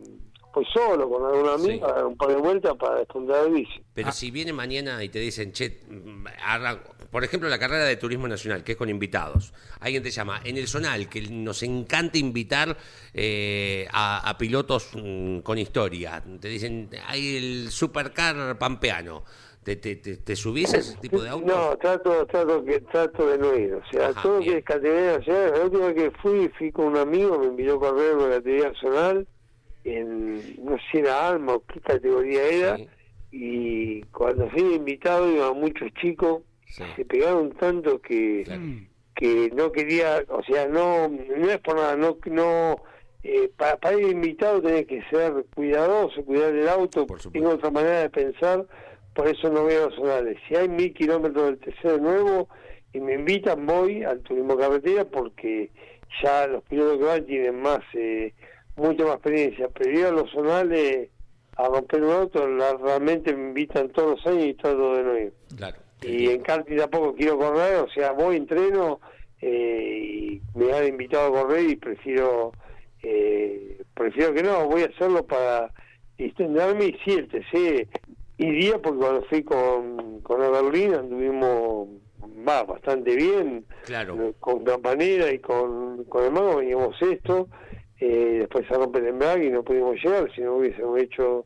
voy 0.54 0.66
solo 0.74 1.08
con 1.10 1.26
alguna 1.26 1.58
Sí. 1.60 1.66
amiga, 1.70 1.88
a 1.90 1.94
dar 1.94 2.06
un 2.08 2.18
par 2.18 2.30
de 2.30 2.36
vueltas 2.38 2.74
para 2.80 2.96
despuntar 3.00 3.46
el 3.46 3.54
bici. 3.54 3.80
Pero 3.94 4.12
si 4.12 4.32
viene 4.32 4.54
mañana 4.54 5.04
y 5.04 5.10
te 5.10 5.20
dicen, 5.20 5.52
che, 5.52 5.82
mm, 5.88 6.26
arranco. 6.44 6.96
por 7.12 7.24
ejemplo, 7.24 7.48
la 7.50 7.58
carrera 7.60 7.86
de 7.86 7.96
turismo 7.96 8.28
nacional, 8.28 8.64
que 8.64 8.72
es 8.74 8.78
con 8.78 8.90
invitados. 8.90 9.54
Alguien 9.80 10.02
te 10.04 10.10
llama 10.12 10.42
en 10.44 10.58
el 10.58 10.68
Zonal, 10.68 11.08
que 11.08 11.22
nos 11.22 11.64
encanta 11.64 12.18
invitar 12.18 12.76
eh, 13.14 13.88
a, 13.92 14.28
a 14.30 14.38
pilotos 14.38 14.90
mm, 14.94 15.40
con 15.40 15.58
historia. 15.58 16.22
Te 16.42 16.48
dicen, 16.50 16.90
hay 17.08 17.38
el 17.38 17.72
supercar 17.72 18.58
pampeano. 18.58 19.24
¿Te, 19.68 19.76
te, 19.76 19.98
te, 19.98 20.16
te 20.16 20.34
subís 20.38 20.74
a 20.74 20.78
ese 20.78 20.96
tipo 20.98 21.22
de 21.22 21.28
auto? 21.28 21.46
No, 21.46 21.76
trato, 21.78 22.26
trato, 22.26 22.64
que, 22.64 22.80
trato 22.80 23.28
de 23.28 23.38
no 23.38 23.54
ir. 23.54 23.74
O 23.74 23.82
sea, 23.92 24.08
Ajá, 24.12 24.22
todo 24.22 24.40
bien. 24.40 24.54
que 24.54 24.58
es 24.60 24.64
categoría 24.64 25.18
nacional. 25.18 25.52
La 25.58 25.64
última 25.66 25.86
vez 25.88 25.96
que 25.96 26.12
fui, 26.22 26.48
fui 26.58 26.72
con 26.72 26.86
un 26.86 26.96
amigo, 26.96 27.38
me 27.38 27.48
invitó 27.48 27.76
a 27.76 27.80
correr 27.80 28.16
una 28.16 28.30
categoría 28.30 28.70
nacional, 28.70 29.28
en, 29.84 30.64
no 30.64 30.78
sé 30.78 30.84
si 30.90 30.98
era 31.00 31.28
Alma 31.28 31.56
o 31.56 31.66
qué 31.66 31.82
categoría 31.82 32.44
era. 32.48 32.78
Sí. 32.78 32.88
Y 33.32 34.02
cuando 34.04 34.50
fui 34.52 34.62
invitado, 34.76 35.30
iban 35.30 35.60
muchos 35.60 35.92
chicos, 35.96 36.44
Sí. 36.68 36.84
se 36.96 37.04
pegaron 37.04 37.52
tanto 37.52 38.00
que, 38.02 38.44
Claro. 38.46 38.62
que 39.18 39.52
no 39.54 39.70
quería, 39.74 40.24
o 40.30 40.44
sea, 40.44 40.66
no, 40.70 41.10
no 41.10 41.50
es 41.52 41.58
por 41.60 41.76
nada, 41.76 41.98
no, 41.98 42.18
no 42.28 42.82
eh, 43.22 43.52
para, 43.58 43.76
para 43.76 44.00
ir 44.00 44.08
invitado 44.12 44.62
tenés 44.62 44.86
que 44.88 45.04
ser 45.10 45.46
cuidadoso, 45.54 46.24
cuidar 46.24 46.54
el 46.56 46.70
auto, 46.70 47.06
tengo 47.34 47.50
otra 47.50 47.70
manera 47.70 48.00
de 48.04 48.10
pensar, 48.10 48.66
por 49.18 49.28
eso 49.28 49.50
no 49.50 49.66
veo 49.66 49.88
los 49.88 49.96
zonales. 49.96 50.38
Si 50.48 50.56
hay 50.56 50.70
mil 50.70 50.94
kilómetros 50.94 51.46
del 51.46 51.58
TC 51.58 51.84
de 51.94 52.00
nuevo 52.00 52.48
y 52.94 53.00
me 53.00 53.16
invitan, 53.16 53.66
voy 53.66 54.04
al 54.04 54.20
turismo 54.22 54.56
carretera 54.56 55.06
porque 55.06 55.72
ya 56.24 56.46
los 56.46 56.64
pilotos 56.66 57.00
que 57.00 57.04
van 57.04 57.26
tienen 57.26 57.60
más, 57.60 57.80
eh, 57.96 58.32
mucha 58.76 59.04
más 59.06 59.16
experiencia, 59.16 59.70
pero 59.74 59.90
ir 60.00 60.06
a 60.06 60.12
los 60.12 60.30
zonales 60.30 61.10
a 61.56 61.68
romper 61.68 62.04
un 62.04 62.12
auto, 62.12 62.48
la- 62.48 62.76
realmente 62.78 63.34
me 63.36 63.48
invitan 63.50 63.90
todos 63.90 64.12
los 64.24 64.28
años 64.28 64.46
y 64.46 64.54
trato 64.54 64.96
de 64.96 65.04
no 65.04 65.18
ir 65.18 65.34
Claro. 65.58 65.78
y 66.04 66.30
en 66.30 66.42
karting 66.44 66.78
tampoco 66.78 67.16
quiero 67.16 67.40
correr, 67.40 67.78
o 67.78 67.90
sea, 67.90 68.12
voy, 68.12 68.36
entreno 68.38 69.00
eh, 69.42 70.40
y 70.40 70.42
me 70.56 70.72
han 70.74 70.88
invitado 70.88 71.36
a 71.36 71.42
correr 71.42 71.70
y 71.72 71.76
prefiero 71.76 72.52
eh, 73.02 73.82
prefiero 73.96 74.34
que 74.36 74.44
no, 74.44 74.68
voy 74.68 74.84
a 74.84 74.86
hacerlo 74.88 75.26
para 75.26 75.72
distenderme 76.18 76.86
y 76.86 76.98
sí, 77.04 77.12
el 77.14 77.28
TC 77.28 77.88
iría 78.38 78.80
porque 78.82 79.00
cuando 79.00 79.22
fui 79.24 79.44
con, 79.44 80.22
con 80.22 80.42
la 80.42 80.50
Berlina 80.50 81.00
anduvimos 81.00 81.88
va 82.48 82.64
bastante 82.64 83.16
bien, 83.16 83.66
Claro. 83.86 84.16
eh, 84.22 84.34
con 84.40 84.64
Campanera 84.64 85.32
y 85.32 85.40
con, 85.40 86.04
con 86.06 86.24
el 86.24 86.32
Mago 86.32 86.58
veníamos 86.58 86.96
esto, 87.02 87.48
eh, 88.00 88.38
después 88.40 88.66
se 88.68 88.74
rompe 88.76 89.00
el 89.00 89.08
embrague 89.08 89.48
y 89.48 89.50
no 89.50 89.64
pudimos 89.64 89.96
llegar 90.04 90.32
si 90.34 90.42
no 90.42 90.56
hubiésemos 90.56 91.00
hecho 91.02 91.46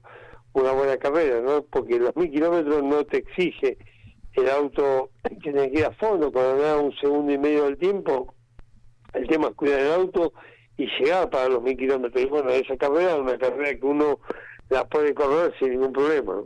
una 0.53 0.73
buena 0.73 0.97
carrera, 0.97 1.39
¿no? 1.41 1.63
Porque 1.63 1.97
los 1.97 2.15
mil 2.15 2.29
kilómetros 2.29 2.83
no 2.83 3.05
te 3.05 3.17
exige 3.17 3.77
el 4.33 4.49
auto 4.49 5.09
que 5.23 5.51
tenés 5.51 5.71
que 5.71 5.79
ir 5.79 5.85
a 5.85 5.91
fondo, 5.93 6.31
cuando 6.31 6.55
me 6.55 6.61
da 6.61 6.77
un 6.77 6.93
segundo 6.97 7.31
y 7.31 7.37
medio 7.37 7.63
del 7.65 7.77
tiempo, 7.77 8.33
el 9.13 9.27
tema 9.27 9.47
es 9.49 9.55
cuidar 9.55 9.79
el 9.79 9.91
auto 9.93 10.33
y 10.77 10.87
llegar 10.99 11.29
para 11.29 11.49
los 11.49 11.61
mil 11.63 11.77
kilómetros. 11.77 12.21
Y 12.23 12.27
bueno, 12.27 12.49
esa 12.49 12.75
carrera 12.77 13.13
es 13.13 13.19
una 13.19 13.37
carrera 13.37 13.73
que 13.79 13.85
uno 13.85 14.19
la 14.69 14.85
puede 14.87 15.13
correr 15.13 15.53
sin 15.59 15.71
ningún 15.71 15.93
problema. 15.93 16.33
¿no? 16.35 16.45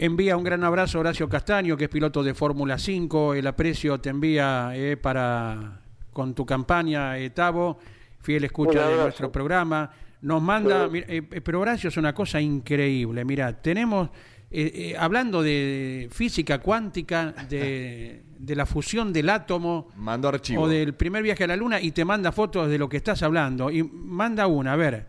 Envía 0.00 0.36
un 0.36 0.44
gran 0.44 0.62
abrazo 0.62 0.98
a 0.98 1.00
Horacio 1.00 1.28
Castaño, 1.28 1.76
que 1.76 1.84
es 1.84 1.90
piloto 1.90 2.22
de 2.22 2.32
Fórmula 2.32 2.78
5. 2.78 3.34
El 3.34 3.46
aprecio 3.48 3.98
te 4.00 4.10
envía 4.10 4.70
eh, 4.74 4.96
para 4.96 5.80
con 6.12 6.34
tu 6.34 6.46
campaña, 6.46 7.18
eh, 7.18 7.30
Tavo, 7.30 7.78
fiel 8.20 8.44
escucha 8.44 8.88
de 8.88 8.96
nuestro 8.96 9.32
programa. 9.32 9.90
Nos 10.22 10.40
manda, 10.40 10.88
mira, 10.88 11.06
eh, 11.08 11.22
eh, 11.30 11.40
pero 11.40 11.60
Horacio 11.60 11.88
es 11.88 11.96
una 11.96 12.14
cosa 12.14 12.40
increíble. 12.40 13.24
Mira, 13.24 13.60
tenemos, 13.60 14.10
eh, 14.52 14.94
hablando 14.96 15.42
de 15.42 16.08
física 16.12 16.58
cuántica, 16.58 17.34
de, 17.48 18.22
de 18.38 18.56
la 18.56 18.66
fusión 18.66 19.12
del 19.12 19.28
átomo, 19.28 19.88
Mando 19.96 20.28
archivo. 20.28 20.62
o 20.62 20.68
del 20.68 20.94
primer 20.94 21.24
viaje 21.24 21.42
a 21.42 21.48
la 21.48 21.56
luna 21.56 21.80
y 21.80 21.90
te 21.90 22.04
manda 22.04 22.30
fotos 22.30 22.68
de 22.68 22.78
lo 22.78 22.88
que 22.88 22.98
estás 22.98 23.22
hablando. 23.24 23.68
Y 23.68 23.82
manda 23.82 24.46
una, 24.46 24.74
a 24.74 24.76
ver. 24.76 25.06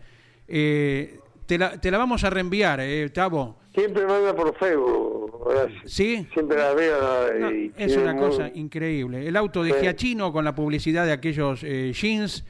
te, 0.47 1.57
la, 1.59 1.79
te 1.79 1.91
la 1.91 1.97
vamos 1.99 2.23
a 2.23 2.31
reenviar, 2.31 2.79
eh, 2.81 3.07
Tavo. 3.09 3.59
Siempre 3.73 4.05
manda 4.05 4.35
por 4.35 4.55
Facebook, 4.57 5.41
Horacio. 5.45 5.79
¿Sí? 5.85 6.27
Siempre 6.33 6.57
la 6.57 6.73
veo. 6.73 6.97
No, 7.39 7.51
y 7.51 7.71
es 7.77 7.95
una 7.97 8.13
muy- 8.13 8.29
cosa 8.29 8.49
increíble. 8.53 9.27
El 9.27 9.35
auto 9.35 9.63
de 9.63 9.71
Sí. 9.73 9.79
Giachino 9.81 10.33
con 10.33 10.43
la 10.43 10.55
publicidad 10.55 11.05
de 11.05 11.11
aquellos 11.11 11.63
eh, 11.63 11.91
jeans. 11.93 12.43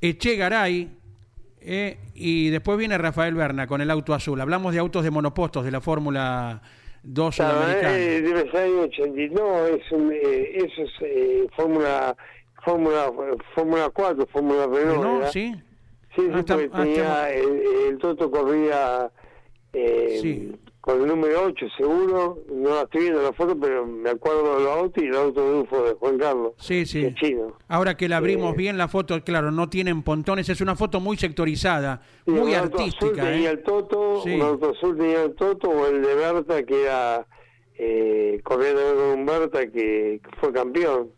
Eche 0.00 0.36
Garay. 0.36 0.90
eh, 1.66 1.98
y 2.14 2.50
después 2.50 2.76
viene 2.76 2.98
Rafael 2.98 3.34
Berna 3.34 3.66
con 3.66 3.80
el 3.80 3.90
auto 3.90 4.12
azul. 4.12 4.38
Hablamos 4.40 4.74
de 4.74 4.80
autos 4.80 5.02
de 5.02 5.10
monopostos 5.10 5.64
de 5.64 5.70
la 5.70 5.80
Fórmula 5.80 6.60
2 7.02 7.36
Claro, 7.36 7.54
sudamericana. 7.62 7.98
eh, 7.98 8.20
debe 8.20 8.50
ser 8.50 8.56
año 8.64 8.80
80. 8.82 9.34
No, 9.34 9.66
es 9.66 9.92
un, 9.92 10.12
eh, 10.12 10.56
eso 10.56 10.82
es 10.82 10.90
eh, 11.00 11.46
Fórmula 11.56 12.14
Fórmula 12.62 13.10
Fórmula 13.54 13.90
4, 13.94 14.26
Fórmula 14.26 14.66
Renault. 14.66 15.02
¿No? 15.22 15.30
¿Sí? 15.32 15.54
Sí, 16.14 16.22
sí, 16.22 16.28
Ah, 16.34 16.38
está- 16.40 16.54
porque 16.54 16.70
ah, 16.72 16.82
tenía, 16.82 17.30
el, 17.32 17.62
el 17.88 17.98
Toto 17.98 18.30
corría 18.30 19.10
eh, 19.74 20.18
Sí. 20.22 20.52
con 20.80 21.00
el 21.00 21.06
número 21.08 21.44
8 21.46 21.66
seguro, 21.76 22.38
no 22.52 22.70
la 22.74 22.82
estoy 22.82 23.02
viendo 23.02 23.22
la 23.22 23.32
foto, 23.32 23.58
pero 23.58 23.86
me 23.86 24.10
acuerdo 24.10 24.56
de 24.58 24.64
los 24.64 24.72
autos 24.78 25.02
y 25.02 25.06
el 25.06 25.14
auto 25.16 25.50
de 25.52 25.60
UFO 25.60 25.82
de 25.84 25.94
Juan 25.94 26.18
Carlos, 26.18 26.52
Sí, 26.58 26.84
sí. 26.86 27.12
chino. 27.14 27.56
Ahora 27.68 27.96
que 27.96 28.08
la 28.08 28.18
abrimos 28.18 28.52
Eh, 28.52 28.56
bien 28.56 28.76
la 28.78 28.88
foto, 28.88 29.18
claro, 29.24 29.50
no 29.50 29.68
tienen 29.70 30.02
pontones, 30.02 30.48
es 30.48 30.60
una 30.60 30.76
foto 30.76 31.00
muy 31.00 31.16
sectorizada, 31.16 32.02
Sí, 32.24 32.30
muy 32.30 32.54
auto 32.54 32.76
azul 32.76 32.80
artística. 32.86 33.22
tenía 33.30 33.48
¿eh? 33.50 33.52
el 33.52 33.62
Toto, 33.62 34.20
Sí. 34.22 34.34
un 34.34 34.42
auto 34.42 34.70
azul 34.70 34.96
tenía 34.96 35.22
el 35.24 35.34
Toto, 35.34 35.68
o 35.70 35.86
el 35.86 36.02
de 36.02 36.14
Berta 36.14 36.62
que 36.64 36.82
era 36.82 37.26
eh, 37.76 38.40
corriendo 38.44 38.80
con 38.94 39.26
Berta 39.26 39.66
que, 39.66 40.20
que 40.22 40.30
fue 40.38 40.52
campeón. 40.52 41.10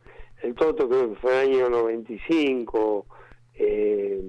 El 0.42 0.54
Toto 0.54 0.88
creo 0.88 1.10
que 1.12 1.16
fue 1.20 1.42
el 1.42 1.50
año 1.50 1.68
95, 1.70 3.04
eh, 3.54 4.22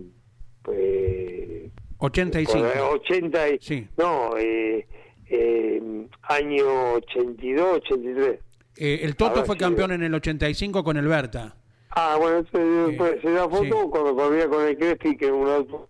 pues 0.63 1.56
85. 1.99 2.59
Por, 2.59 2.77
eh, 2.77 2.81
80 2.81 3.49
y, 3.49 3.57
Sí. 3.59 3.87
no, 3.97 4.37
eh, 4.37 4.87
eh, 5.29 6.07
año 6.23 6.93
82, 6.93 7.77
83. 7.77 8.39
Eh, 8.77 8.99
el 9.03 9.15
Toto 9.15 9.35
ver, 9.37 9.45
fue 9.45 9.55
sí. 9.55 9.59
campeón 9.59 9.91
en 9.93 10.03
el 10.03 10.13
85 10.13 10.83
con 10.83 10.97
el 10.97 11.07
Berta. 11.07 11.55
Ah, 11.89 12.15
bueno, 12.19 12.37
entonces 12.39 12.97
puede 12.97 13.21
ser 13.21 13.31
la 13.31 13.49
foto 13.49 13.63
sí. 13.63 13.89
cuando 13.89 14.15
corría 14.15 14.47
con 14.47 14.67
el 14.67 14.77
Crespi, 14.77 15.17
que 15.17 15.31
un 15.31 15.47
auto. 15.49 15.87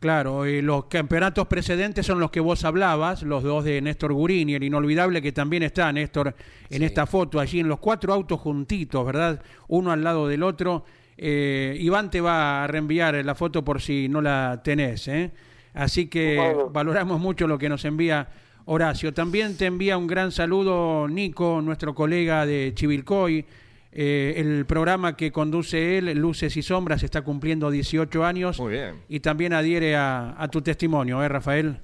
Claro, 0.00 0.44
eh, 0.44 0.60
los 0.60 0.84
campeonatos 0.86 1.46
precedentes 1.46 2.04
son 2.04 2.20
los 2.20 2.30
que 2.30 2.40
vos 2.40 2.62
hablabas, 2.66 3.22
los 3.22 3.42
dos 3.42 3.64
de 3.64 3.80
Néstor 3.80 4.12
Gurini, 4.12 4.54
el 4.54 4.62
inolvidable 4.64 5.22
que 5.22 5.32
también 5.32 5.62
está, 5.62 5.90
Néstor, 5.90 6.34
en 6.68 6.78
Sí. 6.80 6.84
esta 6.84 7.06
foto, 7.06 7.40
allí 7.40 7.60
en 7.60 7.68
los 7.68 7.78
cuatro 7.78 8.12
autos 8.12 8.38
juntitos, 8.40 9.06
¿verdad? 9.06 9.42
Uno 9.68 9.92
al 9.92 10.04
lado 10.04 10.28
del 10.28 10.42
otro. 10.42 10.84
Eh, 11.16 11.76
Iván 11.80 12.10
te 12.10 12.20
va 12.20 12.64
a 12.64 12.66
reenviar 12.66 13.14
la 13.24 13.34
foto 13.34 13.64
por 13.64 13.80
si 13.80 14.08
no 14.08 14.20
la 14.20 14.60
tenés. 14.64 15.08
¿eh? 15.08 15.30
Así 15.74 16.06
que 16.06 16.36
Bueno. 16.36 16.70
valoramos 16.70 17.20
mucho 17.20 17.46
lo 17.46 17.58
que 17.58 17.68
nos 17.68 17.84
envía 17.84 18.28
Horacio. 18.66 19.12
También 19.12 19.56
te 19.56 19.66
envía 19.66 19.96
un 19.98 20.06
gran 20.06 20.32
saludo 20.32 21.06
Nico, 21.08 21.60
nuestro 21.62 21.94
colega 21.94 22.46
de 22.46 22.72
Chivilcoy. 22.74 23.44
Eh, 23.96 24.34
el 24.38 24.66
programa 24.66 25.16
que 25.16 25.30
conduce 25.30 25.98
él, 25.98 26.06
Luces 26.18 26.56
y 26.56 26.62
Sombras, 26.62 27.02
está 27.04 27.22
cumpliendo 27.22 27.70
18 27.70 28.24
años. 28.24 28.58
Muy 28.58 28.72
bien. 28.72 28.96
Y 29.08 29.20
también 29.20 29.52
adhiere 29.52 29.94
a, 29.94 30.34
a 30.36 30.48
tu 30.48 30.62
testimonio, 30.62 31.22
¿eh, 31.22 31.28
Rafael? 31.28 31.76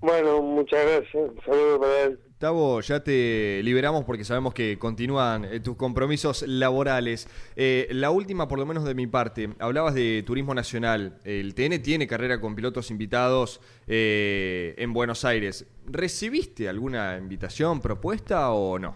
Bueno, 0.00 0.42
muchas 0.42 0.80
gracias. 0.84 1.14
Un 1.14 1.40
saludo 1.44 1.80
para 1.80 2.00
él. 2.02 2.18
Tavo, 2.44 2.82
ya 2.82 3.02
te 3.02 3.62
liberamos 3.62 4.04
porque 4.04 4.22
sabemos 4.22 4.52
que 4.52 4.78
continúan 4.78 5.46
eh, 5.46 5.60
tus 5.60 5.76
compromisos 5.76 6.42
laborales. 6.46 7.26
Eh, 7.56 7.88
la 7.90 8.10
última, 8.10 8.48
por 8.48 8.58
lo 8.58 8.66
menos 8.66 8.84
de 8.84 8.94
mi 8.94 9.06
parte, 9.06 9.48
hablabas 9.58 9.94
de 9.94 10.22
turismo 10.26 10.52
nacional. 10.52 11.16
El 11.24 11.54
TN 11.54 11.82
tiene 11.82 12.06
carrera 12.06 12.42
con 12.42 12.54
pilotos 12.54 12.90
invitados 12.90 13.62
eh, 13.86 14.74
en 14.76 14.92
Buenos 14.92 15.24
Aires. 15.24 15.66
¿Recibiste 15.86 16.68
alguna 16.68 17.16
invitación, 17.16 17.80
propuesta 17.80 18.50
o 18.50 18.78
no? 18.78 18.94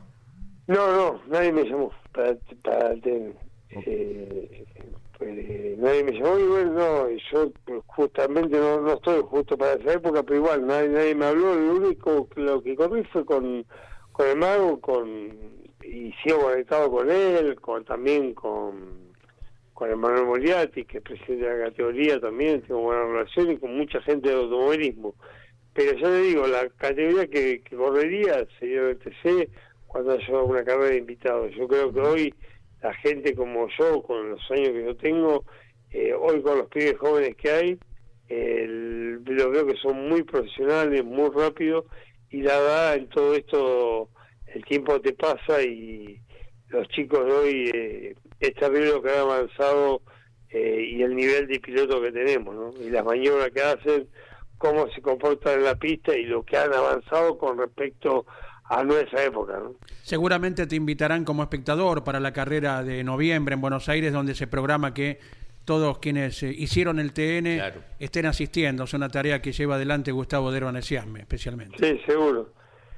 No, 0.67 0.93
no, 0.93 1.23
nadie 1.29 1.51
me 1.51 1.65
llamó 1.65 1.91
para, 2.13 2.37
para 2.63 2.93
el 2.93 3.01
TN. 3.01 3.33
Eh, 5.21 5.75
nadie 5.79 6.05
me 6.05 6.13
llamó 6.13 6.37
bueno, 6.49 6.73
no, 6.73 7.11
y 7.11 7.21
yo 7.33 7.51
pues, 7.65 7.83
justamente 7.87 8.57
no, 8.57 8.81
no 8.81 8.95
estoy 8.95 9.21
justo 9.23 9.59
para 9.59 9.75
esa 9.75 9.95
época, 9.95 10.23
pero 10.23 10.37
igual 10.37 10.67
nadie, 10.67 10.89
nadie 10.89 11.15
me 11.15 11.27
habló. 11.27 11.55
Lo 11.55 11.75
único 11.75 12.29
lo 12.37 12.63
que 12.63 12.77
corrí 12.77 13.03
fue 13.05 13.25
con, 13.25 13.67
con 14.13 14.29
el 14.29 14.37
mago 14.37 14.81
con 14.81 15.59
y 15.83 16.13
sigo 16.23 16.43
conectado 16.43 16.91
con 16.91 17.11
él, 17.11 17.61
con 17.61 17.85
también 17.85 18.35
con 18.35 19.09
con 19.79 19.93
Emanuel 19.93 20.27
Moriarty, 20.27 20.85
que 20.85 20.99
es 20.99 21.05
presidente 21.05 21.47
de 21.47 21.57
la 21.57 21.65
categoría 21.67 22.19
también, 22.19 22.63
tengo 22.63 22.81
buena 22.81 23.05
relación 23.05 23.53
y 23.53 23.59
con 23.59 23.77
mucha 23.77 24.01
gente 24.03 24.29
del 24.29 24.39
automovilismo. 24.39 25.15
Pero 25.73 25.97
ya 25.97 26.09
le 26.09 26.19
digo, 26.19 26.49
la 26.49 26.69
categoría 26.71 27.29
que, 27.29 27.61
que 27.63 27.77
correría 27.77 28.45
sería 28.59 28.89
el 28.89 28.99
TC 28.99 29.49
cuando 29.87 30.13
haya 30.15 30.43
una 30.43 30.65
carrera 30.65 30.89
de 30.89 30.97
invitados. 30.97 31.55
Yo 31.55 31.69
creo 31.69 31.93
que 31.93 32.01
hoy 32.01 32.35
la 32.83 32.95
gente 32.95 33.35
como 33.35 33.69
yo, 33.79 34.03
con 34.03 34.31
los 34.31 34.51
años 34.51 34.69
que 34.71 34.85
yo 34.85 34.97
tengo, 34.97 35.45
eh, 35.91 36.13
hoy 36.15 36.43
con 36.43 36.59
los 36.59 36.69
pibes 36.69 36.97
jóvenes 36.99 37.37
que 37.37 37.51
hay, 37.51 37.79
el- 38.29 39.23
lo 39.25 39.51
veo 39.51 39.67
que 39.67 39.77
son 39.77 40.09
muy 40.09 40.23
profesionales, 40.23 41.05
muy 41.05 41.31
rápidos 41.31 41.85
y 42.31 42.43
la 42.43 42.59
verdad 42.59 42.95
en 42.97 43.09
todo 43.09 43.35
esto 43.35 44.09
el 44.55 44.65
tiempo 44.65 45.01
te 45.01 45.13
pasa 45.15 45.63
y 45.63 46.21
los 46.69 46.87
chicos 46.89 47.25
de 47.25 47.33
hoy 47.33 47.71
eh, 47.75 48.15
es 48.41 48.55
terrible 48.55 49.01
que 49.03 49.11
han 49.11 49.19
avanzado 49.21 50.03
eh, 50.51 50.83
y 50.93 51.03
el 51.03 51.15
nivel 51.17 51.47
de 51.47 51.61
piloto 51.61 52.01
que 52.01 52.13
tenemos, 52.13 52.55
¿no? 52.55 52.73
Y 52.83 52.91
las 52.91 53.05
maniobras 53.05 53.51
que 53.51 53.61
hacen, 53.61 54.09
cómo 54.59 54.89
se 54.91 55.01
comportan 55.03 55.59
en 55.59 55.65
la 55.65 55.75
pista 55.77 56.17
y 56.17 56.25
lo 56.25 56.43
que 56.43 56.57
han 56.57 56.73
avanzado 56.73 57.39
con 57.39 57.59
respecto 57.59 58.27
a 58.29 58.48
nuestra 58.85 59.25
época, 59.25 59.59
¿no? 59.59 59.75
Seguramente 60.03 60.67
te 60.67 60.77
invitarán 60.77 61.25
como 61.25 61.43
espectador 61.43 62.05
para 62.05 62.21
la 62.21 62.33
carrera 62.33 62.83
de 62.85 63.03
noviembre 63.05 63.55
en 63.55 63.61
Buenos 63.61 63.89
Aires, 63.89 64.13
donde 64.13 64.35
se 64.35 64.47
programa 64.47 64.93
que 64.95 65.19
todos 65.65 65.99
quienes 65.99 66.43
eh, 66.43 66.55
hicieron 66.57 66.99
el 66.99 67.13
TN 67.13 67.57
Claro. 67.57 67.81
estén 67.99 68.27
asistiendo. 68.27 68.85
Es 68.85 68.95
una 68.95 69.09
tarea 69.09 69.43
que 69.43 69.53
lleva 69.53 69.75
adelante 69.77 70.13
Gustavo 70.13 70.51
Derban 70.51 70.77
Esiasme, 70.77 71.21
especialmente. 71.21 71.77
Sí, 71.79 72.01
seguro. 72.07 72.51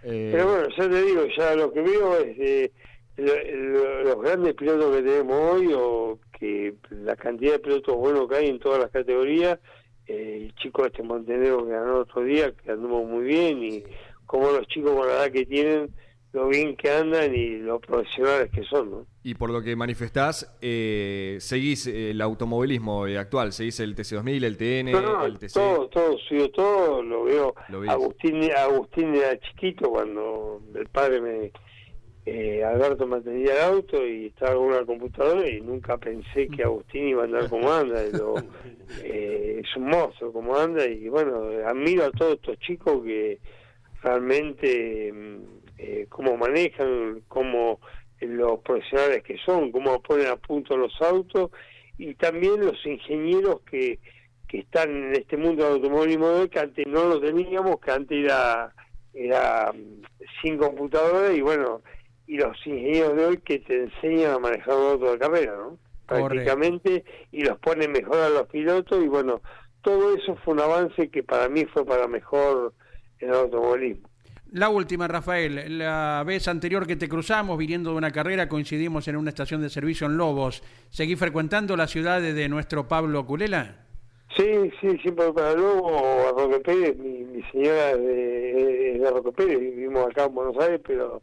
Eh, 0.03 0.31
Pero 0.33 0.47
bueno, 0.49 0.69
ya 0.77 0.89
te 0.89 1.03
digo, 1.03 1.23
ya 1.37 1.55
lo 1.57 1.73
que 1.73 1.81
veo 1.83 2.17
es 2.19 2.39
eh, 2.39 2.73
lo- 3.17 3.53
lo- 3.55 4.03
los 4.05 4.23
grandes 4.23 4.55
pilotos 4.55 4.97
que 4.97 5.03
tenemos 5.03 5.37
hoy 5.55 5.73
o 5.77 6.19
que 6.39 6.75
la 6.91 7.17
cantidad 7.17 7.53
de 7.53 7.59
pilotos 7.59 7.97
buenos 7.97 8.29
que 8.29 8.37
hay 8.37 8.49
en 8.49 8.59
todas 8.61 8.79
las 8.81 8.91
categorías, 8.91 9.59
eh, 10.07 10.39
el 10.47 10.55
chico 10.55 10.87
este 10.87 11.03
Montenegro 11.03 11.67
que 11.67 11.73
ganó 11.73 11.99
otro 11.99 12.23
día, 12.23 12.53
que 12.53 12.71
anduvo 12.73 13.05
muy 13.05 13.25
bien 13.25 13.63
y 13.63 13.85
como 14.31 14.51
los 14.53 14.67
chicos 14.69 14.93
con 14.95 15.09
la 15.09 15.15
edad 15.15 15.33
que 15.33 15.45
tienen, 15.45 15.91
lo 16.33 16.47
bien 16.47 16.77
que 16.77 16.89
andan 16.89 17.35
y 17.35 17.59
lo 17.59 17.81
profesionales 17.81 18.49
que 18.53 18.63
son, 18.63 18.91
¿no? 18.91 19.07
y 19.25 19.35
por 19.35 19.51
lo 19.51 19.61
que 19.61 19.75
manifestás, 19.75 20.57
eh, 20.63 21.37
seguís 21.41 21.87
el 21.89 22.21
automovilismo 22.23 23.07
eh, 23.09 23.19
actual, 23.19 23.53
seguís 23.53 23.81
el 23.81 23.97
TC2000, 23.97 24.45
el 24.45 24.57
TN, 24.57 24.93
No, 24.93 25.01
no, 25.01 25.27
el 25.27 25.39
TC. 25.39 25.53
todo, 25.55 25.89
todo, 25.89 26.17
suyo 26.19 26.49
todo, 26.53 27.03
lo 27.03 27.25
veo. 27.25 27.55
Lo. 27.69 27.83
Agustín, 27.91 28.41
Agustín 28.57 29.15
era 29.17 29.37
chiquito 29.41 29.91
cuando 29.91 30.63
el 30.75 30.87
padre 30.89 31.21
me, 31.21 31.53
eh, 32.25 32.63
Alberto 32.65 33.07
me 33.09 33.17
atendía 33.17 33.55
el 33.55 33.75
auto 33.75 34.07
y 34.07 34.27
estaba 34.27 34.55
con 34.55 34.67
una 34.67 34.85
computadora 34.87 35.47
y 35.49 35.61
nunca 35.61 35.99
pensé 35.99 36.47
que 36.49 36.63
Agustín 36.63 37.09
iba 37.09 37.23
a 37.23 37.25
andar 37.27 37.49
como 37.51 37.71
anda. 37.73 38.03
lo- 38.13 38.37
eh, 39.03 39.61
es 39.65 39.77
un 39.77 39.87
monstruo 39.89 40.33
como 40.33 40.57
anda 40.57 40.87
y 40.87 41.09
bueno, 41.09 41.43
admiro 41.67 42.05
a 42.07 42.11
todos 42.13 42.35
estos 42.37 42.59
chicos 42.61 43.03
que 43.05 43.39
realmente 44.03 45.13
mm, 45.13 45.39
eh, 45.79 46.07
cómo 46.09 46.37
manejan, 46.37 47.23
cómo 47.29 47.81
eh, 48.21 48.27
los 48.27 48.61
profesionales 48.61 49.23
que 49.23 49.39
son, 49.39 49.73
cómo 49.73 50.03
ponen 50.03 50.29
a 50.29 50.37
punto 50.37 50.77
los 50.77 50.93
autos 51.01 51.51
y 51.99 52.15
también 52.15 52.65
los 52.65 52.85
ingenieros 52.87 53.61
que, 53.63 53.99
que 54.49 54.59
están 54.59 54.91
en 54.91 55.13
este 55.13 55.37
mundo 55.37 55.65
del 55.65 55.75
automovilismo 55.75 56.49
que 56.49 56.59
antes 56.59 56.87
no 56.87 57.05
lo 57.05 57.21
teníamos, 57.21 57.81
que 57.81 57.91
antes 57.91 58.25
era, 58.25 58.75
era 59.15 59.73
mm, 59.73 60.03
sin 60.43 60.59
computadora 60.59 61.33
y 61.33 61.41
bueno, 61.41 61.83
y 62.27 62.37
los 62.37 62.57
ingenieros 62.67 63.17
de 63.17 63.25
hoy 63.25 63.37
que 63.39 63.59
te 63.59 63.85
enseñan 63.85 64.35
a 64.35 64.39
manejar 64.39 64.75
un 64.77 64.87
auto 64.93 65.13
de 65.13 65.19
carrera, 65.19 65.57
¿no? 65.57 65.79
Prácticamente, 66.07 67.05
y 67.31 67.43
los 67.43 67.59
ponen 67.59 67.93
mejor 67.93 68.19
a 68.19 68.29
los 68.29 68.49
pilotos 68.49 69.03
y 69.03 69.07
bueno, 69.07 69.41
todo 69.83 70.15
eso 70.17 70.37
fue 70.45 70.55
un 70.55 70.61
avance 70.61 71.09
que 71.09 71.23
para 71.23 71.49
mí 71.49 71.65
fue 71.67 71.85
para 71.85 72.09
mejor 72.09 72.75
el 73.21 73.33
automovilismo. 73.33 74.09
La 74.53 74.69
última, 74.69 75.07
Rafael. 75.07 75.79
La 75.79 76.25
vez 76.27 76.49
anterior 76.49 76.87
que 76.87 76.97
te 76.97 77.09
cruzamos, 77.09 77.57
viniendo 77.57 77.91
de 77.91 77.97
una 77.97 78.11
carrera, 78.11 78.49
coincidimos 78.49 79.07
en 79.07 79.17
una 79.17 79.31
estación 79.31 79.63
de 79.63 79.71
servicio 79.71 80.07
en 80.09 80.17
Lobos. 80.17 80.63
¿Seguís 80.89 81.19
frecuentando 81.19 81.77
la 81.77 81.87
ciudad 81.87 82.21
de 82.21 82.49
nuestro 82.49 82.89
Pablo 82.89 83.25
Culela? 83.25 83.87
Sí, 84.37 84.71
sí, 84.81 84.97
siempre 84.99 85.33
para 85.33 85.55
luego 85.55 86.29
a 86.29 86.31
Roque 86.31 86.61
Pérez, 86.61 86.97
mi, 86.97 87.25
mi 87.25 87.43
señora 87.51 87.91
es 87.91 87.99
de, 87.99 88.93
es 88.95 89.01
de 89.01 89.11
Roque 89.11 89.33
Pérez, 89.33 89.59
vivimos 89.59 90.07
acá 90.07 90.27
en 90.27 90.35
Buenos 90.35 90.57
Aires, 90.59 90.81
pero 90.87 91.21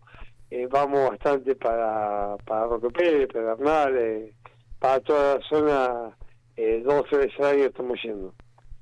eh, 0.51 0.67
vamos 0.69 1.11
bastante 1.11 1.55
para, 1.55 2.35
para 2.45 2.65
Roque 2.65 2.89
Pérez, 2.89 3.29
Pedernal, 3.29 3.97
eh, 3.97 4.33
para 4.77 4.99
toda 4.99 5.35
la 5.35 5.41
zona, 5.47 6.17
eh, 6.57 6.81
dos 6.83 6.95
o 6.95 7.03
tres 7.03 7.27
veces 7.27 7.39
al 7.39 7.45
año 7.45 7.63
estamos 7.63 7.97
yendo. 8.03 8.33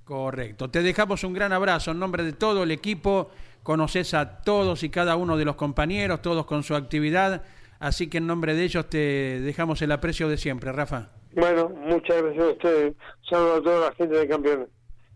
Correcto. 0.06 0.70
Te 0.70 0.84
dejamos 0.84 1.24
un 1.24 1.34
gran 1.34 1.51
abrazo 1.51 1.91
en 1.91 1.99
nombre 1.99 2.24
de 2.24 2.34
todo 2.34 2.64
el 2.64 2.72
equipo. 2.72 3.32
Conoces 3.64 4.14
a 4.14 4.41
todos 4.41 4.84
y 4.84 4.89
cada 4.89 5.16
uno 5.16 5.36
de 5.36 5.45
los 5.45 5.56
compañeros, 5.56 6.22
todos 6.22 6.45
con 6.45 6.62
su 6.62 6.76
actividad. 6.76 7.43
Así 7.80 8.08
que 8.08 8.20
en 8.20 8.28
nombre 8.28 8.53
de 8.53 8.64
ellos 8.64 8.88
te 8.88 9.39
dejamos 9.41 9.82
el 9.82 9.91
aprecio 9.91 10.30
de 10.30 10.38
siempre, 10.38 10.72
Rafa. 10.72 11.10
Bueno, 11.34 11.70
muchas 11.70 12.22
gracias 12.22 12.45
a 12.45 12.49
ustedes, 12.49 12.95
saludos 13.30 13.60
a 13.60 13.64
toda 13.64 13.89
la 13.89 13.95
gente 13.95 14.16
de 14.16 14.28
campeones. 14.28 14.70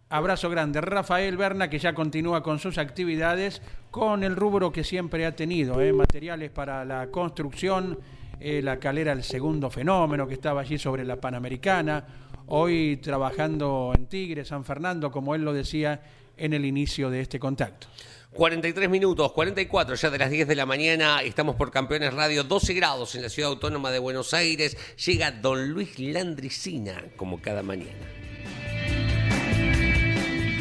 Abrazo 0.09 0.49
grande. 0.49 0.81
Rafael 0.81 1.37
Berna, 1.37 1.69
que 1.69 1.77
ya 1.77 1.93
continúa 1.93 2.41
con 2.41 2.57
sus 2.57 2.79
actividades, 2.79 3.61
con 3.91 4.23
el 4.23 4.35
rubro 4.35 4.71
que 4.71 4.83
siempre 4.83 5.25
ha 5.27 5.35
tenido, 5.35 5.79
¿eh? 5.81 5.93
materiales 5.93 6.49
para 6.49 6.83
la 6.83 7.11
construcción, 7.11 7.99
eh, 8.39 8.61
la 8.63 8.79
calera 8.79 9.11
El 9.11 9.23
Segundo 9.23 9.69
Fenómeno, 9.69 10.27
que 10.27 10.33
estaba 10.33 10.61
allí 10.61 10.79
sobre 10.79 11.05
la 11.05 11.17
Panamericana, 11.17 12.03
hoy 12.49 12.97
trabajando 12.97 13.93
en 13.95 14.07
Tigre, 14.07 14.45
San 14.45 14.63
Fernando, 14.65 15.11
como 15.11 15.35
él 15.35 15.41
lo 15.43 15.53
decía 15.53 16.01
en 16.37 16.53
el 16.53 16.65
inicio 16.65 17.09
de 17.09 17.21
este 17.21 17.39
contacto. 17.39 17.87
43 18.31 18.89
minutos, 18.89 19.31
44 19.31 19.95
ya 19.95 20.09
de 20.11 20.17
las 20.19 20.29
10 20.29 20.47
de 20.47 20.55
la 20.55 20.65
mañana, 20.67 21.21
estamos 21.23 21.55
por 21.55 21.71
Campeones 21.71 22.13
Radio, 22.13 22.43
12 22.43 22.73
grados 22.75 23.15
en 23.15 23.23
la 23.23 23.29
ciudad 23.29 23.49
autónoma 23.49 23.89
de 23.89 23.97
Buenos 23.99 24.33
Aires, 24.35 24.77
llega 25.03 25.31
don 25.31 25.69
Luis 25.71 25.97
Landricina, 25.97 27.03
como 27.17 27.41
cada 27.41 27.63
mañana. 27.63 27.97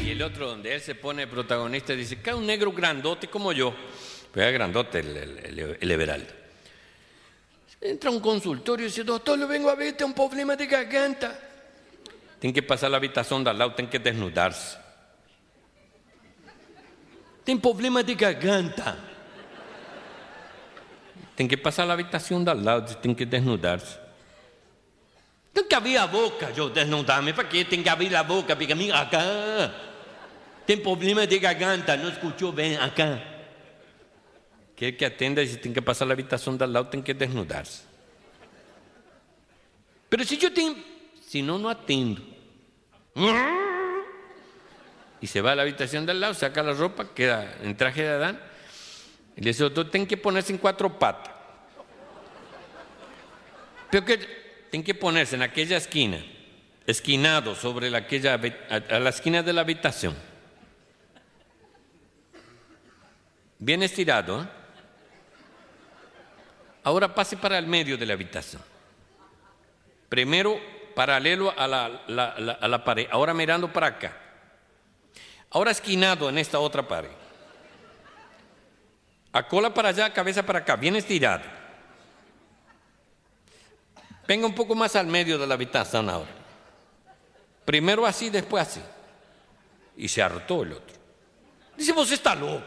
Y 0.04 0.10
el 0.10 0.22
otro, 0.22 0.48
donde 0.48 0.74
él 0.74 0.80
se 0.80 0.94
pone 0.94 1.26
protagonista, 1.26 1.92
dice, 1.92 2.20
cae 2.22 2.34
un 2.34 2.46
negro 2.46 2.72
grandote 2.72 3.28
como 3.28 3.52
yo. 3.52 3.74
Pero 4.32 4.46
es 4.46 4.52
grandote 4.54 5.00
el, 5.00 5.16
el, 5.16 5.38
el- 5.58 5.78
el 5.80 5.90
Everaldo. 5.90 6.32
Entra 7.80 8.10
a 8.10 8.12
un 8.12 8.20
consultorio 8.20 8.86
y 8.86 8.88
dice, 8.88 9.04
doctor, 9.04 9.38
lo 9.38 9.46
vengo 9.46 9.68
a 9.70 9.74
ver, 9.74 9.92
tengo 9.96 10.08
un 10.08 10.14
problema 10.28 10.56
de 10.56 10.66
garganta. 10.66 11.38
Tiene 12.38 12.54
que 12.54 12.62
pasar 12.62 12.90
la 12.90 12.96
habitación 12.96 13.42
de 13.42 13.50
al 13.50 13.58
lado, 13.58 13.74
tiene 13.74 13.90
que 13.90 13.98
desnudarse. 13.98 14.78
Tiene 17.44 17.60
problema 17.60 18.02
de 18.02 18.14
garganta. 18.14 18.96
Tiene 21.34 21.48
que 21.48 21.58
pasar 21.58 21.86
la 21.86 21.94
habitación 21.94 22.44
de 22.44 22.50
al 22.50 22.64
lado, 22.64 22.84
tiene 22.96 23.16
que 23.16 23.26
desnudarse. 23.26 23.98
Tengo 25.52 25.68
que 25.68 25.74
abrir 25.74 25.96
la 25.96 26.06
boca, 26.06 26.50
yo 26.52 26.68
desnudarme. 26.68 27.34
¿Para 27.34 27.48
qué 27.48 27.64
tengo 27.64 27.82
que 27.84 27.90
abrir 27.90 28.12
la 28.12 28.22
boca? 28.22 28.54
Porque 28.56 28.74
mira 28.74 29.00
acá. 29.00 29.72
Tem 30.66 30.82
problema 30.82 31.26
de 31.26 31.38
garganta, 31.38 31.96
no 31.96 32.08
escuchó 32.08 32.52
bien 32.52 32.78
acá. 32.78 33.22
Quiere 34.76 34.96
que 34.96 35.06
atenda 35.06 35.42
tiene 35.42 35.72
que 35.72 35.80
pasar 35.80 36.06
la 36.06 36.12
habitación 36.12 36.58
de 36.58 36.64
al 36.64 36.72
lado, 36.72 36.88
tiene 36.88 37.02
que 37.02 37.14
desnudarse. 37.14 37.82
Pero 40.08 40.24
si 40.24 40.36
yo 40.36 40.52
te... 40.52 40.97
Si 41.28 41.42
no, 41.42 41.58
no 41.58 41.68
atiendo. 41.68 42.22
Y 45.20 45.26
se 45.26 45.42
va 45.42 45.52
a 45.52 45.56
la 45.56 45.60
habitación 45.60 46.06
del 46.06 46.20
lado, 46.20 46.32
saca 46.32 46.62
la 46.62 46.72
ropa, 46.72 47.12
queda 47.14 47.54
en 47.62 47.76
traje 47.76 48.00
de 48.02 48.08
Adán. 48.08 48.40
Y 49.36 49.42
le 49.42 49.50
dice, 49.50 49.68
ten 49.68 50.06
que 50.06 50.16
ponerse 50.16 50.52
en 50.52 50.58
cuatro 50.58 50.98
patas. 50.98 51.34
Pero 53.90 54.06
que 54.06 54.16
ten 54.70 54.82
que 54.82 54.94
ponerse 54.94 55.36
en 55.36 55.42
aquella 55.42 55.76
esquina, 55.76 56.24
esquinado 56.86 57.54
sobre 57.54 57.90
la, 57.90 57.98
aquella, 57.98 58.40
a 58.70 58.98
la 58.98 59.10
esquina 59.10 59.42
de 59.42 59.52
la 59.52 59.60
habitación. 59.60 60.16
Bien 63.58 63.82
estirado. 63.82 64.44
¿eh? 64.44 64.46
Ahora 66.84 67.14
pase 67.14 67.36
para 67.36 67.58
el 67.58 67.66
medio 67.66 67.98
de 67.98 68.06
la 68.06 68.14
habitación. 68.14 68.62
Primero 70.08 70.77
paralelo 70.98 71.54
a 71.56 71.68
la, 71.68 72.84
pared, 72.84 73.06
ahora 73.12 73.32
mirando 73.32 73.72
para 73.72 73.86
acá. 73.86 74.16
Ahora 75.50 75.70
esquinado 75.70 76.28
en 76.28 76.38
esta 76.38 76.58
otra 76.58 76.88
pared. 76.88 77.12
A 79.32 79.46
cola 79.46 79.72
para 79.72 79.90
allá, 79.90 80.12
cabeza 80.12 80.42
para 80.42 80.58
acá, 80.58 80.74
bien 80.74 80.96
estirado. 80.96 81.44
Venga 84.26 84.44
un 84.44 84.56
poco 84.56 84.74
más 84.74 84.96
al 84.96 85.06
medio 85.06 85.38
de 85.38 85.46
la 85.46 85.54
habitación 85.54 86.10
ahora. 86.10 86.32
Primero 87.64 88.04
así, 88.04 88.28
después 88.28 88.66
así. 88.66 88.82
Y 89.96 90.08
se 90.08 90.20
hartó 90.20 90.64
el 90.64 90.72
otro. 90.72 90.96
Dice, 91.76 91.92
vos 91.92 92.10
está 92.10 92.34
loco. 92.34 92.64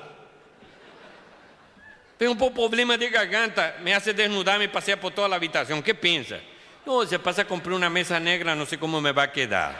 Tengo 2.18 2.32
un 2.32 2.54
problema 2.54 2.98
de 2.98 3.10
garganta, 3.10 3.76
me 3.84 3.94
hace 3.94 4.14
desnudar, 4.14 4.58
me 4.58 4.70
pasea 4.70 4.98
por 4.98 5.12
toda 5.14 5.28
la 5.28 5.36
habitación. 5.36 5.84
¿Qué 5.84 5.94
piensa? 5.94 6.40
No, 6.86 7.06
se 7.06 7.20
pasa 7.20 7.44
a 7.44 7.48
comprar 7.48 7.76
una 7.76 7.90
mesa 7.90 8.20
negra, 8.20 8.56
no 8.56 8.66
sé 8.66 8.80
cómo 8.80 9.02
me 9.02 9.12
va 9.12 9.24
a 9.24 9.32
quedar. 9.32 9.76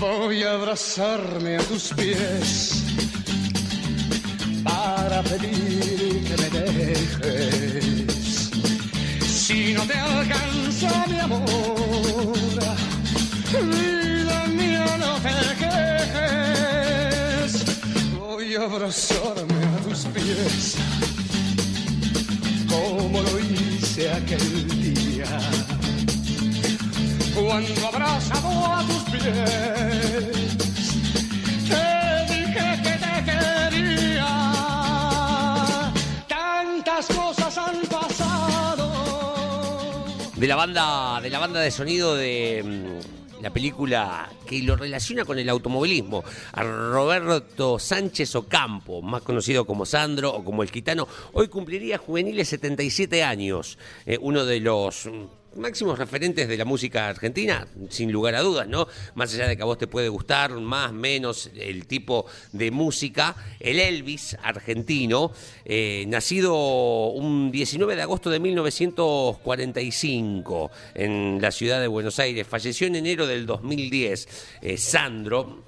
Voy 0.00 0.42
a 0.42 0.54
abrazarme 0.54 1.56
a 1.56 1.60
tus 1.60 1.92
pies 1.92 2.85
para 5.16 5.28
pedir 5.30 6.24
que 6.24 6.36
me 6.42 6.48
dejes. 6.50 8.50
Si 9.24 9.72
no 9.72 9.86
te 9.86 9.94
alcanza 9.94 11.06
mi 11.08 11.18
amor, 11.18 11.46
vida 13.52 14.46
mía, 14.48 14.84
no 14.98 15.18
te 15.24 15.34
quejes. 15.60 17.64
Voy 18.18 18.56
a 18.56 18.64
abrazarme 18.64 19.64
a 19.64 19.76
tus 19.88 20.00
pies 20.06 20.76
como 22.68 23.22
lo 23.22 23.38
hice 23.38 24.10
aquel 24.12 24.68
día 24.68 25.38
cuando 27.34 27.86
abrazado 27.86 28.66
a 28.66 28.84
tus 28.86 29.02
pies 29.12 30.45
de 40.36 40.46
la 40.46 40.56
banda 40.56 41.18
de 41.22 41.30
la 41.30 41.38
banda 41.38 41.60
de 41.60 41.70
sonido 41.70 42.14
de 42.14 42.62
mm, 42.62 43.42
la 43.42 43.50
película 43.50 44.28
que 44.46 44.62
lo 44.62 44.76
relaciona 44.76 45.24
con 45.24 45.38
el 45.38 45.48
automovilismo. 45.48 46.24
A 46.52 46.62
Roberto 46.62 47.78
Sánchez 47.78 48.34
Ocampo 48.34 49.00
más 49.00 49.22
conocido 49.22 49.64
como 49.64 49.86
Sandro 49.86 50.34
o 50.34 50.44
como 50.44 50.62
el 50.62 50.70
gitano 50.70 51.08
hoy 51.32 51.48
cumpliría 51.48 51.96
juveniles 51.96 52.48
77 52.48 53.24
años 53.24 53.78
eh, 54.04 54.18
uno 54.20 54.44
de 54.44 54.60
los 54.60 55.06
mm, 55.06 55.24
máximos 55.56 55.98
referentes 55.98 56.46
de 56.48 56.56
la 56.56 56.64
música 56.64 57.08
argentina, 57.08 57.66
sin 57.90 58.10
lugar 58.12 58.34
a 58.34 58.40
dudas, 58.42 58.68
¿no? 58.68 58.86
Más 59.14 59.34
allá 59.34 59.48
de 59.48 59.56
que 59.56 59.62
a 59.62 59.66
vos 59.66 59.78
te 59.78 59.86
puede 59.86 60.08
gustar 60.08 60.50
más, 60.52 60.92
menos 60.92 61.50
el 61.56 61.86
tipo 61.86 62.26
de 62.52 62.70
música, 62.70 63.34
el 63.60 63.78
Elvis 63.78 64.36
argentino, 64.42 65.32
eh, 65.64 66.04
nacido 66.08 67.08
un 67.08 67.50
19 67.50 67.96
de 67.96 68.02
agosto 68.02 68.28
de 68.30 68.40
1945 68.40 70.70
en 70.94 71.38
la 71.40 71.50
ciudad 71.50 71.80
de 71.80 71.86
Buenos 71.86 72.18
Aires, 72.18 72.46
falleció 72.46 72.86
en 72.86 72.96
enero 72.96 73.26
del 73.26 73.46
2010, 73.46 74.28
eh, 74.62 74.76
Sandro, 74.76 75.64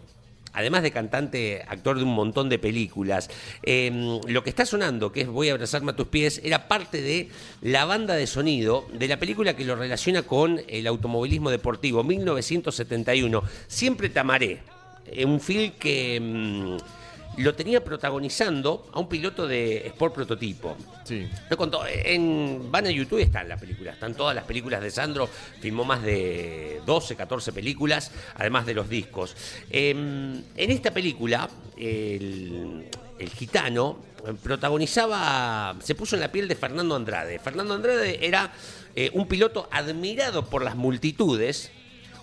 además 0.52 0.82
de 0.82 0.90
cantante, 0.90 1.64
actor 1.68 1.98
de 1.98 2.04
un 2.04 2.14
montón 2.14 2.48
de 2.48 2.58
películas, 2.58 3.30
eh, 3.62 4.20
lo 4.26 4.42
que 4.42 4.50
está 4.50 4.66
sonando, 4.66 5.12
que 5.12 5.22
es 5.22 5.28
Voy 5.28 5.48
a 5.48 5.52
abrazarme 5.52 5.92
a 5.92 5.96
tus 5.96 6.08
pies, 6.08 6.40
era 6.42 6.68
parte 6.68 7.00
de 7.00 7.28
la 7.62 7.84
banda 7.84 8.14
de 8.14 8.26
sonido 8.26 8.86
de 8.92 9.08
la 9.08 9.18
película 9.18 9.54
que 9.54 9.64
lo 9.64 9.76
relaciona 9.76 10.22
con 10.22 10.60
el 10.68 10.86
automovilismo 10.86 11.50
deportivo, 11.50 12.02
1971, 12.02 13.42
Siempre 13.66 14.08
te 14.08 14.18
amaré, 14.18 14.60
eh, 15.06 15.24
un 15.24 15.40
film 15.40 15.72
que 15.78 16.18
mm, 16.20 16.97
lo 17.38 17.54
tenía 17.54 17.82
protagonizando 17.82 18.88
a 18.92 19.00
un 19.00 19.08
piloto 19.08 19.46
de 19.46 19.86
Sport 19.88 20.14
Prototipo. 20.14 20.76
Sí. 21.04 21.28
Lo 21.48 21.56
contó, 21.56 21.82
en, 21.86 22.70
van 22.70 22.86
a 22.86 22.90
YouTube 22.90 23.20
está 23.20 23.42
en 23.42 23.48
la 23.48 23.56
película, 23.56 23.92
están 23.92 24.14
todas 24.14 24.34
las 24.34 24.44
películas 24.44 24.80
de 24.82 24.90
Sandro, 24.90 25.28
filmó 25.60 25.84
más 25.84 26.02
de 26.02 26.80
12, 26.84 27.16
14 27.16 27.52
películas, 27.52 28.10
además 28.34 28.66
de 28.66 28.74
los 28.74 28.88
discos. 28.88 29.36
Em, 29.70 30.42
en 30.56 30.70
esta 30.70 30.90
película, 30.92 31.48
el, 31.76 32.88
el 33.18 33.30
gitano 33.30 34.08
protagonizaba, 34.42 35.76
se 35.82 35.94
puso 35.94 36.16
en 36.16 36.20
la 36.20 36.32
piel 36.32 36.48
de 36.48 36.56
Fernando 36.56 36.96
Andrade. 36.96 37.38
Fernando 37.38 37.74
Andrade 37.74 38.26
era 38.26 38.52
eh, 38.94 39.10
un 39.14 39.26
piloto 39.26 39.68
admirado 39.70 40.46
por 40.46 40.62
las 40.62 40.76
multitudes, 40.76 41.70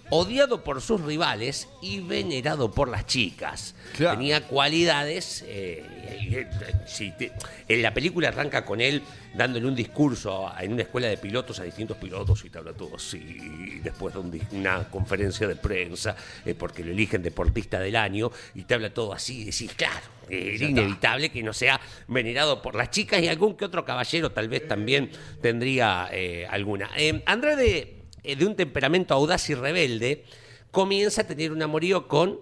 odiado 0.10 0.64
por 0.64 0.82
sus 0.82 1.02
rivales 1.02 1.68
y 1.82 2.00
venerado 2.00 2.72
por 2.72 2.90
las 2.90 3.06
chicas. 3.06 3.76
Claro. 3.96 4.18
Tenía 4.18 4.46
cualidades. 4.48 5.44
eh, 5.48 5.84
eh, 6.08 6.48
si 6.86 7.12
te- 7.12 7.32
en 7.68 7.82
la 7.82 7.94
película 7.94 8.28
arranca 8.30 8.64
con 8.66 8.82
él 8.82 9.02
dándole 9.34 9.66
un 9.66 9.76
discurso 9.76 10.52
en 10.60 10.74
una 10.74 10.84
escuela 10.84 11.08
de 11.08 11.18
pilotos 11.18 11.60
a 11.60 11.64
distintos 11.64 11.98
pilotos 11.98 12.46
y 12.46 12.50
te 12.50 12.58
habla 12.60 12.74
todo 12.74 12.96
así. 12.96 13.18
Y 13.18 13.80
después 13.80 14.14
de 14.14 14.20
un 14.20 14.42
una 14.52 14.84
conferencia 14.90 15.48
de 15.48 15.56
prensa, 15.56 16.16
eh, 16.46 16.54
porque 16.56 16.84
lo 16.84 16.92
eligen 16.92 17.22
deportista 17.24 17.80
del 17.80 17.96
año, 17.96 18.32
y 18.54 18.64
te 18.64 18.74
habla 18.76 18.94
todo 18.94 19.12
así. 19.14 19.42
Y 19.42 19.46
decís, 19.46 19.74
claro, 19.76 20.06
era 20.30 20.66
inevitable 20.66 21.30
que 21.30 21.42
no 21.44 21.54
sea 21.54 21.80
venerado 22.08 22.62
por 22.62 22.76
las 22.76 22.90
chicas 22.92 23.22
y 23.22 23.28
algún 23.28 23.56
que 23.56 23.66
otro 23.66 23.84
caballero 23.86 24.32
tal 24.32 24.48
vez 24.50 24.68
también 24.68 25.10
tendría 25.42 26.10
eh, 26.12 26.48
alguna. 26.50 26.90
Eh, 26.96 27.22
Andrade, 27.26 27.95
de 28.36 28.46
un 28.46 28.56
temperamento 28.56 29.14
audaz 29.14 29.50
y 29.50 29.54
rebelde, 29.56 30.24
comienza 30.72 31.22
a 31.22 31.28
tener 31.28 31.52
un 31.52 31.62
amorío 31.62 32.08
con 32.08 32.40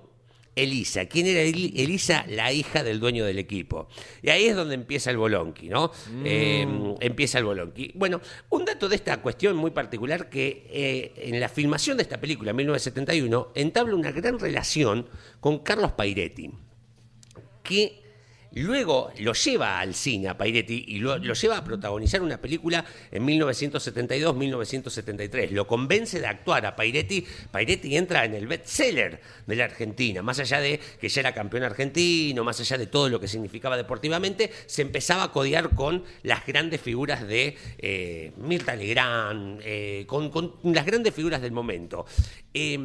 Elisa. 0.55 1.07
¿Quién 1.07 1.25
era 1.25 1.41
Eli- 1.41 1.73
Elisa? 1.75 2.25
La 2.29 2.53
hija 2.53 2.83
del 2.83 2.99
dueño 2.99 3.25
del 3.25 3.39
equipo. 3.39 3.87
Y 4.21 4.29
ahí 4.29 4.45
es 4.45 4.55
donde 4.55 4.75
empieza 4.75 5.09
el 5.09 5.17
bolonqui, 5.17 5.67
¿no? 5.67 5.91
Eh, 6.23 6.67
empieza 6.99 7.39
el 7.39 7.45
bolonqui. 7.45 7.91
Bueno, 7.95 8.21
un 8.51 8.63
dato 8.63 8.87
de 8.87 8.95
esta 8.95 9.19
cuestión 9.21 9.55
muy 9.55 9.71
particular 9.71 10.29
que 10.29 10.67
eh, 10.69 11.13
en 11.17 11.39
la 11.39 11.49
filmación 11.49 11.97
de 11.97 12.03
esta 12.03 12.21
película, 12.21 12.51
en 12.51 12.57
1971, 12.57 13.47
entabla 13.55 13.95
una 13.95 14.11
gran 14.11 14.37
relación 14.39 15.07
con 15.39 15.59
Carlos 15.59 15.93
Pairetti 15.93 16.51
que 17.63 18.02
luego 18.55 19.11
lo 19.19 19.33
lleva 19.33 19.79
al 19.79 19.93
cine 19.95 20.29
a 20.29 20.37
Pairetti 20.37 20.85
y 20.89 20.99
lo, 20.99 21.17
lleva 21.17 21.57
a 21.57 21.63
protagonizar 21.63 22.21
una 22.21 22.39
película 22.39 22.85
en 23.11 23.25
1972-1973. 23.25 25.49
Lo 25.51 25.65
convence 25.65 26.19
de 26.19 26.27
actuar 26.27 26.65
a 26.65 26.75
Pairetti. 26.75 27.25
Pairetti 27.51 27.95
entra 27.97 28.25
en 28.25 28.35
el 28.35 28.45
bestseller 28.47 29.21
de 29.47 29.55
la 29.55 29.63
Argentina. 29.65 30.21
Más 30.21 30.39
allá 30.39 30.59
de 30.59 30.79
que 30.99 31.09
ya 31.09 31.21
era 31.21 31.33
campeón 31.33 31.63
argentino, 31.63 32.43
más 32.43 32.59
allá 32.59 32.77
de 32.77 32.85
todo 32.87 33.07
lo 33.09 33.19
que 33.19 33.27
significaba 33.27 33.75
deportivamente, 33.77 34.51
se 34.65 34.83
empezaba 34.83 35.23
a 35.23 35.31
codear 35.31 35.73
con 35.73 36.03
las 36.23 36.45
grandes 36.45 36.81
figuras 36.81 37.25
de 37.27 37.57
eh, 37.79 38.33
Mirta 38.37 38.75
Legrand, 38.75 39.61
eh, 39.63 40.03
con, 40.07 40.31
las 40.63 40.85
grandes 40.85 41.13
figuras 41.13 41.41
del 41.41 41.51
momento. 41.51 42.05
Eh, 42.53 42.77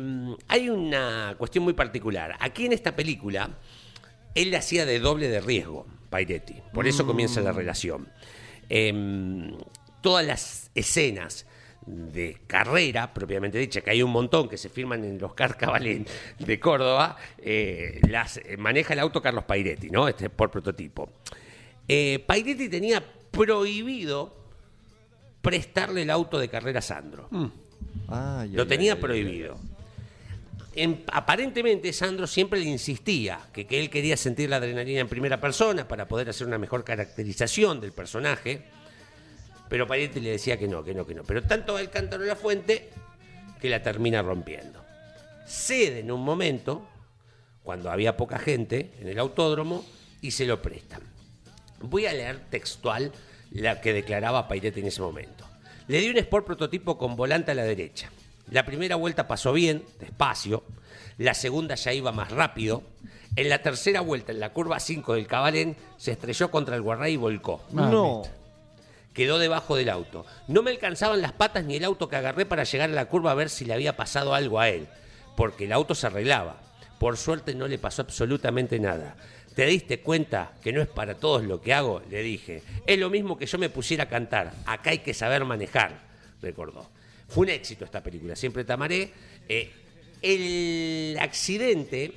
hay 0.49 0.69
una 0.71 1.35
cuestión 1.37 1.65
muy 1.65 1.75
particular. 1.75 2.37
Aquí 2.41 2.67
en 2.67 2.73
esta 2.73 2.97
película 2.97 3.51
él 4.35 4.51
la 4.51 4.59
hacía 4.59 4.87
de 4.87 5.01
doble 5.01 5.29
de 5.29 5.41
riesgo, 5.41 5.87
Pairetti. 6.11 6.55
Por 6.73 6.87
eso 6.87 7.07
comienza 7.07 7.41
la 7.41 7.53
relación. 7.53 8.09
Em, 8.69 9.57
todas 10.01 10.27
las 10.27 10.71
escenas 10.75 11.47
de 11.87 12.39
carrera, 12.47 13.15
propiamente 13.15 13.59
dicha, 13.59 13.81
que 13.81 13.91
hay 13.91 14.03
un 14.03 14.11
montón 14.11 14.49
que 14.49 14.59
se 14.59 14.69
firman 14.69 15.05
en 15.05 15.19
los 15.19 15.35
Carcabalén 15.35 16.07
de 16.39 16.61
Córdoba, 16.61 17.17
eh, 17.39 18.01
las 18.09 18.37
eh, 18.39 18.57
maneja 18.59 18.93
el 18.93 19.01
auto 19.01 19.23
Carlos 19.23 19.45
Pairetti, 19.45 19.89
¿no? 19.91 20.07
Este 20.07 20.29
por 20.29 20.51
prototipo. 20.51 21.11
Eh, 21.87 22.23
Pairetti 22.27 22.69
tenía 22.69 23.03
prohibido 23.31 24.37
prestarle 25.41 26.03
el 26.03 26.11
auto 26.11 26.39
de 26.39 26.49
carrera 26.49 26.81
a 26.81 26.83
Sandro. 26.83 27.31
Ay, 28.09 28.51
Lo 28.51 28.67
tenía 28.67 29.01
prohibido. 29.01 29.59
En- 30.75 31.05
aparentemente 31.13 31.93
Sandro 31.93 32.27
siempre 32.27 32.61
le 32.61 32.67
insistía 32.67 33.41
que, 33.53 33.67
él 33.71 33.91
quería 33.91 34.17
sentir 34.17 34.51
la 34.51 34.57
adrenalina 34.57 35.01
en 35.01 35.09
primera 35.09 35.41
persona 35.41 35.89
para 35.89 36.07
poder 36.07 36.29
hacer 36.29 36.47
una 36.47 36.59
mejor 36.59 36.85
caracterización 36.85 37.81
del 37.81 37.93
personaje, 37.93 38.63
pero 39.69 39.87
Pariente 39.87 40.21
le 40.21 40.31
decía 40.31 40.59
que 40.59 40.69
no, 40.69 40.85
que 40.85 40.95
no, 40.95 41.07
que 41.07 41.15
no. 41.15 41.25
Pero 41.25 41.43
tanto 41.43 41.79
el 41.79 41.91
cántaro 41.91 42.23
de 42.23 42.29
la 42.29 42.37
fuente 42.37 42.91
que 43.61 43.69
la 43.69 43.83
termina 43.83 44.23
rompiendo. 44.23 44.85
Cede 45.47 46.01
en 46.01 46.11
un 46.13 46.23
momento, 46.23 46.87
cuando 47.65 47.91
había 47.91 48.17
poca 48.17 48.39
gente 48.39 48.93
en 49.01 49.09
el 49.09 49.19
autódromo, 49.19 49.85
y 50.21 50.31
se 50.33 50.47
lo 50.47 50.61
prestan. 50.63 51.03
Voy 51.81 52.07
a 52.07 52.13
leer 52.13 52.41
textual 52.51 53.13
la 53.53 53.81
que 53.81 53.93
declaraba 53.93 54.49
Pairete 54.49 54.81
en 54.81 54.87
ese 54.87 55.01
momento. 55.01 55.47
Le 55.87 56.01
di 56.01 56.11
un 56.11 56.19
Sport 56.19 56.47
prototipo 56.47 56.99
con 56.99 57.17
volante 57.17 57.53
a 57.53 57.55
la 57.55 57.65
derecha. 57.65 58.11
La 58.51 58.65
primera 58.65 58.97
vuelta 58.97 59.29
pasó 59.29 59.53
bien, 59.53 59.85
despacio. 60.01 60.65
La 61.19 61.35
segunda 61.35 61.75
ya 61.75 61.93
iba 61.93 62.13
más 62.13 62.31
rápido. 62.31 62.83
En 63.37 63.49
la 63.49 63.63
tercera 63.63 64.01
vuelta, 64.01 64.33
en 64.33 64.41
la 64.41 64.53
curva 64.53 64.81
5 64.81 65.15
del 65.15 65.27
Cabalén, 65.27 65.77
se 65.97 66.13
estrelló 66.13 66.51
contra 66.51 66.77
el 66.77 66.83
Guarray 66.83 67.15
y 67.15 67.17
volcó. 67.17 67.63
No. 67.71 68.23
Quedó 69.13 69.39
debajo 69.39 69.77
del 69.77 69.91
auto. 69.91 70.25
No 70.47 70.63
me 70.63 70.71
alcanzaban 70.71 71.21
las 71.21 71.33
patas 71.33 71.65
ni 71.65 71.77
el 71.77 71.85
auto 71.85 72.09
que 72.09 72.17
agarré 72.17 72.47
para 72.47 72.65
llegar 72.65 72.91
a 72.91 72.95
la 72.95 73.07
curva 73.07 73.33
a 73.33 73.35
ver 73.35 73.51
si 73.51 73.65
le 73.65 73.75
había 73.75 73.97
pasado 73.97 74.35
algo 74.35 74.61
a 74.61 74.69
él, 74.69 74.89
porque 75.37 75.65
el 75.65 75.73
auto 75.73 75.95
se 75.95 76.07
arreglaba. 76.07 76.57
Por 76.99 77.17
suerte 77.17 77.55
no 77.55 77.69
le 77.69 77.79
pasó 77.79 78.03
absolutamente 78.03 78.79
nada. 78.81 79.17
¿Te 79.55 79.67
diste 79.67 80.01
cuenta 80.01 80.53
que 80.63 80.73
no 80.73 80.81
es 80.81 80.89
para 80.89 81.15
todos 81.15 81.43
lo 81.43 81.61
que 81.61 81.75
hago? 81.75 82.01
Le 82.11 82.23
dije. 82.23 82.63
Es 82.87 82.99
lo 82.99 83.11
mismo 83.11 83.37
que 83.37 83.47
yo 83.47 83.59
me 83.59 83.69
pusiera 83.69 84.05
a 84.05 84.09
cantar. 84.09 84.53
Acá 84.67 84.91
hay 84.91 84.99
que 84.99 85.15
saber 85.15 85.45
manejar, 85.45 85.99
recordó. 86.41 86.89
Fue 87.29 87.43
un 87.45 87.51
éxito 87.51 87.85
esta 87.85 88.03
película, 88.03 88.35
siempre 88.35 88.65
tamaré. 88.65 89.11
Eh, 89.49 89.71
el 90.23 91.17
accidente 91.21 92.13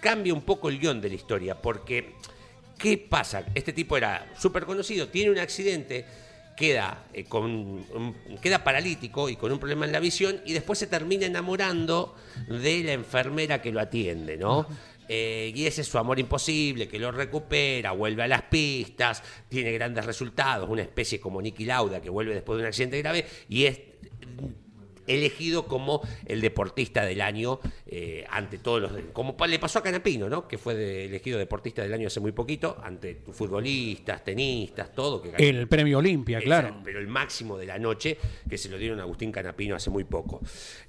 cambia 0.00 0.34
un 0.34 0.42
poco 0.42 0.68
el 0.68 0.78
guion 0.78 1.00
de 1.00 1.08
la 1.08 1.14
historia, 1.14 1.60
porque 1.60 2.14
¿qué 2.78 2.98
pasa? 2.98 3.44
Este 3.54 3.72
tipo 3.72 3.96
era 3.96 4.32
súper 4.38 4.64
conocido, 4.64 5.08
tiene 5.08 5.30
un 5.30 5.38
accidente, 5.38 6.04
queda, 6.56 7.06
eh, 7.12 7.24
con, 7.24 7.44
un- 7.44 8.16
queda 8.42 8.62
paralítico 8.62 9.28
y 9.28 9.36
con 9.36 9.50
un 9.52 9.58
problema 9.58 9.86
en 9.86 9.92
la 9.92 10.00
visión, 10.00 10.40
y 10.44 10.52
después 10.52 10.78
se 10.78 10.86
termina 10.86 11.24
enamorando 11.26 12.14
de 12.48 12.82
la 12.84 12.92
enfermera 12.92 13.62
que 13.62 13.72
lo 13.72 13.80
atiende, 13.80 14.36
¿no? 14.36 14.66
Eh, 15.08 15.52
y 15.54 15.66
ese 15.66 15.82
es 15.82 15.86
su 15.86 15.98
amor 15.98 16.18
imposible, 16.18 16.88
que 16.88 16.98
lo 16.98 17.12
recupera, 17.12 17.92
vuelve 17.92 18.24
a 18.24 18.28
las 18.28 18.42
pistas, 18.42 19.22
tiene 19.48 19.70
grandes 19.72 20.04
resultados, 20.04 20.68
una 20.68 20.82
especie 20.82 21.20
como 21.20 21.40
Nicky 21.40 21.64
Lauda, 21.64 22.02
que 22.02 22.10
vuelve 22.10 22.34
después 22.34 22.56
de 22.56 22.62
un 22.62 22.66
accidente 22.66 22.98
grave, 22.98 23.24
y 23.48 23.66
es 23.66 23.78
elegido 25.06 25.66
como 25.66 26.00
el 26.26 26.40
deportista 26.40 27.04
del 27.04 27.20
año 27.20 27.60
eh, 27.86 28.24
ante 28.30 28.58
todos 28.58 28.82
los 28.82 28.92
como 29.12 29.36
le 29.46 29.58
pasó 29.58 29.78
a 29.78 29.82
Canapino 29.82 30.28
no 30.28 30.48
que 30.48 30.58
fue 30.58 30.74
de- 30.74 31.04
elegido 31.06 31.38
deportista 31.38 31.82
del 31.82 31.92
año 31.94 32.08
hace 32.08 32.20
muy 32.20 32.32
poquito 32.32 32.76
ante 32.82 33.20
futbolistas 33.32 34.24
tenistas 34.24 34.92
todo 34.94 35.22
que 35.22 35.30
ganó. 35.30 35.44
El 35.44 35.68
premio 35.68 35.98
Olimpia, 35.98 36.40
claro. 36.40 36.68
Exacto, 36.68 36.82
pero 36.84 36.98
el 36.98 37.08
máximo 37.08 37.56
de 37.58 37.66
la 37.66 37.78
noche 37.78 38.16
que 38.48 38.58
se 38.58 38.68
lo 38.68 38.78
dieron 38.78 38.98
a 39.00 39.02
Agustín 39.02 39.30
Canapino 39.32 39.76
hace 39.76 39.90
muy 39.90 40.04
poco. 40.04 40.40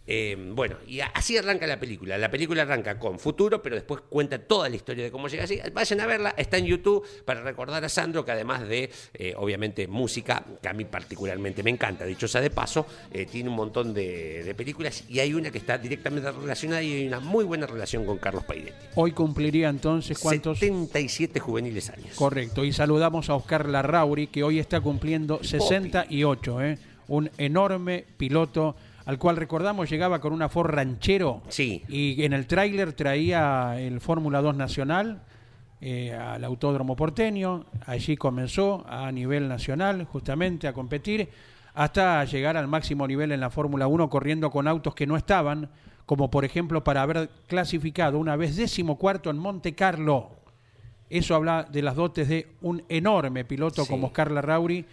Eh, 0.07 0.37
bueno, 0.55 0.77
y 0.87 1.01
así 1.01 1.37
arranca 1.37 1.67
la 1.67 1.79
película. 1.79 2.17
La 2.17 2.31
película 2.31 2.61
arranca 2.61 2.97
con 2.97 3.19
futuro, 3.19 3.61
pero 3.61 3.75
después 3.75 4.01
cuenta 4.09 4.39
toda 4.39 4.69
la 4.69 4.77
historia 4.77 5.03
de 5.03 5.11
cómo 5.11 5.27
llega 5.27 5.43
así. 5.43 5.59
Vayan 5.73 5.99
a 5.99 6.05
verla, 6.05 6.33
está 6.37 6.57
en 6.57 6.65
YouTube 6.65 7.05
para 7.25 7.41
recordar 7.41 7.83
a 7.83 7.89
Sandro, 7.89 8.23
que 8.23 8.31
además 8.31 8.67
de, 8.67 8.89
eh, 9.13 9.33
obviamente, 9.35 9.87
música, 9.87 10.45
que 10.61 10.69
a 10.69 10.73
mí 10.73 10.85
particularmente 10.85 11.61
me 11.61 11.71
encanta, 11.71 12.05
dicho 12.05 12.27
sea 12.27 12.39
de 12.39 12.49
paso, 12.49 12.85
eh, 13.11 13.25
tiene 13.25 13.49
un 13.49 13.55
montón 13.55 13.93
de, 13.93 14.43
de 14.43 14.55
películas 14.55 15.03
y 15.09 15.19
hay 15.19 15.33
una 15.33 15.51
que 15.51 15.57
está 15.57 15.77
directamente 15.77 16.31
relacionada 16.31 16.81
y 16.81 16.93
hay 16.93 17.07
una 17.07 17.19
muy 17.19 17.43
buena 17.43 17.67
relación 17.67 18.05
con 18.05 18.17
Carlos 18.17 18.45
Pairetti. 18.45 18.87
Hoy 18.95 19.11
cumpliría 19.11 19.67
entonces 19.67 20.17
cuántos. 20.17 20.59
77 20.59 21.39
juveniles 21.39 21.89
años. 21.89 22.15
Correcto, 22.15 22.63
y 22.63 22.71
saludamos 22.71 23.29
a 23.29 23.35
Oscar 23.35 23.67
Larrauri, 23.67 24.27
que 24.27 24.43
hoy 24.43 24.59
está 24.59 24.79
cumpliendo 24.79 25.43
68, 25.43 26.61
¿eh? 26.61 26.77
un 27.07 27.29
enorme 27.37 28.05
piloto 28.17 28.75
al 29.07 29.17
cual 29.17 29.37
recordamos 29.37 29.89
llegaba 29.89 30.19
con 30.19 30.33
una 30.33 30.49
Ford 30.49 30.69
Ranchero 30.69 31.41
Sí. 31.47 31.83
y 31.87 32.23
en 32.23 32.33
el 32.33 32.45
tráiler 32.45 32.93
traía 32.93 33.79
el 33.79 33.99
Fórmula 34.01 34.41
2 34.41 34.55
Nacional 34.55 35.23
eh, 35.81 36.13
al 36.13 36.43
Autódromo 36.43 36.95
Porteño, 36.95 37.65
allí 37.85 38.17
comenzó 38.17 38.85
a 38.87 39.11
nivel 39.11 39.47
nacional 39.47 40.03
justamente 40.05 40.67
a 40.67 40.73
competir 40.73 41.29
hasta 41.73 42.25
llegar 42.25 42.57
al 42.57 42.67
máximo 42.67 43.07
nivel 43.07 43.31
en 43.31 43.39
la 43.39 43.49
Fórmula 43.49 43.87
1 43.87 44.09
corriendo 44.09 44.49
con 44.51 44.67
autos 44.67 44.93
que 44.95 45.05
no 45.07 45.15
estaban, 45.15 45.69
como 46.07 46.29
por 46.31 46.43
ejemplo 46.45 46.83
para 46.83 47.03
haber 47.03 47.29
clasificado 47.47 48.17
una 48.17 48.35
vez 48.35 48.55
décimo 48.55 48.97
cuarto 48.97 49.29
en 49.29 49.37
Monte 49.37 49.73
Carlo. 49.75 50.31
Eso 51.09 51.35
habla 51.35 51.63
de 51.71 51.81
las 51.83 51.95
dotes 51.95 52.27
de 52.27 52.47
un 52.61 52.83
enorme 52.89 53.45
piloto 53.45 53.83
Sí. 53.83 53.89
como 53.89 54.07
Oscar 54.07 54.31
Larrauri, 54.31 54.85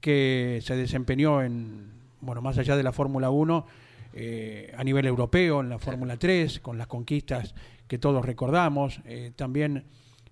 que 0.00 0.58
se 0.62 0.76
desempeñó 0.76 1.40
en, 1.42 2.01
bueno, 2.22 2.40
más 2.40 2.56
allá 2.56 2.76
de 2.76 2.82
la 2.82 2.92
Fórmula 2.92 3.28
1, 3.30 3.66
eh, 4.14 4.72
a 4.76 4.82
nivel 4.84 5.06
europeo, 5.06 5.60
en 5.60 5.68
la 5.68 5.78
Fórmula 5.78 6.16
3, 6.16 6.60
con 6.60 6.78
las 6.78 6.86
conquistas 6.86 7.54
que 7.86 7.98
todos 7.98 8.24
recordamos, 8.24 9.00
eh, 9.04 9.32
también 9.36 9.84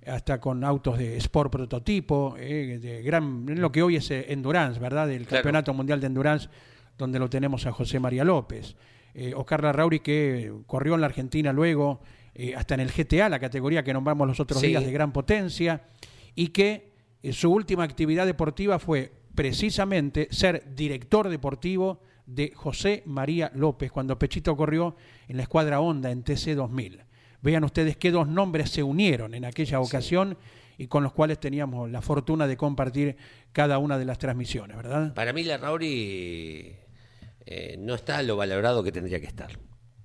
hasta 0.07 0.41
con 0.41 0.65
autos 0.65 0.97
de 0.99 1.17
Sport 1.19 1.53
prototipo, 1.53 2.35
eh, 2.39 2.79
de 2.81 3.03
gran, 3.03 3.45
lo 3.61 3.71
que 3.71 3.83
hoy 3.83 3.97
es 3.97 4.11
Endurance, 4.11 4.81
¿verdad? 4.81 5.09
Del 5.09 5.27
Claro. 5.27 5.43
Campeonato 5.43 5.75
Mundial 5.75 6.01
de 6.01 6.07
Endurance, 6.07 6.49
donde 6.97 7.19
lo 7.19 7.29
tenemos 7.29 7.67
a 7.67 7.73
José 7.73 8.01
María 8.01 8.25
López. 8.25 8.77
Eh, 9.15 9.35
Oscar 9.35 9.63
Larrauri 9.63 10.01
que 10.01 10.53
corrió 10.67 10.95
en 10.95 11.01
la 11.03 11.07
Argentina 11.09 11.53
luego, 11.53 12.01
hasta 12.57 12.75
en 12.75 12.81
el 12.81 12.91
GTA, 12.93 13.29
la 13.29 13.39
categoría 13.41 13.83
que 13.83 13.93
nombramos 13.93 14.27
los 14.27 14.41
otros 14.41 14.61
Sí. 14.61 14.69
días 14.69 14.85
de 14.87 14.93
gran 14.93 15.13
potencia, 15.13 15.83
y 16.35 16.49
que 16.49 16.93
su 17.33 17.53
última 17.53 17.83
actividad 17.85 18.25
deportiva 18.25 18.79
fue 18.79 19.13
precisamente 19.35 20.29
ser 20.31 20.75
director 20.75 21.29
deportivo 21.29 22.03
de 22.27 22.53
José 22.55 23.03
María 23.07 23.51
López, 23.55 23.91
cuando 23.91 24.19
Pechito 24.19 24.57
corrió 24.57 24.97
en 25.29 25.37
la 25.37 25.43
escuadra 25.43 25.81
Honda 25.81 26.11
en 26.11 26.23
TC 26.23 26.55
2000. 26.55 27.05
Vean 27.43 27.65
ustedes 27.65 27.97
qué 27.97 28.11
dos 28.11 28.29
nombres 28.29 28.71
se 28.71 28.83
unieron 28.83 29.35
en 29.35 29.45
aquella 29.45 29.81
ocasión 29.81 30.37
y 30.79 30.87
con 30.87 31.03
los 31.03 31.13
cuales 31.13 31.39
teníamos 31.39 31.91
la 31.91 32.03
fortuna 32.03 32.47
de 32.47 32.57
compartir 32.57 33.17
cada 33.53 33.79
una 33.79 33.99
de 33.99 34.05
las 34.05 34.19
transmisiones, 34.19 34.77
¿verdad? 34.77 35.15
Para 35.15 35.33
mí, 35.33 35.43
la 35.43 35.59
Rauri 35.59 36.75
eh, 37.47 37.77
no 37.79 37.95
está 37.95 38.23
lo 38.23 38.37
valorado 38.37 38.83
que 38.83 38.93
tendría 38.93 39.21
que 39.21 39.27
estar. 39.27 39.59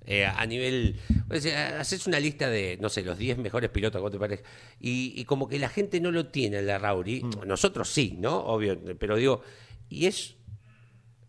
Eh, 0.08 0.26
a 0.26 0.46
nivel. 0.46 1.00
O 1.30 1.36
sea, 1.38 1.80
haces 1.80 2.06
una 2.06 2.20
lista 2.20 2.50
de, 2.50 2.78
no 2.80 2.90
sé, 2.90 3.02
los 3.02 3.18
10 3.18 3.38
mejores 3.40 3.70
pilotos, 3.72 4.00
¿cómo 4.00 4.12
te 4.12 4.20
parece? 4.20 4.44
Y, 4.80 5.14
y 5.16 5.26
como 5.26 5.48
que 5.48 5.58
la 5.58 5.70
gente 5.70 6.00
no 6.00 6.12
lo 6.12 6.28
tiene, 6.28 6.62
la 6.62 6.78
Rauri. 6.78 7.24
Nosotros 7.46 7.90
sí, 7.90 8.16
¿no? 8.20 8.38
Obvio. 8.38 8.80
Pero 9.00 9.16
digo, 9.16 9.42
y 9.90 10.06
es 10.06 10.36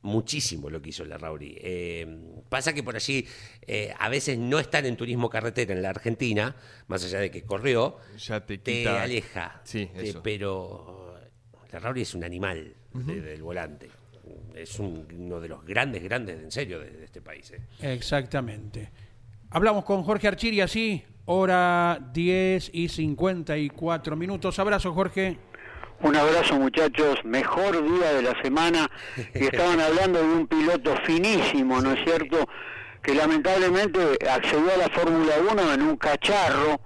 muchísimo 0.02 0.70
lo 0.70 0.80
que 0.80 0.90
hizo 0.90 1.04
la 1.04 1.18
Rauri. 1.18 1.56
Eh, 1.60 2.06
pasa 2.48 2.72
que 2.72 2.82
por 2.82 2.94
allí 2.96 3.26
eh, 3.66 3.92
a 3.98 4.08
veces 4.08 4.38
no 4.38 4.58
están 4.58 4.86
en 4.86 4.96
turismo 4.96 5.28
carretera 5.30 5.72
en 5.74 5.82
la 5.82 5.90
Argentina, 5.90 6.54
más 6.86 7.04
allá 7.04 7.18
de 7.20 7.30
que 7.30 7.42
corrió, 7.42 7.96
Ya 8.18 8.44
te 8.44 8.88
aleja. 8.88 9.60
Sí, 9.64 9.86
Te- 9.94 10.10
eso. 10.10 10.22
pero 10.22 11.18
la 11.72 11.78
Rauri 11.80 12.02
es 12.02 12.14
un 12.14 12.24
animal 12.24 12.74
de- 12.92 13.20
del 13.20 13.42
volante. 13.42 13.88
Es 14.56 14.78
un- 14.80 15.06
uno 15.18 15.40
de 15.40 15.48
los 15.48 15.64
grandes, 15.64 16.02
grandes, 16.02 16.42
en 16.42 16.50
serio, 16.50 16.80
de, 16.80 16.90
de 16.90 17.04
este 17.04 17.20
país. 17.20 17.50
¿eh? 17.52 17.60
Exactamente. 17.94 18.90
Hablamos 19.50 19.84
con 19.84 20.02
Jorge 20.02 20.28
Archiri, 20.28 20.60
así, 20.60 21.04
hora 21.26 21.98
10 22.12 22.70
y 22.72 22.88
54 22.88 24.16
minutos. 24.16 24.58
Abrazo, 24.58 24.92
Jorge. 24.92 25.38
Un 26.00 26.14
abrazo 26.16 26.56
muchachos, 26.58 27.16
mejor 27.24 27.82
día 27.82 28.12
de 28.14 28.22
la 28.22 28.34
semana 28.42 28.90
y 29.34 29.44
estaban 29.44 29.80
hablando 29.80 30.18
de 30.20 30.28
un 30.34 30.46
piloto 30.46 30.94
finísimo, 31.06 31.80
¿no 31.80 31.92
es 31.92 32.04
cierto? 32.04 32.46
Que 33.02 33.14
lamentablemente 33.14 33.98
accedió 34.30 34.74
a 34.74 34.76
la 34.76 34.88
Fórmula 34.90 35.34
1 35.50 35.72
en 35.72 35.82
un 35.82 35.96
cacharro, 35.96 36.80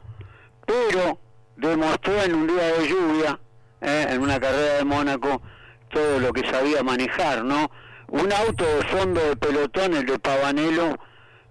pero 0.65 1.19
demostró 1.57 2.23
en 2.23 2.35
un 2.37 2.47
día 2.47 2.67
de 2.69 2.89
lluvia, 2.89 3.41
¿eh? 3.81 4.07
en 4.11 4.21
una 4.23 4.39
carrera 4.39 4.75
de 4.75 4.85
Mónaco, 4.85 5.43
todo 5.91 6.19
lo 6.19 6.33
que 6.33 6.49
sabía 6.49 6.83
manejar, 6.83 7.45
¿no? 7.45 7.71
Un 8.09 8.33
auto 8.33 8.65
de 8.65 8.83
fondo 8.85 9.21
de 9.21 9.37
pelotón, 9.37 9.95
el 9.95 10.07
de 10.07 10.19
Pavanello, 10.19 10.99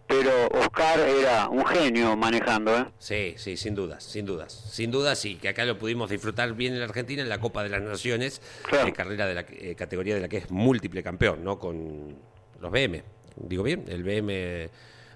pero 0.07 0.47
Oscar 0.47 0.99
era 0.99 1.47
un 1.49 1.65
genio 1.65 2.17
manejando, 2.17 2.75
¿eh? 2.77 2.85
Sí, 2.97 3.35
sí, 3.37 3.55
sin 3.55 3.75
dudas, 3.75 4.03
sin 4.03 4.25
dudas. 4.25 4.51
Sin 4.71 4.89
dudas, 4.91 5.23
y 5.25 5.35
que 5.35 5.49
acá 5.49 5.63
lo 5.65 5.77
pudimos 5.77 6.09
disfrutar 6.09 6.51
bien 6.53 6.73
en 6.73 6.79
la 6.79 6.85
Argentina 6.85 7.21
en 7.21 7.29
la 7.29 7.39
Copa 7.39 7.61
de 7.63 7.69
las 7.69 7.81
Naciones, 7.81 8.41
Claro. 8.63 8.87
eh, 8.87 8.93
carrera 8.93 9.27
de 9.27 9.33
la 9.35 9.45
eh, 9.47 9.75
categoría 9.77 10.15
de 10.15 10.21
la 10.21 10.27
que 10.27 10.37
es 10.37 10.49
múltiple 10.51 11.03
campeón, 11.03 11.43
¿no? 11.43 11.59
Con 11.59 12.15
los 12.59 12.71
BM. 12.71 13.03
¿Digo 13.37 13.63
bien? 13.63 13.85
El 13.87 14.03
BM 14.03 14.69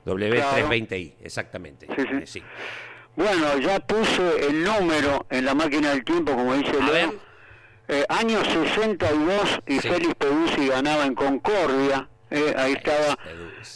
W320i, 0.06 1.14
exactamente. 1.24 1.88
Sí, 1.88 1.96
sí. 2.04 2.16
Eh, 2.22 2.28
sí. 2.28 2.44
Bueno, 3.16 3.58
ya 3.60 3.80
puse 3.80 4.48
el 4.48 4.64
número 4.64 5.26
en 5.30 5.46
la 5.46 5.54
máquina 5.54 5.90
del 5.92 6.04
tiempo, 6.04 6.34
como 6.34 6.54
dice 6.56 6.72
Leo. 6.82 7.14
Eh, 7.88 8.06
año 8.10 8.44
62 8.46 9.60
y 9.68 9.80
Sí. 9.80 9.90
Félix 9.90 10.16
Peduzzi 10.16 10.68
ganaba 10.68 11.06
en 11.06 11.16
Concordia. 11.16 12.08
eh, 12.32 12.54
ahí 12.58 12.74
estaba 12.74 13.18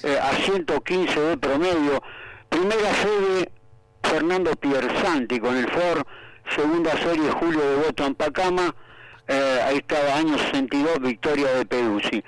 eh, 0.03 0.17
a 0.19 0.31
115 0.37 1.19
de 1.19 1.37
promedio. 1.37 2.01
Primera 2.49 2.91
serie 2.95 3.51
Fernando 4.01 4.51
Piersanti 4.55 5.39
con 5.39 5.55
el 5.57 5.69
Ford. 5.69 6.03
Segunda 6.55 6.97
serie 6.97 7.29
Julio 7.31 7.59
de 7.61 7.75
Boto 7.75 8.03
Ampacama. 8.05 8.73
Eh, 9.27 9.59
ahí 9.63 9.77
estaba 9.77 10.15
año 10.15 10.37
62 10.37 10.99
victoria 11.01 11.49
de 11.51 11.65
Peduzzi. 11.65 12.23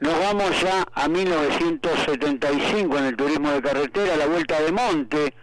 Nos 0.00 0.18
vamos 0.18 0.60
ya 0.60 0.84
a 0.92 1.08
1975 1.08 2.98
en 2.98 3.04
el 3.04 3.16
turismo 3.16 3.50
de 3.52 3.62
carretera, 3.62 4.16
la 4.16 4.26
vuelta 4.26 4.60
de 4.60 4.72
Monte. 4.72 5.34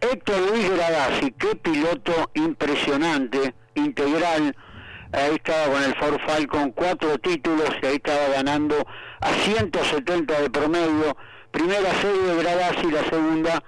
Héctor 0.00 0.36
Luis 0.50 0.70
Gradasi, 0.70 1.32
qué 1.32 1.56
piloto 1.56 2.30
impresionante, 2.34 3.54
integral. 3.74 4.54
Ahí 5.14 5.36
estaba 5.36 5.72
con 5.72 5.82
el 5.82 5.94
Ford 5.94 6.20
Falcon, 6.26 6.72
cuatro 6.72 7.16
títulos 7.18 7.70
y 7.82 7.86
ahí 7.86 7.94
estaba 7.96 8.28
ganando 8.34 8.74
a 9.20 9.28
170 9.30 10.40
de 10.40 10.50
promedio. 10.50 11.16
Primera 11.52 11.94
serie 11.94 12.20
de 12.22 12.36
Gradasi, 12.42 12.90
la 12.90 13.04
segunda, 13.04 13.62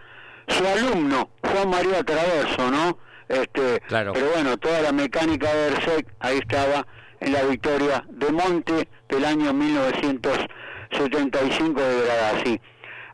su 0.49 0.67
alumno, 0.67 1.31
Juan 1.43 1.71
María 1.71 2.03
Traverso, 2.03 2.69
¿no? 2.71 2.99
Este, 3.29 3.81
Claro. 3.87 4.13
Pero 4.13 4.31
bueno, 4.31 4.57
toda 4.57 4.83
la 4.83 4.91
mecánica 4.93 5.53
de 5.55 5.69
ERSEC, 5.69 6.09
ahí 6.19 6.39
estaba 6.39 6.85
en 7.21 7.33
la 7.33 7.43
victoria 7.43 8.05
de 8.09 8.33
Monte 8.33 8.89
del 9.09 9.25
año 9.25 9.53
1975 9.53 11.81
de 11.81 12.03
Gradasi. 12.03 12.61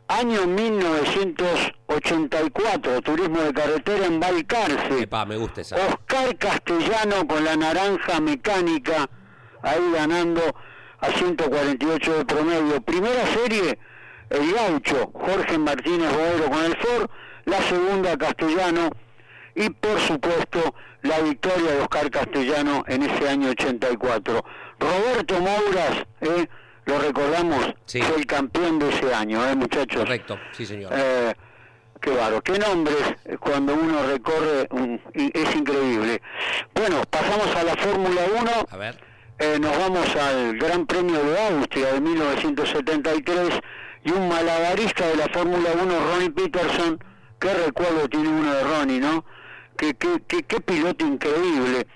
Año 0.07 0.47
1984, 1.93 3.01
turismo 3.01 3.41
de 3.41 3.53
carretera 3.53 4.05
en 4.05 4.19
Balcarce. 4.19 5.01
Epa, 5.03 5.25
me 5.25 5.37
gusta 5.37 5.61
esa. 5.61 5.75
Oscar 5.75 6.35
Castellano 6.37 7.27
con 7.27 7.43
la 7.43 7.55
naranja 7.55 8.19
mecánica, 8.19 9.09
ahí 9.61 9.91
ganando 9.93 10.41
a 10.99 11.07
148 11.11 12.17
de 12.19 12.25
promedio. 12.25 12.81
Primera 12.81 13.25
serie, 13.27 13.77
el 14.29 14.53
gaucho, 14.53 15.11
Jorge 15.13 15.57
Martínez 15.57 16.11
Boero 16.13 16.49
con 16.49 16.63
el 16.65 16.75
Ford, 16.77 17.09
la 17.45 17.61
segunda 17.61 18.17
Castellano 18.17 18.89
y 19.55 19.69
por 19.69 19.99
supuesto 19.99 20.73
la 21.03 21.19
victoria 21.19 21.71
de 21.73 21.81
Oscar 21.81 22.09
Castellano 22.09 22.83
en 22.87 23.03
ese 23.03 23.29
año 23.29 23.49
84. 23.49 24.43
Roberto 24.79 25.39
Mouras, 25.39 26.05
eh, 26.21 26.47
lo 26.85 26.99
recordamos, 26.99 27.73
Sí. 27.85 28.01
fue 28.01 28.17
el 28.17 28.25
campeón 28.25 28.79
de 28.79 28.89
ese 28.89 29.13
año, 29.13 29.45
eh, 29.47 29.55
muchachos. 29.55 30.01
Correcto, 30.01 30.39
sí 30.53 30.65
señor. 30.65 30.91
Eh, 30.95 31.33
qué 32.03 32.11
baro, 32.11 32.41
qué 32.41 32.59
nombres 32.59 32.97
eh, 33.25 33.37
cuando 33.39 33.73
uno 33.73 34.03
recorre, 34.03 34.67
un- 34.71 35.01
y- 35.15 35.31
es 35.33 35.55
increíble. 35.55 36.21
Bueno, 36.75 37.01
pasamos 37.09 37.55
a 37.55 37.63
la 37.63 37.75
Fórmula 37.77 38.21
1, 38.41 38.51
A 38.69 38.77
ver. 38.77 38.99
eh, 39.39 39.57
nos 39.59 39.77
vamos 39.77 40.15
al 40.17 40.57
Gran 40.57 40.85
Premio 40.85 41.23
de 41.23 41.39
Austria 41.47 41.93
de 41.93 42.01
1973 42.01 43.49
y 44.03 44.11
un 44.11 44.27
malabarista 44.27 45.07
de 45.07 45.15
la 45.15 45.27
Fórmula 45.29 45.69
1, 45.81 45.99
Ronnie 46.11 46.29
Peterson, 46.31 46.99
qué 47.39 47.53
recuerdo 47.53 48.07
tiene 48.09 48.27
uno 48.29 48.53
de 48.53 48.63
Ronnie, 48.63 48.99
¿no? 48.99 49.23
Qué, 49.77 49.93
qué, 49.95 50.21
qué, 50.27 50.43
qué 50.43 50.59
piloto 50.59 51.05
increíble. 51.05 51.87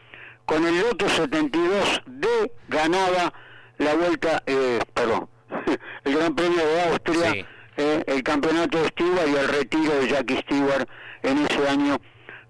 Con 0.46 0.66
el 0.66 0.80
Loto 0.80 1.06
72D 1.08 2.52
ganaba 2.70 3.34
la 3.78 3.94
vuelta, 3.96 4.42
eh, 4.46 4.80
perdón, 4.94 5.30
el 6.06 6.16
Gran 6.18 6.34
Premio 6.36 6.66
de 6.66 6.82
Austria, 6.84 7.32
Sí. 7.34 7.46
Eh, 7.78 8.04
el 8.08 8.24
campeonato 8.24 8.82
de 8.82 8.88
Stewart 8.90 9.28
y 9.28 9.36
el 9.36 9.48
retiro 9.48 9.96
de 10.00 10.08
Jackie 10.10 10.38
Stewart 10.38 10.90
en 11.24 11.38
ese 11.46 11.68
año 11.68 11.98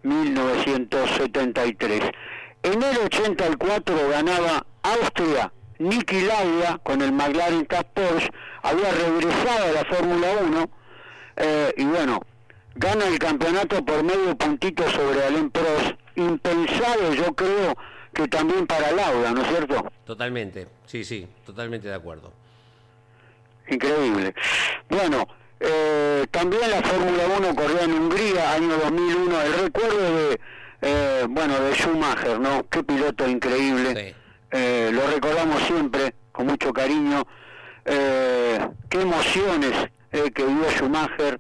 1973. 0.04 2.02
En 2.64 2.82
el 2.82 2.98
84 2.98 4.10
ganaba 4.10 4.66
Austria, 4.84 5.52
Niki 5.80 6.22
Lauda 6.22 6.80
con 6.84 7.02
el 7.02 7.12
McLaren 7.12 7.66
Cup 7.66 7.88
Porsche, 7.94 8.32
había 8.64 8.92
regresado 8.92 9.66
a 9.66 9.72
la 9.72 9.86
Fórmula 9.86 10.28
1 10.42 10.70
eh, 11.38 11.74
y 11.78 11.86
bueno, 11.86 12.22
gana 12.76 13.08
el 13.08 13.20
campeonato 13.20 13.84
por 13.84 14.04
medio 14.04 14.36
puntito 14.38 14.90
sobre 14.90 15.24
Alain 15.26 15.50
Prost, 15.52 16.00
impensado 16.16 17.14
yo 17.14 17.36
creo 17.36 17.76
que 18.14 18.28
también 18.28 18.66
para 18.66 18.92
Lauda, 18.92 19.32
¿no 19.32 19.42
es 19.42 19.48
cierto? 19.50 19.92
Totalmente, 20.06 20.68
sí, 20.86 21.04
sí, 21.04 21.28
totalmente 21.46 21.88
de 21.88 21.94
acuerdo. 21.94 22.34
Increíble. 23.70 24.34
Bueno, 24.90 25.28
eh, 25.60 26.26
también 26.32 26.70
la 26.70 26.82
Fórmula 26.82 27.24
1 27.38 27.56
corrió 27.56 27.80
en 27.82 27.92
Hungría, 27.94 28.54
año 28.54 28.78
2001. 28.78 29.42
El 29.42 29.54
recuerdo 29.54 29.98
de, 30.18 30.40
eh, 30.82 31.26
bueno, 31.30 31.60
de 31.60 31.74
Schumacher, 31.74 32.40
¿no? 32.40 32.66
Qué 32.70 32.84
piloto 32.84 33.28
increíble. 33.28 33.96
Sí. 33.96 34.16
Eh, 34.52 34.92
lo 34.94 35.06
recordamos 35.08 35.62
siempre 35.64 36.16
con 36.32 36.48
mucho 36.48 36.72
cariño. 36.72 37.24
Eh, 37.86 38.60
qué 38.90 39.02
emociones 39.02 39.74
eh, 40.12 40.32
que 40.32 40.44
vivió 40.46 40.70
Schumacher. 40.72 41.40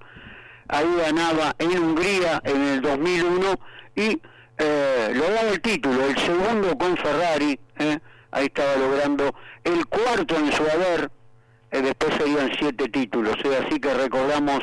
Ahí 0.69 0.87
ganaba 0.97 1.55
en 1.59 1.79
Hungría 1.79 2.41
en 2.43 2.61
el 2.61 2.81
2001 2.81 3.59
y 3.95 4.21
eh, 4.57 5.11
lograba 5.13 5.49
el 5.49 5.61
título, 5.61 6.05
el 6.05 6.17
segundo 6.17 6.77
con 6.77 6.97
Ferrari. 6.97 7.57
eh, 7.79 7.99
ahí 8.31 8.45
estaba 8.47 8.75
logrando 8.75 9.33
el 9.63 9.85
cuarto 9.85 10.35
en 10.35 10.51
su 10.51 10.63
haber. 10.63 11.09
Eh, 11.77 11.81
después 11.81 12.13
serían 12.17 12.51
siete 12.57 12.89
títulos. 12.89 13.35
eh, 13.45 13.57
así 13.65 13.79
que 13.79 13.93
recordamos 13.93 14.59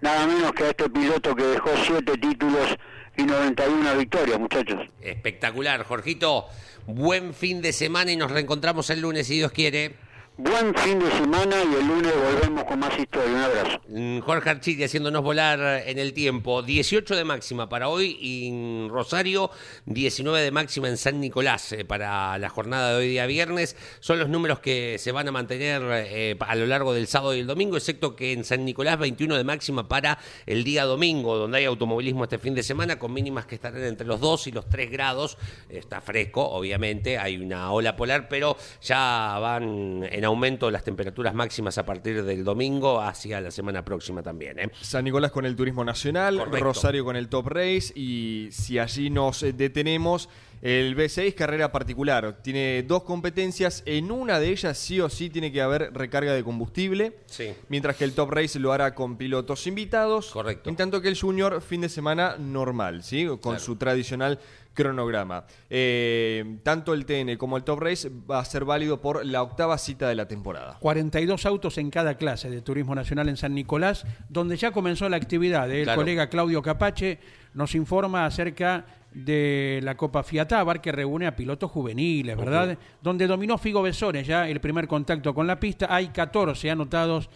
nada 0.00 0.26
menos 0.26 0.52
que 0.52 0.64
a 0.64 0.68
este 0.70 0.88
piloto 0.88 1.34
que 1.34 1.44
dejó 1.44 1.70
siete 1.84 2.12
títulos 2.18 2.76
y 3.16 3.24
91 3.24 3.96
victorias, 3.96 4.38
muchachos. 4.38 4.80
Espectacular, 5.00 5.84
Jorgito. 5.84 6.46
Buen 6.86 7.32
fin 7.32 7.62
de 7.62 7.72
semana 7.72 8.12
y 8.12 8.16
nos 8.16 8.30
reencontramos 8.30 8.90
el 8.90 9.00
lunes, 9.00 9.26
si 9.26 9.36
Dios 9.36 9.52
quiere. 9.52 9.94
Buen 10.36 10.74
fin 10.74 10.98
de 10.98 11.08
semana 11.12 11.54
y 11.62 11.76
el 11.76 11.86
lunes 11.86 12.12
volvemos 12.12 12.64
con 12.64 12.80
más 12.80 12.98
historia. 12.98 13.30
Un 13.30 13.40
abrazo. 13.40 13.80
Mm, 13.86 14.18
Jorge 14.18 14.50
Architi 14.50 14.82
haciéndonos 14.82 15.22
volar 15.22 15.84
en 15.86 15.96
el 15.96 16.12
tiempo. 16.12 16.60
18 16.60 17.14
de 17.14 17.22
máxima 17.22 17.68
para 17.68 17.88
hoy 17.88 18.18
en 18.48 18.88
Rosario, 18.88 19.52
19 19.86 20.40
de 20.40 20.50
máxima 20.50 20.88
en 20.88 20.96
San 20.96 21.20
Nicolás 21.20 21.70
eh, 21.70 21.84
para 21.84 22.36
la 22.38 22.48
jornada 22.48 22.90
de 22.90 22.96
hoy 22.96 23.08
día 23.10 23.26
viernes. 23.26 23.76
Son 24.00 24.18
los 24.18 24.28
números 24.28 24.58
que 24.58 24.98
se 24.98 25.12
van 25.12 25.28
a 25.28 25.30
mantener 25.30 25.82
eh, 25.92 26.36
a 26.40 26.56
lo 26.56 26.66
largo 26.66 26.94
del 26.94 27.06
sábado 27.06 27.36
y 27.36 27.38
el 27.38 27.46
domingo, 27.46 27.76
excepto 27.76 28.16
que 28.16 28.32
en 28.32 28.42
San 28.42 28.64
Nicolás 28.64 28.98
21 28.98 29.36
de 29.36 29.44
máxima 29.44 29.86
para 29.86 30.18
el 30.46 30.64
día 30.64 30.84
domingo, 30.84 31.36
donde 31.36 31.58
hay 31.58 31.64
automovilismo 31.66 32.24
este 32.24 32.40
fin 32.40 32.56
de 32.56 32.64
semana, 32.64 32.98
con 32.98 33.12
mínimas 33.12 33.46
que 33.46 33.54
estarán 33.54 33.84
entre 33.84 34.04
los 34.04 34.18
2 34.18 34.48
y 34.48 34.50
los 34.50 34.68
3 34.68 34.90
grados. 34.90 35.38
Está 35.68 36.00
fresco, 36.00 36.44
obviamente, 36.44 37.18
hay 37.18 37.36
una 37.36 37.70
ola 37.70 37.94
polar, 37.94 38.28
pero 38.28 38.56
ya 38.82 39.38
van 39.40 40.02
en 40.10 40.23
aumento 40.24 40.70
las 40.70 40.84
temperaturas 40.84 41.34
máximas 41.34 41.78
a 41.78 41.86
partir 41.86 42.24
del 42.24 42.44
domingo 42.44 43.00
hacia 43.00 43.40
la 43.40 43.50
semana 43.50 43.84
próxima 43.84 44.22
también. 44.22 44.58
¿eh? 44.58 44.70
San 44.80 45.04
Nicolás 45.04 45.30
con 45.30 45.46
el 45.46 45.56
turismo 45.56 45.84
nacional, 45.84 46.38
Correcto. 46.38 46.64
Rosario 46.64 47.04
con 47.04 47.16
el 47.16 47.28
Top 47.28 47.48
Race 47.48 47.92
y 47.94 48.48
si 48.50 48.78
allí 48.78 49.10
nos 49.10 49.42
eh, 49.42 49.52
detenemos, 49.52 50.28
el 50.64 50.96
B6 50.96 51.34
carrera 51.34 51.70
particular. 51.70 52.38
Tiene 52.42 52.82
dos 52.84 53.02
competencias, 53.02 53.82
en 53.84 54.10
una 54.10 54.40
de 54.40 54.48
ellas 54.48 54.78
sí 54.78 54.98
o 54.98 55.10
sí 55.10 55.28
tiene 55.28 55.52
que 55.52 55.60
haber 55.60 55.92
recarga 55.92 56.32
de 56.32 56.42
combustible, 56.42 57.18
Sí. 57.26 57.52
mientras 57.68 57.96
que 57.96 58.04
el 58.04 58.14
Top 58.14 58.30
Race 58.30 58.58
lo 58.58 58.72
hará 58.72 58.94
con 58.94 59.18
pilotos 59.18 59.66
invitados, 59.66 60.30
Correcto. 60.30 60.70
en 60.70 60.76
tanto 60.76 61.02
que 61.02 61.08
el 61.08 61.20
Junior 61.20 61.60
fin 61.60 61.82
de 61.82 61.90
semana 61.90 62.36
normal, 62.38 63.02
¿sí? 63.02 63.26
con 63.26 63.38
Claro. 63.38 63.58
su 63.60 63.76
tradicional 63.76 64.38
cronograma. 64.72 65.44
Eh, 65.70 66.56
tanto 66.64 66.94
el 66.94 67.04
TN 67.06 67.36
como 67.36 67.56
el 67.58 67.62
Top 67.62 67.78
Race 67.80 68.10
va 68.28 68.40
a 68.40 68.44
ser 68.44 68.64
válido 68.64 69.00
por 69.00 69.24
la 69.24 69.42
octava 69.42 69.76
cita 69.78 70.08
de 70.08 70.14
la 70.16 70.26
temporada. 70.26 70.78
42 70.80 71.46
autos 71.46 71.78
en 71.78 71.90
cada 71.90 72.16
clase 72.16 72.48
de 72.50 72.60
Turismo 72.62 72.94
Nacional 72.94 73.28
en 73.28 73.36
San 73.36 73.54
Nicolás, 73.54 74.04
donde 74.28 74.56
ya 74.56 74.72
comenzó 74.72 75.08
la 75.08 75.16
actividad. 75.16 75.70
El 75.70 75.84
Claro. 75.84 76.00
colega 76.00 76.28
Claudio 76.28 76.60
Capache 76.62 77.18
nos 77.52 77.74
informa 77.76 78.26
acerca 78.26 78.84
de 79.14 79.80
la 79.82 79.96
Copa 79.96 80.22
Fiatábar 80.22 80.80
que 80.80 80.92
reúne 80.92 81.26
a 81.26 81.36
pilotos 81.36 81.70
juveniles, 81.70 82.36
¿verdad? 82.36 82.76
Donde 83.00 83.26
dominó 83.26 83.56
Figo 83.56 83.80
Besones 83.80 84.26
ya 84.26 84.48
el 84.48 84.60
primer 84.60 84.88
contacto 84.88 85.32
con 85.32 85.46
la 85.46 85.58
pista. 85.58 85.86
Hay 85.88 86.08
14 86.08 86.70
anotados 86.70 87.30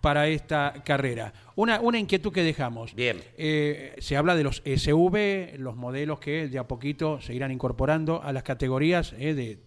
para 0.00 0.28
esta 0.28 0.74
carrera. 0.84 1.32
Una, 1.56 1.80
una 1.80 1.98
inquietud 1.98 2.32
que 2.32 2.42
dejamos. 2.42 2.94
Bien. 2.94 3.22
Eh, 3.36 3.94
se 3.98 4.16
habla 4.16 4.36
de 4.36 4.44
los 4.44 4.62
SV, 4.64 5.58
los 5.58 5.76
modelos 5.76 6.20
que 6.20 6.46
de 6.46 6.58
a 6.58 6.68
poquito 6.68 7.20
se 7.20 7.34
irán 7.34 7.50
incorporando 7.50 8.22
a 8.22 8.32
las 8.32 8.42
categorías 8.42 9.14
eh, 9.18 9.34
de, 9.34 9.58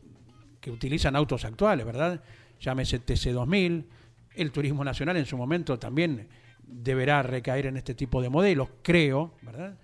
que 0.62 0.72
utilizan 0.72 1.16
autos 1.16 1.44
actuales, 1.44 1.86
¿verdad? 1.86 2.24
Llámese 2.60 3.04
TC2000, 3.04 3.86
el 4.36 4.52
Turismo 4.52 4.84
Nacional 4.84 5.18
en 5.18 5.26
su 5.26 5.38
momento 5.38 5.80
también 5.80 6.28
deberá 6.62 7.24
recaer 7.24 7.66
en 7.66 7.78
este 7.78 7.96
tipo 7.96 8.22
de 8.22 8.30
modelos, 8.30 8.70
creo, 8.84 9.34
¿verdad? 9.42 9.78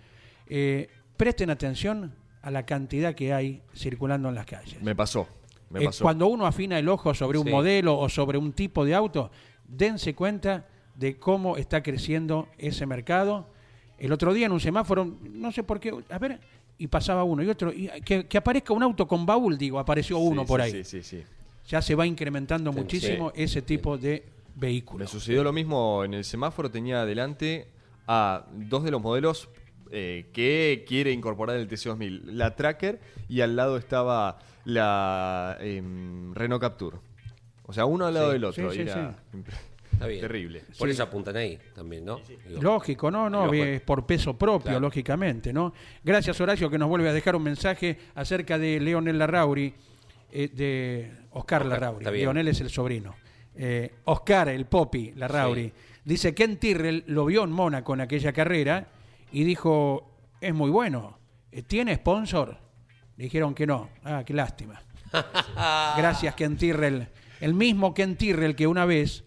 Eh, 0.48 0.88
presten 1.24 1.50
atención 1.50 2.14
a 2.42 2.52
la 2.52 2.66
cantidad 2.66 3.16
que 3.16 3.34
hay 3.34 3.62
circulando 3.74 4.28
en 4.28 4.36
las 4.36 4.46
calles. 4.46 4.82
Me 4.82 4.94
pasó, 4.94 5.26
me 5.70 5.82
Eh, 5.82 5.86
pasó. 5.86 6.04
cuando 6.04 6.28
uno 6.28 6.46
afina 6.46 6.78
el 6.78 6.90
ojo 6.90 7.14
sobre 7.14 7.38
un 7.38 7.46
Sí. 7.46 7.52
modelo 7.52 7.98
o 7.98 8.10
sobre 8.10 8.38
un 8.38 8.52
tipo 8.52 8.84
de 8.84 8.94
auto, 8.94 9.32
dense 9.66 10.14
cuenta 10.14 10.68
de 10.96 11.16
cómo 11.18 11.56
está 11.56 11.82
creciendo 11.82 12.50
ese 12.58 12.86
mercado. 12.86 13.48
El 13.98 14.12
otro 14.12 14.34
día 14.34 14.48
en 14.48 14.52
un 14.52 14.60
semáforo, 14.60 15.06
no 15.24 15.54
sé 15.54 15.64
por 15.64 15.80
qué, 15.80 15.94
a 16.10 16.18
ver, 16.20 16.42
y 16.78 16.88
pasaba 16.88 17.24
uno 17.24 17.42
y 17.42 17.48
otro, 17.48 17.72
y 17.72 17.88
que, 18.04 18.26
que 18.26 18.38
aparezca 18.38 18.74
un 18.74 18.84
auto 18.84 19.08
con 19.08 19.26
baúl, 19.26 19.58
digo, 19.58 19.80
apareció 19.80 20.18
uno 20.18 20.42
Sí, 20.42 20.48
por 20.50 20.60
sí, 20.62 20.66
ahí. 20.66 20.84
Sí, 20.84 21.02
sí, 21.02 21.04
sí. 21.04 21.24
Ya 21.70 21.82
se 21.82 21.96
va 21.96 22.06
incrementando 22.06 22.74
muchísimo 22.74 23.32
ese 23.34 23.62
tipo 23.62 23.98
de 23.98 24.26
Me 24.56 24.68
vehículos. 24.68 25.10
sucedió 25.10 25.42
lo 25.42 25.54
mismo 25.54 26.04
en 26.04 26.16
el 26.16 26.26
semáforo, 26.26 26.70
tenía 26.70 27.02
adelante 27.04 27.70
a 28.08 28.46
dos 28.52 28.84
de 28.84 28.92
los 28.92 29.02
modelos 29.02 29.48
eh, 29.96 30.30
que 30.34 30.84
quiere 30.88 31.12
incorporar 31.12 31.56
el 31.58 31.68
TC2000, 31.70 32.24
la 32.26 32.56
Tracker 32.56 33.00
y 33.30 33.42
al 33.42 33.56
lado 33.56 33.78
estaba 33.78 34.40
la 34.66 35.58
em, 35.62 36.34
Renault 36.34 36.62
Capture. 36.62 36.98
O 37.66 37.74
sea, 37.74 37.86
uno 37.86 38.06
al 38.08 38.14
lado 38.16 38.28
Sí. 38.28 38.34
del 38.34 38.44
otro. 38.44 38.72
Sí, 38.72 38.78
sí, 38.84 38.90
Está 39.94 40.08
bien. 40.08 40.22
Terrible. 40.22 40.62
Por 40.80 40.88
Sí. 40.88 40.94
eso 40.94 41.04
apuntan 41.04 41.36
ahí 41.38 41.60
también, 41.76 42.04
¿no? 42.04 42.20
Digo, 42.48 42.62
Lógico, 42.62 43.12
no, 43.12 43.30
no, 43.30 43.46
Lógico. 43.46 43.64
es 43.66 43.82
por 43.82 44.06
peso 44.08 44.36
propio, 44.36 44.64
Claro. 44.72 44.80
lógicamente, 44.80 45.54
¿no? 45.54 45.72
Gracias, 46.04 46.42
Horacio, 46.42 46.68
que 46.70 46.80
nos 46.80 46.90
vuelve 46.90 47.10
a 47.10 47.14
dejar 47.14 47.36
un 47.36 47.44
mensaje 47.44 48.00
acerca 48.16 48.58
de 48.58 48.80
Leonel 48.80 49.20
Larrauri, 49.20 49.72
eh, 50.32 50.50
de 50.52 51.12
Oscar, 51.32 51.62
Oscar, 51.62 51.66
Larrauri. 51.68 52.06
Leonel 52.06 52.48
es 52.48 52.60
el 52.62 52.70
sobrino. 52.72 53.16
Eh, 53.56 53.92
Oscar, 54.06 54.50
el 54.50 54.66
Popi 54.66 55.12
Larrauri, 55.16 55.66
Sí. 55.66 55.74
dice 56.06 56.34
que 56.34 56.44
en 56.46 56.58
Tyrrell 56.58 57.04
lo 57.06 57.26
vio 57.26 57.44
en 57.44 57.52
Mónaco 57.52 57.94
en 57.94 58.02
aquella 58.02 58.34
carrera 58.34 58.88
y 59.34 59.44
dijo, 59.44 60.18
es 60.40 60.54
muy 60.54 60.70
bueno, 60.70 61.18
Eh, 61.52 61.62
¿tiene 61.62 61.96
sponsor? 61.96 62.58
Le 63.18 63.26
dijeron 63.26 63.54
que 63.54 63.68
no. 63.68 63.90
Ah, 64.04 64.24
qué 64.26 64.34
lástima. 64.34 64.82
Gracias, 65.98 66.34
Ken 66.36 66.58
Tyrrell. 66.58 67.08
El 67.42 67.54
mismo 67.54 67.94
Ken 67.94 68.16
Tyrrell 68.16 68.56
que 68.56 68.66
una 68.66 68.86
vez 68.86 69.24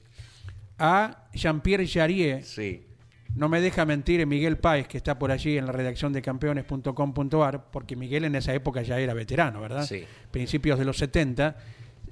a 0.79 1.29
Jean-Pierre 1.33 1.87
Jarier 1.87 2.43
Sí. 2.43 2.85
no 3.37 3.49
me 3.49 3.61
deja 3.61 3.85
mentir 3.85 4.27
Miguel 4.27 4.59
Páez, 4.59 4.89
que 4.89 4.97
está 4.97 5.19
por 5.19 5.31
allí 5.31 5.57
en 5.57 5.67
la 5.67 5.73
redacción 5.73 6.13
de 6.13 6.21
campeones.com.ar, 6.23 7.71
porque 7.71 7.95
Miguel 7.97 8.25
en 8.25 8.35
esa 8.35 8.53
época 8.55 8.83
ya 8.83 8.99
era 8.99 9.15
veterano, 9.15 9.61
¿verdad? 9.61 9.85
Sí. 9.87 10.05
Principios 10.31 10.79
de 10.79 10.85
los 10.85 10.97
70. 10.99 11.57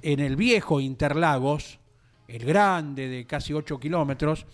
En 0.01 0.19
el 0.19 0.35
viejo 0.35 0.79
Interlagos, 0.79 1.79
el 2.27 2.45
grande 2.45 3.07
de 3.09 3.25
casi 3.25 3.53
8 3.53 3.79
kilómetros, 3.79 4.45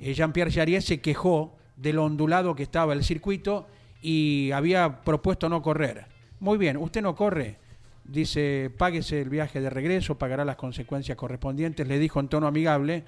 eh, 0.00 0.12
Jean-Pierre 0.14 0.50
Jarier 0.50 0.82
se 0.82 1.00
quejó 1.00 1.56
de 1.76 1.92
lo 1.92 2.04
ondulado 2.04 2.54
que 2.54 2.62
estaba 2.62 2.92
el 2.92 3.04
circuito 3.04 3.66
y 4.02 4.50
había 4.52 5.02
propuesto 5.02 5.48
no 5.48 5.62
correr. 5.62 6.06
Muy 6.40 6.58
bien, 6.58 6.76
usted 6.76 7.02
no 7.02 7.14
corre. 7.14 7.56
Dice, 8.04 8.70
páguese 8.76 9.22
el 9.22 9.30
viaje 9.30 9.60
de 9.60 9.70
regreso, 9.70 10.18
pagará 10.18 10.44
las 10.44 10.56
consecuencias 10.56 11.16
correspondientes, 11.16 11.88
le 11.88 11.98
dijo 11.98 12.20
en 12.20 12.28
tono 12.28 12.46
amigable 12.46 13.04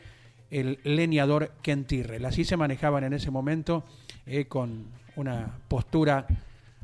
el 0.50 0.78
leñador 0.84 1.52
Ken 1.60 1.84
Tyrrell. 1.84 2.24
Así 2.24 2.44
se 2.44 2.56
manejaban 2.56 3.04
en 3.04 3.12
ese 3.12 3.30
momento 3.30 3.84
eh, 4.24 4.46
con 4.46 4.86
una 5.16 5.58
postura 5.68 6.26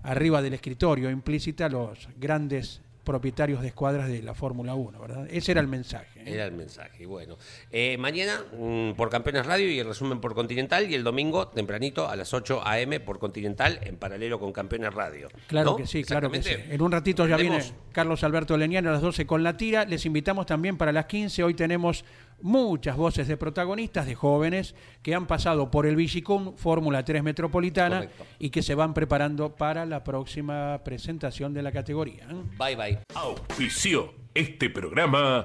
arriba 0.02 0.42
del 0.42 0.54
escritorio 0.54 1.10
implícita 1.10 1.68
los 1.68 2.08
grandes 2.18 2.81
propietarios 3.04 3.60
de 3.60 3.68
escuadras 3.68 4.08
de 4.08 4.22
la 4.22 4.34
Fórmula 4.34 4.74
1, 4.74 5.00
¿verdad? 5.00 5.26
Ese 5.30 5.52
era 5.52 5.60
el 5.60 5.66
mensaje. 5.66 6.20
¿eh? 6.20 6.34
Era 6.34 6.44
el 6.44 6.52
mensaje. 6.52 7.02
Y 7.02 7.06
bueno, 7.06 7.36
eh, 7.70 7.96
mañana 7.98 8.44
mm, 8.56 8.92
por 8.92 9.10
Campeones 9.10 9.46
Radio 9.46 9.68
y 9.68 9.78
el 9.78 9.86
resumen 9.86 10.20
por 10.20 10.34
Continental 10.34 10.90
y 10.90 10.94
el 10.94 11.02
domingo 11.02 11.48
tempranito 11.48 12.08
a 12.08 12.16
las 12.16 12.32
8 12.32 12.62
a.m. 12.64 13.00
por 13.00 13.18
Continental 13.18 13.80
en 13.82 13.96
paralelo 13.96 14.38
con 14.38 14.52
Campeones 14.52 14.94
Radio. 14.94 15.28
Claro 15.48 15.72
¿no? 15.72 15.76
que 15.76 15.86
sí, 15.86 16.04
claro 16.04 16.30
que 16.30 16.42
sí. 16.42 16.54
En 16.68 16.80
un 16.80 16.92
ratito 16.92 17.26
ya 17.26 17.36
viene 17.36 17.62
Carlos 17.92 18.22
Alberto 18.24 18.56
Leniano 18.56 18.90
a 18.90 18.92
las 18.92 19.02
12 19.02 19.26
con 19.26 19.42
la 19.42 19.56
tira. 19.56 19.84
Les 19.84 20.06
invitamos 20.06 20.46
también 20.46 20.76
para 20.76 20.92
las 20.92 21.06
15. 21.06 21.42
Hoy 21.42 21.54
tenemos 21.54 22.04
muchas 22.42 22.96
voces 22.96 23.28
de 23.28 23.36
protagonistas, 23.36 24.06
de 24.06 24.14
jóvenes 24.14 24.74
que 25.02 25.14
han 25.14 25.26
pasado 25.26 25.70
por 25.70 25.86
el 25.86 25.96
Vigicum 25.96 26.56
Fórmula 26.56 27.04
3 27.04 27.22
Metropolitana 27.22 27.96
Correcto. 28.00 28.26
y 28.38 28.50
que 28.50 28.62
se 28.62 28.74
van 28.74 28.94
preparando 28.94 29.54
para 29.54 29.86
la 29.86 30.04
próxima 30.04 30.80
presentación 30.84 31.54
de 31.54 31.62
la 31.62 31.72
categoría. 31.72 32.26
¿eh? 32.30 32.34
Bye 32.58 32.76
bye. 32.76 32.98
Auspició 33.14 34.12
este 34.34 34.70
programa 34.70 35.44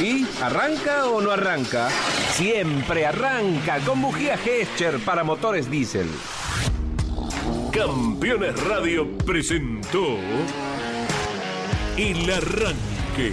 ¿Y 0.00 0.26
arranca 0.42 1.06
o 1.08 1.20
no 1.20 1.30
arranca? 1.30 1.88
Siempre 2.32 3.06
arranca 3.06 3.78
con 3.80 4.02
bujía 4.02 4.36
Gescher 4.36 4.98
para 5.04 5.22
motores 5.24 5.70
diésel. 5.70 6.08
Campeones 7.72 8.62
Radio 8.64 9.16
presentó 9.18 10.16
El 11.96 12.30
Arranque. 12.30 13.32